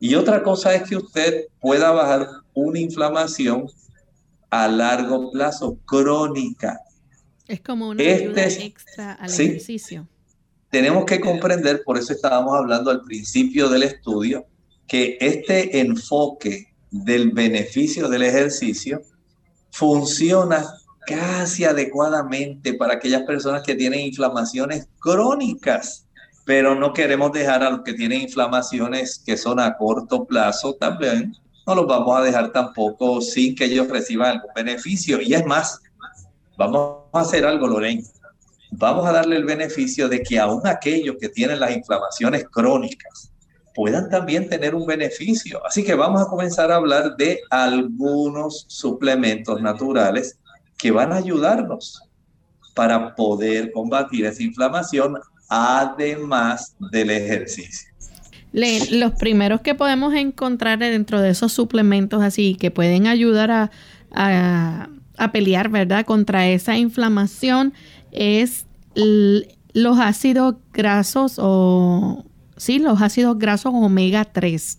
Y 0.01 0.15
otra 0.15 0.43
cosa 0.43 0.75
es 0.75 0.89
que 0.89 0.97
usted 0.97 1.49
pueda 1.61 1.91
bajar 1.91 2.27
una 2.55 2.79
inflamación 2.79 3.67
a 4.49 4.67
largo 4.67 5.31
plazo, 5.31 5.77
crónica. 5.85 6.81
Es 7.47 7.61
como 7.61 7.91
una 7.91 8.03
ayuda 8.03 8.45
este 8.45 8.65
extra 8.65 9.13
al 9.13 9.31
ejercicio. 9.31 10.09
Tenemos 10.71 11.05
que 11.05 11.21
comprender, 11.21 11.83
por 11.85 11.99
eso 11.99 12.15
estábamos 12.15 12.57
hablando 12.57 12.91
al 12.91 13.03
principio 13.03 13.69
del 13.69 13.83
estudio, 13.83 14.47
que 14.87 15.17
este 15.21 15.81
enfoque 15.81 16.75
del 16.91 17.31
beneficio 17.31 18.09
del 18.09 18.23
ejercicio 18.23 19.03
funciona 19.71 20.65
casi 21.07 21.65
adecuadamente 21.65 22.75
para 22.75 22.95
aquellas 22.95 23.23
personas 23.23 23.63
que 23.63 23.75
tienen 23.75 24.01
inflamaciones 24.01 24.87
crónicas, 24.99 26.07
pero 26.45 26.75
no 26.75 26.93
queremos 26.93 27.33
dejar 27.33 27.63
a 27.63 27.71
los 27.71 27.83
que 27.83 27.95
tienen 27.95 28.23
inflamaciones 28.23 29.21
que 29.25 29.37
son 29.37 29.59
a 29.61 29.77
corto 29.77 30.25
plazo 30.25 30.75
también, 30.75 31.35
no 31.67 31.75
los 31.75 31.87
vamos 31.87 32.17
a 32.17 32.23
dejar 32.23 32.53
tampoco 32.53 33.21
sin 33.21 33.55
que 33.55 33.65
ellos 33.65 33.89
reciban 33.89 34.33
algún 34.33 34.51
beneficio. 34.55 35.21
Y 35.21 35.35
es 35.35 35.45
más, 35.47 35.81
vamos 36.57 36.99
a 37.13 37.21
hacer 37.21 37.45
algo, 37.45 37.67
Lorena. 37.67 38.03
Vamos 38.71 39.07
a 39.07 39.13
darle 39.13 39.37
el 39.37 39.45
beneficio 39.45 40.09
de 40.09 40.23
que 40.23 40.39
aún 40.39 40.67
aquellos 40.67 41.17
que 41.21 41.29
tienen 41.29 41.61
las 41.61 41.75
inflamaciones 41.75 42.45
crónicas 42.51 43.34
puedan 43.75 44.09
también 44.09 44.49
tener 44.49 44.75
un 44.75 44.87
beneficio. 44.87 45.61
Así 45.67 45.85
que 45.85 45.95
vamos 45.95 46.23
a 46.23 46.27
comenzar 46.27 46.71
a 46.71 46.77
hablar 46.77 47.17
de 47.17 47.41
algunos 47.51 48.65
suplementos 48.69 49.61
naturales 49.61 50.39
que 50.79 50.91
van 50.91 51.13
a 51.13 51.17
ayudarnos 51.17 52.03
para 52.75 53.15
poder 53.15 53.73
combatir 53.73 54.27
esa 54.27 54.43
inflamación 54.43 55.19
además 55.49 56.75
del 56.93 57.11
ejercicio. 57.11 57.91
los 58.53 59.13
primeros 59.13 59.61
que 59.61 59.75
podemos 59.75 60.15
encontrar 60.15 60.79
dentro 60.79 61.21
de 61.21 61.31
esos 61.31 61.53
suplementos 61.53 62.23
así 62.23 62.55
que 62.55 62.71
pueden 62.71 63.07
ayudar 63.07 63.51
a, 63.51 63.71
a, 65.17 65.33
pelear, 65.33 65.69
¿verdad?, 65.69 66.05
contra 66.05 66.49
esa 66.49 66.77
inflamación 66.77 67.75
es 68.13 68.67
los 68.95 69.99
ácidos 69.99 70.55
grasos 70.73 71.39
o, 71.39 72.25
sí, 72.65 72.79
los 72.79 73.03
ácidos 73.03 73.39
grasos 73.39 73.73
omega 73.75 74.25
3. 74.25 74.79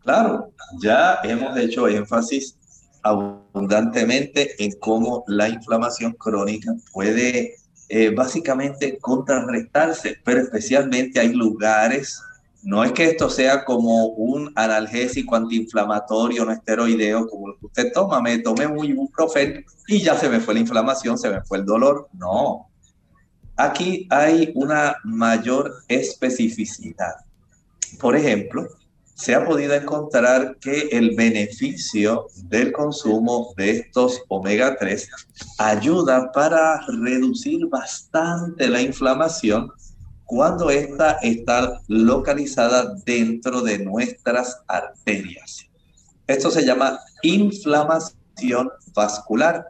Claro, 0.00 0.50
ya 0.82 1.20
hemos 1.22 1.56
hecho 1.56 1.86
énfasis 1.86 2.56
abundantemente 3.02 4.62
en 4.64 4.72
cómo 4.80 5.24
la 5.28 5.48
inflamación 5.48 6.12
crónica 6.12 6.72
puede 6.92 7.54
eh, 7.88 8.10
básicamente 8.10 8.98
contrarrestarse, 8.98 10.18
pero 10.24 10.40
especialmente 10.40 11.20
hay 11.20 11.32
lugares, 11.32 12.20
no 12.62 12.82
es 12.82 12.92
que 12.92 13.04
esto 13.04 13.30
sea 13.30 13.64
como 13.64 14.06
un 14.06 14.52
analgésico 14.56 15.36
antiinflamatorio, 15.36 16.44
no 16.44 16.52
esteroideo, 16.52 17.28
como 17.28 17.54
usted 17.60 17.92
toma, 17.92 18.20
me 18.20 18.38
tomé 18.38 18.66
un 18.66 18.84
ibuprofeno 18.84 19.60
y 19.86 20.00
ya 20.00 20.16
se 20.16 20.28
me 20.28 20.40
fue 20.40 20.54
la 20.54 20.60
inflamación, 20.60 21.18
se 21.18 21.30
me 21.30 21.42
fue 21.42 21.58
el 21.58 21.66
dolor, 21.66 22.08
no. 22.14 22.71
Aquí 23.62 24.08
hay 24.10 24.50
una 24.56 24.96
mayor 25.04 25.84
especificidad. 25.86 27.14
Por 28.00 28.16
ejemplo, 28.16 28.66
se 29.14 29.36
ha 29.36 29.44
podido 29.44 29.74
encontrar 29.74 30.56
que 30.60 30.88
el 30.90 31.14
beneficio 31.14 32.26
del 32.46 32.72
consumo 32.72 33.54
de 33.56 33.70
estos 33.70 34.20
omega 34.26 34.76
3 34.76 35.08
ayuda 35.58 36.32
para 36.32 36.84
reducir 36.88 37.64
bastante 37.68 38.68
la 38.68 38.82
inflamación 38.82 39.70
cuando 40.24 40.68
ésta 40.68 41.18
está 41.22 41.80
localizada 41.86 42.96
dentro 43.06 43.60
de 43.60 43.78
nuestras 43.78 44.60
arterias. 44.66 45.68
Esto 46.26 46.50
se 46.50 46.64
llama 46.64 46.98
inflamación 47.22 48.70
vascular. 48.92 49.66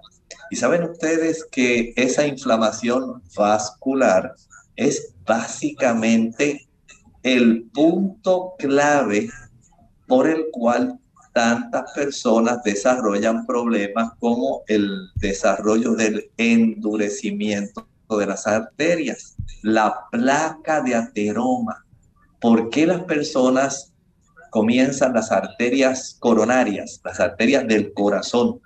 Y 0.52 0.56
saben 0.56 0.82
ustedes 0.84 1.46
que 1.50 1.94
esa 1.96 2.26
inflamación 2.26 3.22
vascular 3.34 4.34
es 4.76 5.14
básicamente 5.24 6.68
el 7.22 7.70
punto 7.72 8.52
clave 8.58 9.30
por 10.06 10.28
el 10.28 10.50
cual 10.52 11.00
tantas 11.32 11.90
personas 11.92 12.62
desarrollan 12.64 13.46
problemas 13.46 14.12
como 14.18 14.60
el 14.66 15.08
desarrollo 15.14 15.94
del 15.94 16.30
endurecimiento 16.36 17.86
de 18.10 18.26
las 18.26 18.46
arterias, 18.46 19.36
la 19.62 20.00
placa 20.10 20.82
de 20.82 20.96
ateroma. 20.96 21.86
¿Por 22.42 22.68
qué 22.68 22.86
las 22.86 23.04
personas 23.04 23.94
comienzan 24.50 25.14
las 25.14 25.32
arterias 25.32 26.14
coronarias, 26.20 27.00
las 27.02 27.20
arterias 27.20 27.66
del 27.66 27.94
corazón, 27.94 28.60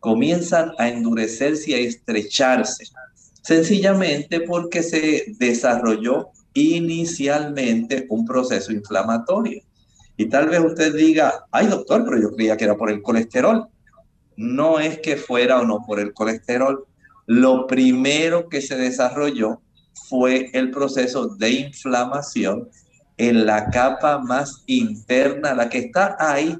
comienzan 0.00 0.72
a 0.78 0.88
endurecerse 0.88 1.70
y 1.70 1.74
a 1.74 1.78
estrecharse? 1.78 2.84
Sencillamente 3.42 4.40
porque 4.40 4.82
se 4.82 5.34
desarrolló 5.38 6.30
inicialmente 6.54 8.06
un 8.08 8.26
proceso 8.26 8.72
inflamatorio. 8.72 9.62
Y 10.16 10.26
tal 10.26 10.48
vez 10.48 10.60
usted 10.60 10.94
diga, 10.94 11.46
ay 11.50 11.68
doctor, 11.68 12.04
pero 12.04 12.20
yo 12.20 12.34
creía 12.34 12.56
que 12.56 12.64
era 12.64 12.76
por 12.76 12.90
el 12.90 13.02
colesterol. 13.02 13.68
No 14.36 14.78
es 14.80 14.98
que 14.98 15.16
fuera 15.16 15.60
o 15.60 15.64
no 15.64 15.84
por 15.86 16.00
el 16.00 16.12
colesterol. 16.12 16.84
Lo 17.26 17.66
primero 17.66 18.48
que 18.48 18.60
se 18.60 18.76
desarrolló 18.76 19.62
fue 20.08 20.50
el 20.52 20.70
proceso 20.70 21.28
de 21.28 21.50
inflamación 21.50 22.68
en 23.16 23.46
la 23.46 23.70
capa 23.70 24.18
más 24.18 24.62
interna, 24.66 25.54
la 25.54 25.68
que 25.68 25.78
está 25.78 26.16
ahí 26.18 26.58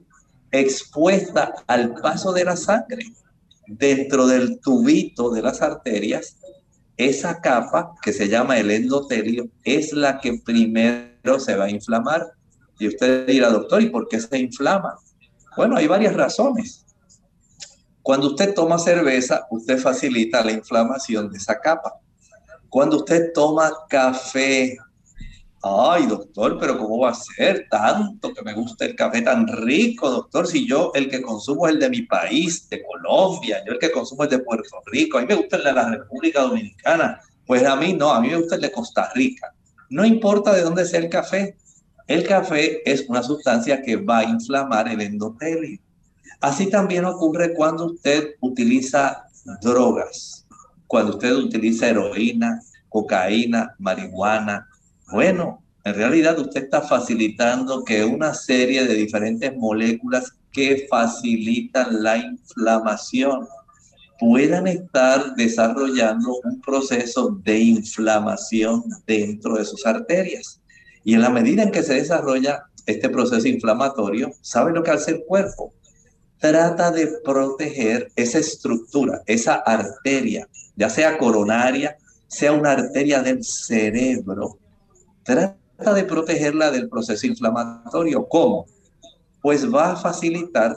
expuesta 0.53 1.55
al 1.66 1.95
paso 1.95 2.32
de 2.32 2.45
la 2.45 2.57
sangre 2.57 3.05
dentro 3.78 4.26
del 4.26 4.60
tubito 4.60 5.30
de 5.30 5.42
las 5.42 5.62
arterias 5.62 6.36
esa 7.00 7.40
capa 7.40 7.94
que 8.02 8.12
se 8.12 8.28
llama 8.28 8.58
el 8.58 8.70
endotelio 8.70 9.48
es 9.64 9.94
la 9.94 10.20
que 10.20 10.34
primero 10.44 11.40
se 11.40 11.56
va 11.56 11.64
a 11.64 11.70
inflamar. 11.70 12.26
Y 12.78 12.88
usted 12.88 13.26
dirá, 13.26 13.48
doctor, 13.48 13.80
¿y 13.80 13.88
por 13.88 14.06
qué 14.06 14.20
se 14.20 14.38
inflama? 14.38 14.98
Bueno, 15.56 15.76
hay 15.76 15.86
varias 15.86 16.14
razones. 16.14 16.84
Cuando 18.02 18.28
usted 18.28 18.54
toma 18.54 18.78
cerveza, 18.78 19.46
usted 19.50 19.78
facilita 19.78 20.44
la 20.44 20.52
inflamación 20.52 21.30
de 21.30 21.38
esa 21.38 21.58
capa. 21.58 21.94
Cuando 22.68 22.98
usted 22.98 23.32
toma 23.32 23.72
café, 23.88 24.76
Ay, 25.62 26.06
doctor, 26.06 26.58
pero 26.58 26.78
¿cómo 26.78 27.00
va 27.00 27.11
a 27.11 27.14
ser 27.14 27.66
tanto 27.70 28.32
que 28.32 28.42
me 28.42 28.54
gusta 28.54 28.86
el 28.86 28.94
café 28.96 29.20
tan 29.20 29.46
rico, 29.46 30.11
doctor? 30.11 30.46
Si 30.46 30.66
yo 30.66 30.90
el 30.94 31.11
que 31.11 31.20
consumo 31.20 31.66
es 31.66 31.74
el 31.74 31.80
de 31.80 31.90
mi 31.90 32.02
país, 32.02 32.66
de 32.70 32.82
Colombia, 32.82 33.62
yo 33.66 33.72
el 33.74 33.78
que 33.78 33.90
consumo 33.90 34.24
es 34.24 34.30
de 34.30 34.38
Puerto 34.38 34.80
Rico, 34.86 35.18
a 35.18 35.20
mí 35.20 35.26
me 35.26 35.34
gusta 35.34 35.56
el 35.56 35.64
de 35.64 35.72
la 35.74 35.90
República 35.90 36.40
Dominicana. 36.40 37.20
Pues 37.46 37.62
a 37.66 37.76
mí 37.76 37.92
no, 37.92 38.11
a 38.11 38.22
mí 38.22 38.28
me 38.28 38.36
gusta 38.36 38.54
el 38.54 38.62
de 38.62 38.72
Costa 38.72 39.11
Rica. 39.14 39.52
No 39.90 40.04
importa 40.06 40.54
de 40.54 40.62
dónde 40.62 40.86
sea 40.86 41.00
el 41.00 41.11
café, 41.11 41.58
el 42.06 42.26
café 42.26 42.80
es 42.90 43.06
una 43.08 43.22
sustancia 43.22 43.82
que 43.82 43.96
va 43.96 44.20
a 44.20 44.24
inflamar 44.24 44.88
el 44.88 45.02
endotelio. 45.02 45.78
Así 46.40 46.70
también 46.70 47.04
ocurre 47.04 47.52
cuando 47.52 47.84
usted 47.84 48.30
utiliza 48.40 49.26
drogas. 49.61 50.46
Cuando 50.86 51.12
usted 51.12 51.32
utiliza 51.34 51.88
heroína, 51.88 52.62
cocaína, 52.88 53.74
marihuana, 53.78 54.66
bueno, 55.12 55.62
en 55.84 55.94
realidad 55.94 56.38
usted 56.38 56.64
está 56.64 56.82
facilitando 56.82 57.84
que 57.84 58.04
una 58.04 58.34
serie 58.34 58.84
de 58.86 58.94
diferentes 58.94 59.56
moléculas 59.56 60.32
que 60.52 60.86
facilitan 60.90 62.02
la 62.02 62.18
inflamación 62.18 63.46
puedan 64.18 64.66
estar 64.66 65.34
desarrollando 65.34 66.36
un 66.44 66.61
proceso 66.61 67.38
de 67.42 67.58
inflamación 67.58 68.84
dentro 69.06 69.54
de 69.54 69.64
sus 69.64 69.86
arterias. 69.86 70.61
Y 71.04 71.14
en 71.14 71.22
la 71.22 71.30
medida 71.30 71.62
en 71.62 71.70
que 71.70 71.82
se 71.82 71.94
desarrolla 71.94 72.64
este 72.84 73.08
proceso 73.08 73.48
inflamatorio, 73.48 74.32
¿sabe 74.42 74.72
lo 74.72 74.82
que 74.82 74.90
hace 74.90 75.12
el 75.12 75.24
cuerpo? 75.24 75.72
Trata 76.38 76.90
de 76.90 77.06
proteger 77.24 78.12
esa 78.16 78.38
estructura, 78.38 79.22
esa 79.26 79.54
arteria, 79.54 80.46
ya 80.76 80.90
sea 80.90 81.16
coronaria, 81.16 81.96
sea 82.28 82.52
una 82.52 82.72
arteria 82.72 83.22
del 83.22 83.42
cerebro. 83.42 84.59
Trata 85.30 85.94
de 85.94 86.04
protegerla 86.04 86.72
del 86.72 86.88
proceso 86.88 87.24
inflamatorio. 87.24 88.26
¿Cómo? 88.26 88.66
Pues 89.40 89.72
va 89.72 89.92
a 89.92 89.96
facilitar 89.96 90.76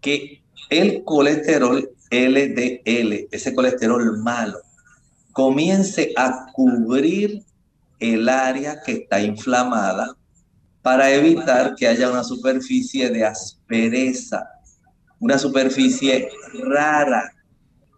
que 0.00 0.42
el 0.68 1.04
colesterol 1.04 1.88
LDL, 2.10 3.28
ese 3.30 3.54
colesterol 3.54 4.18
malo, 4.18 4.58
comience 5.32 6.12
a 6.16 6.46
cubrir 6.52 7.44
el 8.00 8.28
área 8.28 8.80
que 8.82 8.92
está 8.92 9.20
inflamada 9.20 10.16
para 10.82 11.12
evitar 11.12 11.76
que 11.76 11.86
haya 11.86 12.10
una 12.10 12.24
superficie 12.24 13.10
de 13.10 13.24
aspereza, 13.24 14.44
una 15.20 15.38
superficie 15.38 16.28
rara 16.64 17.30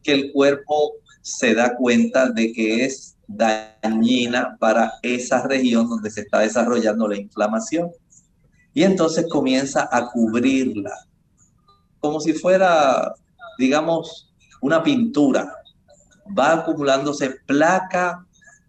que 0.03 0.13
el 0.13 0.33
cuerpo 0.33 0.93
se 1.23 1.55
da 1.55 1.75
cuenta 1.75 2.29
de 2.29 2.53
que 2.53 2.85
es 2.85 3.12
dañina 3.35 4.57
para 4.59 4.93
esa 5.03 5.47
región 5.47 5.89
donde 5.89 6.11
se 6.11 6.23
está 6.23 6.41
desarrollando 6.41 7.09
la 7.09 7.19
inflamación. 7.19 7.91
Y 8.75 8.85
entonces 8.85 9.27
comienza 9.29 9.89
a 9.91 10.11
cubrirla, 10.11 10.93
como 12.01 12.21
si 12.21 12.33
fuera 12.33 13.15
digamos, 13.59 14.33
una 14.61 14.83
pintura, 14.83 15.55
va 16.39 16.53
acumulándose 16.53 17.31
placa 17.47 18.25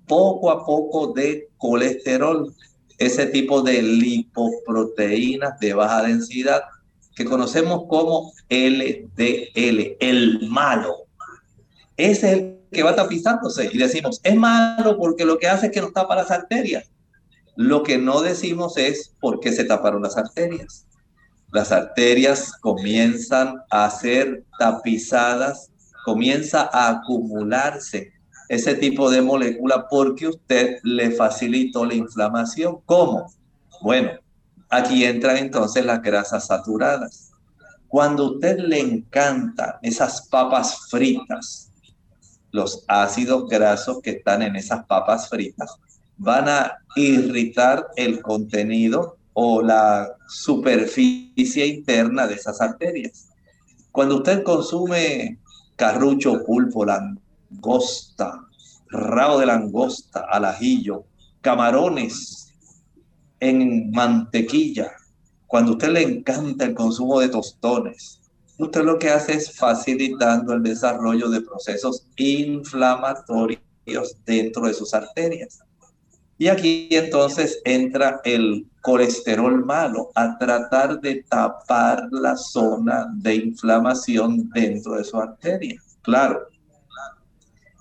poco 0.08 0.52
a 0.52 0.66
poco 0.66 1.14
de 1.14 1.50
colesterol, 1.58 2.54
ese 2.98 3.26
tipo 3.28 3.62
de 3.62 3.82
lipoproteínas 3.82 5.60
de 5.60 5.74
baja 5.74 6.04
densidad 6.04 6.62
que 7.16 7.26
conocemos 7.26 7.84
como 7.88 8.32
LDL, 8.50 9.98
el 10.00 10.48
malo. 10.50 11.06
Ese 11.98 12.28
es 12.28 12.34
el 12.34 12.60
que 12.74 12.84
va 12.84 12.96
tapizándose 12.96 13.70
y 13.72 13.78
decimos, 13.78 14.20
es 14.24 14.36
malo 14.36 14.98
porque 14.98 15.24
lo 15.24 15.38
que 15.38 15.48
hace 15.48 15.68
es 15.68 15.72
que 15.72 15.82
nos 15.82 15.94
tapa 15.94 16.16
las 16.16 16.32
arterias. 16.32 16.90
Lo 17.56 17.84
que 17.84 17.98
no 17.98 18.22
decimos 18.22 18.78
es 18.78 19.14
por 19.22 19.40
qué 19.40 19.54
se 19.54 19.64
taparon 19.64 20.02
las 20.02 20.18
arterias 20.18 20.86
las 21.54 21.72
arterias 21.72 22.52
comienzan 22.60 23.62
a 23.70 23.88
ser 23.92 24.44
tapizadas, 24.58 25.70
comienza 26.04 26.68
a 26.74 26.90
acumularse 26.90 28.12
ese 28.50 28.74
tipo 28.74 29.12
de 29.12 29.22
molécula 29.22 29.88
porque 29.88 30.30
usted 30.30 30.80
le 30.82 31.12
facilitó 31.12 31.86
la 31.86 31.94
inflamación. 31.94 32.80
¿Cómo? 32.88 33.32
Bueno, 33.84 34.14
aquí 34.68 35.06
entran 35.06 35.38
entonces 35.38 35.86
las 35.86 36.02
grasas 36.02 36.48
saturadas. 36.48 37.32
Cuando 37.88 38.32
usted 38.32 38.58
le 38.58 38.80
encantan 38.80 39.76
esas 39.84 40.28
papas 40.30 40.90
fritas, 40.90 41.72
los 42.54 42.86
ácidos 42.88 43.50
grasos 43.50 44.00
que 44.02 44.12
están 44.12 44.44
en 44.44 44.56
esas 44.56 44.86
papas 44.86 45.28
fritas 45.28 45.76
van 46.18 46.48
a 46.48 46.78
irritar 46.96 47.88
el 47.96 48.22
contenido 48.22 49.18
o 49.34 49.64
la 49.64 50.16
superficie 50.28 51.66
interna 51.66 52.28
de 52.28 52.36
esas 52.36 52.62
arterias. 52.62 53.30
Cuando 53.92 54.18
usted 54.18 54.44
consume 54.44 55.40
carrucho, 55.76 56.44
pulpo, 56.46 56.86
langosta, 56.86 58.40
rabo 58.90 59.40
de 59.40 59.48
langosta, 59.48 60.28
al 60.30 60.46
ajillo, 60.46 61.06
camarones 61.42 62.54
en 63.40 63.90
mantequilla, 63.90 64.92
cuando 65.48 65.72
usted 65.72 65.90
le 65.90 66.04
encanta 66.04 66.66
el 66.66 66.76
consumo 66.76 67.20
de 67.20 67.30
tostones, 67.30 68.22
usted 68.64 68.84
lo 68.84 69.00
que 69.00 69.10
hace 69.10 69.34
es 69.34 69.56
facilitando 69.56 70.54
el 70.54 70.64
desarrollo 70.64 71.30
de 71.30 71.42
procesos 71.42 72.08
inflamatorios 72.16 73.62
dentro 74.26 74.68
de 74.68 74.74
sus 74.74 74.94
arterias. 74.94 75.60
Y 76.38 76.48
aquí 76.48 76.88
entonces 76.92 77.62
entra 77.64 78.20
el 78.26 78.68
colesterol 78.82 79.64
malo 79.64 80.10
a 80.16 80.38
tratar 80.38 81.00
de 81.00 81.24
tapar 81.24 82.08
la 82.12 82.36
zona 82.36 83.08
de 83.14 83.36
inflamación 83.36 84.50
dentro 84.50 84.96
de 84.96 85.04
su 85.04 85.18
arteria. 85.18 85.80
Claro, 86.02 86.48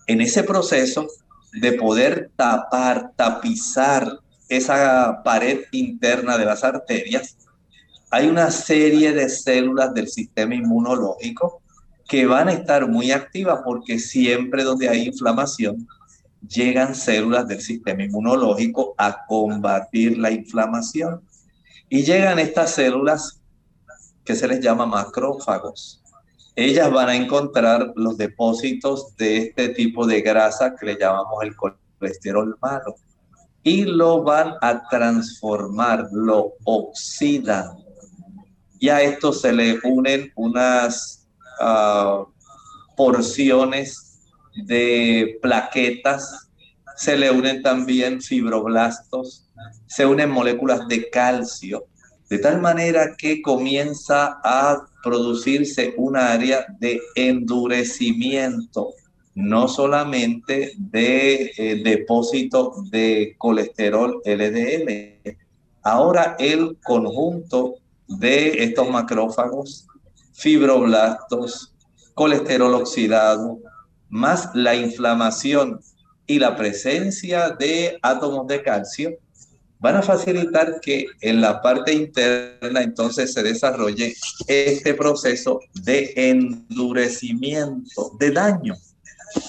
en 0.06 0.20
ese 0.20 0.44
proceso 0.44 1.06
de 1.60 1.72
poder 1.72 2.30
tapar, 2.36 3.12
tapizar 3.16 4.18
esa 4.48 5.22
pared 5.24 5.60
interna 5.72 6.36
de 6.38 6.44
las 6.44 6.62
arterias, 6.62 7.38
hay 8.12 8.28
una 8.28 8.50
serie 8.50 9.12
de 9.12 9.26
células 9.30 9.94
del 9.94 10.06
sistema 10.06 10.54
inmunológico 10.54 11.62
que 12.06 12.26
van 12.26 12.48
a 12.48 12.52
estar 12.52 12.86
muy 12.86 13.10
activas 13.10 13.60
porque 13.64 13.98
siempre 13.98 14.64
donde 14.64 14.86
hay 14.90 15.06
inflamación, 15.06 15.88
llegan 16.46 16.94
células 16.94 17.48
del 17.48 17.62
sistema 17.62 18.02
inmunológico 18.02 18.94
a 18.98 19.24
combatir 19.26 20.18
la 20.18 20.30
inflamación. 20.30 21.22
Y 21.88 22.02
llegan 22.02 22.38
estas 22.38 22.72
células 22.72 23.40
que 24.24 24.36
se 24.36 24.46
les 24.46 24.60
llama 24.60 24.84
macrófagos. 24.84 26.02
Ellas 26.54 26.90
van 26.92 27.08
a 27.08 27.16
encontrar 27.16 27.94
los 27.96 28.18
depósitos 28.18 29.16
de 29.16 29.38
este 29.38 29.70
tipo 29.70 30.06
de 30.06 30.20
grasa 30.20 30.74
que 30.76 30.84
le 30.84 30.98
llamamos 30.98 31.42
el 31.42 31.56
colesterol 31.56 32.58
malo 32.60 32.94
y 33.62 33.84
lo 33.84 34.22
van 34.22 34.52
a 34.60 34.86
transformar, 34.88 36.08
lo 36.12 36.52
oxidan. 36.64 37.81
Y 38.82 38.88
a 38.88 39.00
esto 39.00 39.32
se 39.32 39.52
le 39.52 39.78
unen 39.84 40.32
unas 40.34 41.28
ah, 41.60 42.24
porciones 42.96 44.18
de 44.56 45.38
plaquetas, 45.40 46.50
se 46.96 47.16
le 47.16 47.30
unen 47.30 47.62
también 47.62 48.20
fibroblastos, 48.20 49.46
se 49.86 50.04
unen 50.04 50.32
moléculas 50.32 50.88
de 50.88 51.08
calcio, 51.10 51.84
de 52.28 52.38
tal 52.38 52.60
manera 52.60 53.14
que 53.16 53.40
comienza 53.40 54.40
a 54.42 54.84
producirse 55.04 55.94
un 55.96 56.16
área 56.16 56.66
de 56.80 57.00
endurecimiento, 57.14 58.94
no 59.36 59.68
solamente 59.68 60.72
de 60.76 61.52
eh, 61.56 61.82
depósito 61.84 62.74
de 62.90 63.36
colesterol 63.38 64.20
LDL. 64.24 65.38
Ahora 65.84 66.34
el 66.40 66.78
conjunto 66.82 67.76
de 68.18 68.64
estos 68.64 68.88
macrófagos, 68.88 69.86
fibroblastos, 70.32 71.74
colesterol 72.14 72.74
oxidado, 72.74 73.58
más 74.08 74.50
la 74.54 74.74
inflamación 74.74 75.80
y 76.26 76.38
la 76.38 76.56
presencia 76.56 77.50
de 77.50 77.98
átomos 78.02 78.46
de 78.46 78.62
calcio 78.62 79.18
van 79.82 79.96
a 79.96 80.02
facilitar 80.02 80.80
que 80.80 81.06
en 81.20 81.40
la 81.40 81.60
parte 81.60 81.92
interna 81.92 82.82
entonces 82.82 83.32
se 83.32 83.42
desarrolle 83.42 84.14
este 84.46 84.94
proceso 84.94 85.58
de 85.82 86.12
endurecimiento, 86.14 88.12
de 88.18 88.30
daño. 88.30 88.76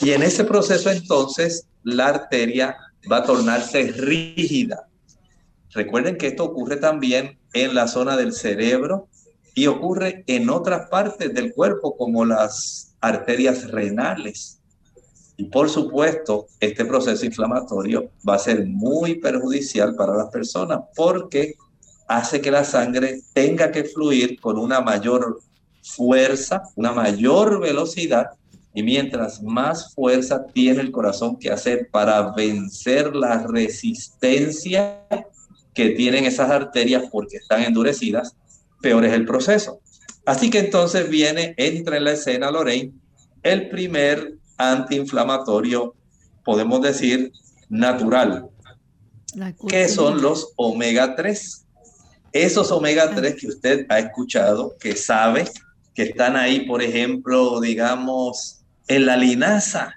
Y 0.02 0.12
en 0.12 0.24
ese 0.24 0.44
proceso 0.44 0.90
entonces 0.90 1.68
la 1.84 2.08
arteria 2.08 2.76
va 3.12 3.18
a 3.18 3.24
tornarse 3.24 3.92
rígida. 3.92 4.88
Recuerden 5.74 6.18
que 6.18 6.28
esto 6.28 6.44
ocurre 6.46 6.78
también 6.78 7.38
en 7.54 7.74
la 7.74 7.88
zona 7.88 8.16
del 8.16 8.34
cerebro 8.34 9.08
y 9.56 9.68
ocurre 9.68 10.24
en 10.28 10.50
otras 10.50 10.90
partes 10.90 11.34
del 11.34 11.54
cuerpo 11.54 11.96
como 11.98 12.26
las 12.26 12.96
arterias 13.02 13.70
renales. 13.70 14.60
Y 15.36 15.46
por 15.46 15.70
supuesto, 15.70 16.48
este 16.60 16.86
proceso 16.86 17.26
inflamatorio 17.26 18.12
va 18.28 18.36
a 18.36 18.40
ser 18.40 18.66
muy 18.68 19.16
perjudicial 19.16 19.96
para 19.96 20.16
las 20.16 20.30
personas 20.30 20.80
porque 20.96 21.56
hace 22.08 22.40
que 22.40 22.52
la 22.52 22.64
sangre 22.64 23.22
tenga 23.34 23.72
que 23.72 23.84
fluir 23.84 24.40
con 24.40 24.60
una 24.60 24.80
mayor 24.82 25.40
fuerza, 25.82 26.64
una 26.76 26.92
mayor 26.92 27.60
velocidad, 27.60 28.28
y 28.76 28.84
mientras 28.84 29.42
más 29.42 29.94
fuerza 29.94 30.46
tiene 30.48 30.82
el 30.82 30.92
corazón 30.92 31.38
que 31.38 31.52
hacer 31.52 31.90
para 31.92 32.32
vencer 32.32 33.16
la 33.16 33.46
resistencia 33.46 35.06
que 35.74 35.92
tienen 35.92 36.26
esas 36.26 36.50
arterias 36.50 37.04
porque 37.12 37.38
están 37.38 37.64
endurecidas, 37.64 38.36
peor 38.82 39.06
es 39.06 39.14
el 39.14 39.26
proceso. 39.26 39.80
Así 40.26 40.50
que 40.50 40.60
entonces 40.60 41.10
viene, 41.10 41.54
entra 41.58 41.98
en 41.98 42.06
la 42.06 42.12
escena 42.14 42.52
Lorraine 42.52 42.94
el 43.42 43.70
primer 43.70 44.36
antiinflamatorio, 44.58 45.96
podemos 46.46 46.82
decir, 46.82 47.32
natural, 47.70 48.50
que 49.68 49.90
son 49.90 50.22
los 50.22 50.54
omega 50.56 51.16
3. 51.16 51.66
Esos 52.32 52.72
omega 52.72 53.14
3 53.14 53.36
que 53.36 53.48
usted 53.48 53.86
ha 53.90 54.00
escuchado, 54.00 54.76
que 54.80 54.96
sabe 54.96 55.46
que 55.94 56.04
están 56.04 56.36
ahí, 56.36 56.66
por 56.66 56.82
ejemplo, 56.82 57.60
digamos, 57.60 58.64
en 58.88 59.06
la 59.06 59.18
linaza. 59.18 59.94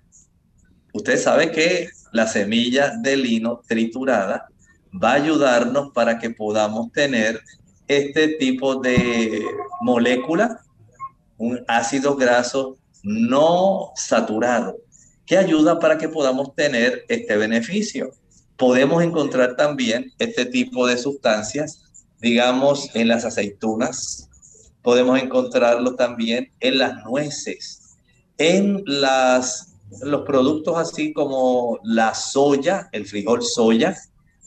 Usted 0.92 1.18
sabe 1.18 1.50
que 1.50 1.88
la 2.12 2.26
semilla 2.26 2.92
de 2.98 3.16
lino 3.16 3.62
triturada 3.66 4.48
va 5.02 5.12
a 5.12 5.14
ayudarnos 5.14 5.92
para 5.92 6.18
que 6.18 6.30
podamos 6.30 6.92
tener 6.92 7.40
este 7.88 8.28
tipo 8.28 8.76
de 8.76 9.44
molécula, 9.80 10.60
un 11.38 11.62
ácido 11.68 12.16
graso 12.16 12.76
no 13.02 13.92
saturado, 13.94 14.76
que 15.26 15.36
ayuda 15.36 15.78
para 15.78 15.98
que 15.98 16.08
podamos 16.08 16.54
tener 16.54 17.04
este 17.08 17.36
beneficio. 17.36 18.10
Podemos 18.56 19.02
encontrar 19.02 19.54
también 19.56 20.12
este 20.18 20.46
tipo 20.46 20.86
de 20.86 20.96
sustancias, 20.96 21.82
digamos, 22.20 22.90
en 22.94 23.08
las 23.08 23.24
aceitunas, 23.24 24.28
podemos 24.82 25.20
encontrarlo 25.20 25.96
también 25.96 26.52
en 26.60 26.78
las 26.78 27.04
nueces, 27.04 27.96
en 28.38 28.82
las, 28.86 29.74
los 30.00 30.22
productos 30.22 30.78
así 30.78 31.12
como 31.12 31.80
la 31.82 32.14
soya, 32.14 32.88
el 32.92 33.04
frijol 33.04 33.42
soya, 33.42 33.96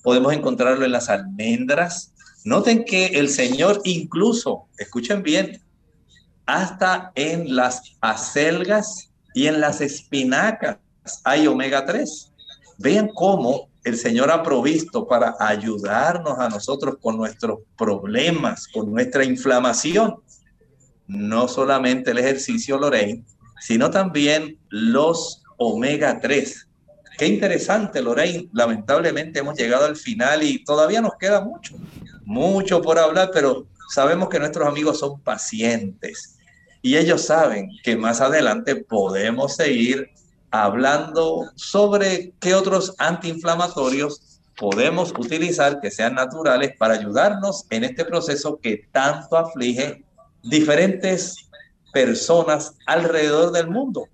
podemos 0.04 0.34
encontrarlo 0.34 0.86
en 0.86 0.92
las 0.92 1.10
almendras. 1.10 2.14
Noten 2.44 2.86
que 2.86 3.08
el 3.08 3.30
Señor 3.30 3.82
incluso, 3.84 4.68
escuchen 4.78 5.24
bien, 5.24 5.62
hasta 6.46 7.12
en 7.16 7.56
las 7.56 7.96
acelgas 8.02 9.12
y 9.34 9.48
en 9.48 9.62
las 9.62 9.82
espinacas 9.82 10.78
hay 11.24 11.48
omega 11.48 11.86
3. 11.86 12.32
Vean 12.78 13.10
cómo 13.14 13.70
el 13.84 13.98
Señor 13.98 14.32
ha 14.32 14.44
provisto 14.44 15.08
para 15.08 15.36
ayudarnos 15.40 16.40
a 16.40 16.50
nosotros 16.50 16.96
con 17.02 17.18
nuestros 17.18 17.60
problemas, 17.78 18.68
con 18.68 18.92
nuestra 18.92 19.24
inflamación. 19.24 20.16
No 21.08 21.48
solamente 21.48 22.12
el 22.12 22.20
ejercicio, 22.20 22.78
Lorraine, 22.78 23.24
sino 23.60 23.90
también 23.90 24.58
los 24.70 25.44
omega 25.58 26.20
3 26.20 26.69
Qué 27.20 27.28
interesante, 27.28 28.02
Lorraine. 28.02 28.48
Lamentablemente 28.54 29.40
hemos 29.40 29.58
llegado 29.58 29.84
al 29.84 29.98
final 29.98 30.42
y 30.42 30.64
todavía 30.64 31.02
nos 31.02 31.18
queda 31.20 31.42
mucho, 31.42 31.76
mucho 32.24 32.82
por 32.82 32.98
hablar, 32.98 33.32
pero 33.34 33.68
sabemos 33.94 34.30
que 34.30 34.40
nuestros 34.40 34.66
amigos 34.66 35.00
son 35.00 35.20
pacientes 35.20 36.38
y 36.82 36.96
ellos 36.96 37.26
saben 37.26 37.72
que 37.84 37.98
más 37.98 38.22
adelante 38.22 38.78
podemos 38.78 39.58
seguir 39.58 40.12
hablando 40.50 41.52
sobre 41.56 42.32
qué 42.40 42.56
otros 42.56 42.96
antiinflamatorios 43.00 44.40
podemos 44.56 45.12
utilizar 45.12 45.82
que 45.82 45.92
sean 45.92 46.16
naturales 46.16 46.72
para 46.80 46.94
ayudarnos 46.94 47.66
en 47.70 47.84
este 47.84 48.06
proceso 48.06 48.62
que 48.62 48.88
tanto 48.94 49.36
aflige 49.36 50.06
diferentes 50.42 51.50
personas 51.92 52.76
alrededor 52.86 53.52
del 53.52 53.68
mundo. 53.68 54.08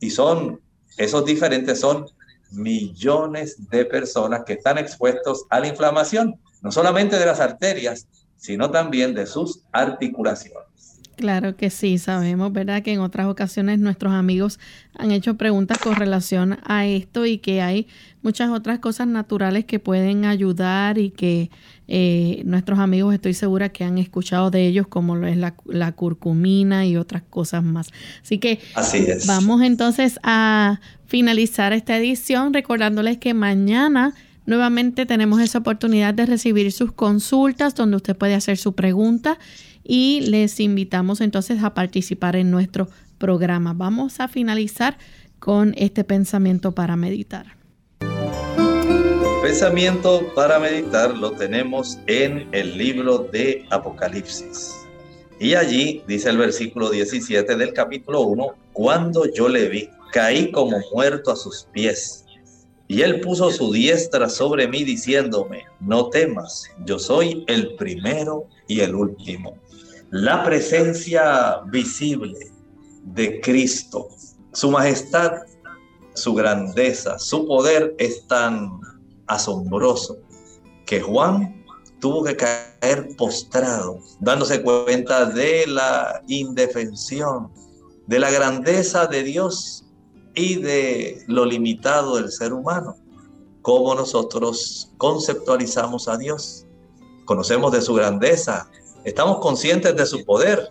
Y 0.00 0.10
son, 0.10 0.60
esos 0.98 1.24
diferentes 1.24 1.80
son 1.80 2.04
millones 2.52 3.68
de 3.70 3.84
personas 3.84 4.44
que 4.44 4.54
están 4.54 4.78
expuestos 4.78 5.44
a 5.50 5.60
la 5.60 5.68
inflamación, 5.68 6.40
no 6.60 6.70
solamente 6.72 7.18
de 7.18 7.26
las 7.26 7.40
arterias, 7.40 8.06
sino 8.36 8.70
también 8.70 9.14
de 9.14 9.26
sus 9.26 9.62
articulaciones. 9.72 10.71
Claro 11.22 11.54
que 11.54 11.70
sí, 11.70 11.98
sabemos, 11.98 12.52
¿verdad? 12.52 12.82
Que 12.82 12.94
en 12.94 12.98
otras 12.98 13.28
ocasiones 13.28 13.78
nuestros 13.78 14.12
amigos 14.12 14.58
han 14.98 15.12
hecho 15.12 15.36
preguntas 15.36 15.78
con 15.78 15.94
relación 15.94 16.58
a 16.64 16.84
esto 16.84 17.26
y 17.26 17.38
que 17.38 17.62
hay 17.62 17.86
muchas 18.22 18.50
otras 18.50 18.80
cosas 18.80 19.06
naturales 19.06 19.64
que 19.64 19.78
pueden 19.78 20.24
ayudar 20.24 20.98
y 20.98 21.10
que 21.10 21.48
eh, 21.86 22.42
nuestros 22.44 22.80
amigos 22.80 23.14
estoy 23.14 23.34
segura 23.34 23.68
que 23.68 23.84
han 23.84 23.98
escuchado 23.98 24.50
de 24.50 24.66
ellos 24.66 24.88
como 24.88 25.14
lo 25.14 25.28
es 25.28 25.36
la, 25.36 25.54
la 25.64 25.92
curcumina 25.92 26.86
y 26.86 26.96
otras 26.96 27.22
cosas 27.22 27.62
más. 27.62 27.90
Así 28.24 28.38
que 28.38 28.58
vamos 29.28 29.62
entonces 29.62 30.18
a 30.24 30.80
finalizar 31.06 31.72
esta 31.72 31.96
edición 31.96 32.52
recordándoles 32.52 33.18
que 33.18 33.32
mañana 33.32 34.12
nuevamente 34.44 35.06
tenemos 35.06 35.40
esa 35.40 35.58
oportunidad 35.58 36.14
de 36.14 36.26
recibir 36.26 36.72
sus 36.72 36.90
consultas 36.90 37.76
donde 37.76 37.94
usted 37.98 38.16
puede 38.16 38.34
hacer 38.34 38.56
su 38.56 38.72
pregunta 38.74 39.38
y 39.84 40.20
les 40.22 40.60
invitamos 40.60 41.20
entonces 41.20 41.62
a 41.62 41.74
participar 41.74 42.36
en 42.36 42.50
nuestro 42.50 42.88
programa. 43.18 43.72
Vamos 43.72 44.20
a 44.20 44.28
finalizar 44.28 44.98
con 45.38 45.74
este 45.76 46.04
pensamiento 46.04 46.72
para 46.72 46.96
meditar. 46.96 47.56
Pensamiento 49.42 50.32
para 50.34 50.58
meditar 50.60 51.16
lo 51.16 51.32
tenemos 51.32 51.98
en 52.06 52.48
el 52.52 52.78
libro 52.78 53.18
de 53.32 53.66
Apocalipsis. 53.70 54.72
Y 55.40 55.54
allí 55.54 56.02
dice 56.06 56.30
el 56.30 56.38
versículo 56.38 56.90
17 56.90 57.56
del 57.56 57.72
capítulo 57.72 58.20
1, 58.20 58.46
cuando 58.72 59.24
yo 59.32 59.48
le 59.48 59.68
vi, 59.68 59.90
caí 60.12 60.52
como 60.52 60.78
muerto 60.92 61.32
a 61.32 61.36
sus 61.36 61.66
pies. 61.72 62.24
Y 62.86 63.02
él 63.02 63.20
puso 63.20 63.50
su 63.50 63.72
diestra 63.72 64.28
sobre 64.28 64.68
mí 64.68 64.84
diciéndome, 64.84 65.64
no 65.80 66.08
temas, 66.10 66.70
yo 66.84 67.00
soy 67.00 67.44
el 67.48 67.74
primero 67.74 68.46
y 68.68 68.80
el 68.80 68.94
último 68.94 69.56
la 70.12 70.44
presencia 70.44 71.62
visible 71.70 72.52
de 73.02 73.40
Cristo, 73.40 74.08
su 74.52 74.70
majestad, 74.70 75.32
su 76.12 76.34
grandeza, 76.34 77.18
su 77.18 77.46
poder 77.46 77.94
es 77.98 78.26
tan 78.26 78.78
asombroso 79.26 80.18
que 80.84 81.00
Juan 81.00 81.64
tuvo 81.98 82.24
que 82.24 82.36
caer 82.36 83.16
postrado, 83.16 84.00
dándose 84.20 84.62
cuenta 84.62 85.24
de 85.24 85.66
la 85.66 86.22
indefensión, 86.28 87.50
de 88.06 88.18
la 88.18 88.30
grandeza 88.30 89.06
de 89.06 89.22
Dios 89.22 89.86
y 90.34 90.56
de 90.56 91.24
lo 91.26 91.46
limitado 91.46 92.16
del 92.16 92.30
ser 92.30 92.52
humano. 92.52 92.96
Cómo 93.62 93.94
nosotros 93.94 94.92
conceptualizamos 94.98 96.06
a 96.06 96.18
Dios. 96.18 96.66
Conocemos 97.24 97.72
de 97.72 97.80
su 97.80 97.94
grandeza, 97.94 98.68
Estamos 99.04 99.38
conscientes 99.38 99.96
de 99.96 100.06
su 100.06 100.24
poder. 100.24 100.70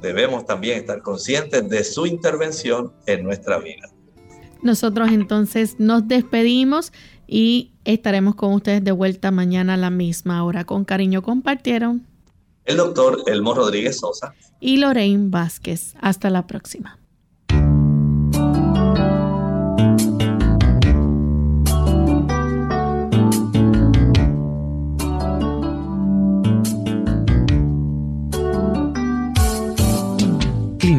Debemos 0.00 0.46
también 0.46 0.78
estar 0.78 1.02
conscientes 1.02 1.68
de 1.68 1.84
su 1.84 2.06
intervención 2.06 2.92
en 3.06 3.24
nuestra 3.24 3.58
vida. 3.58 3.88
Nosotros 4.62 5.10
entonces 5.10 5.76
nos 5.78 6.08
despedimos 6.08 6.92
y 7.26 7.72
estaremos 7.84 8.34
con 8.34 8.52
ustedes 8.52 8.82
de 8.82 8.92
vuelta 8.92 9.30
mañana 9.30 9.74
a 9.74 9.76
la 9.76 9.90
misma 9.90 10.44
hora. 10.44 10.64
Con 10.64 10.84
cariño 10.84 11.22
compartieron 11.22 12.06
el 12.64 12.78
doctor 12.78 13.22
Elmo 13.26 13.54
Rodríguez 13.54 13.98
Sosa 13.98 14.34
y 14.60 14.78
Lorraine 14.78 15.30
Vázquez. 15.30 15.94
Hasta 16.00 16.30
la 16.30 16.46
próxima. 16.46 16.98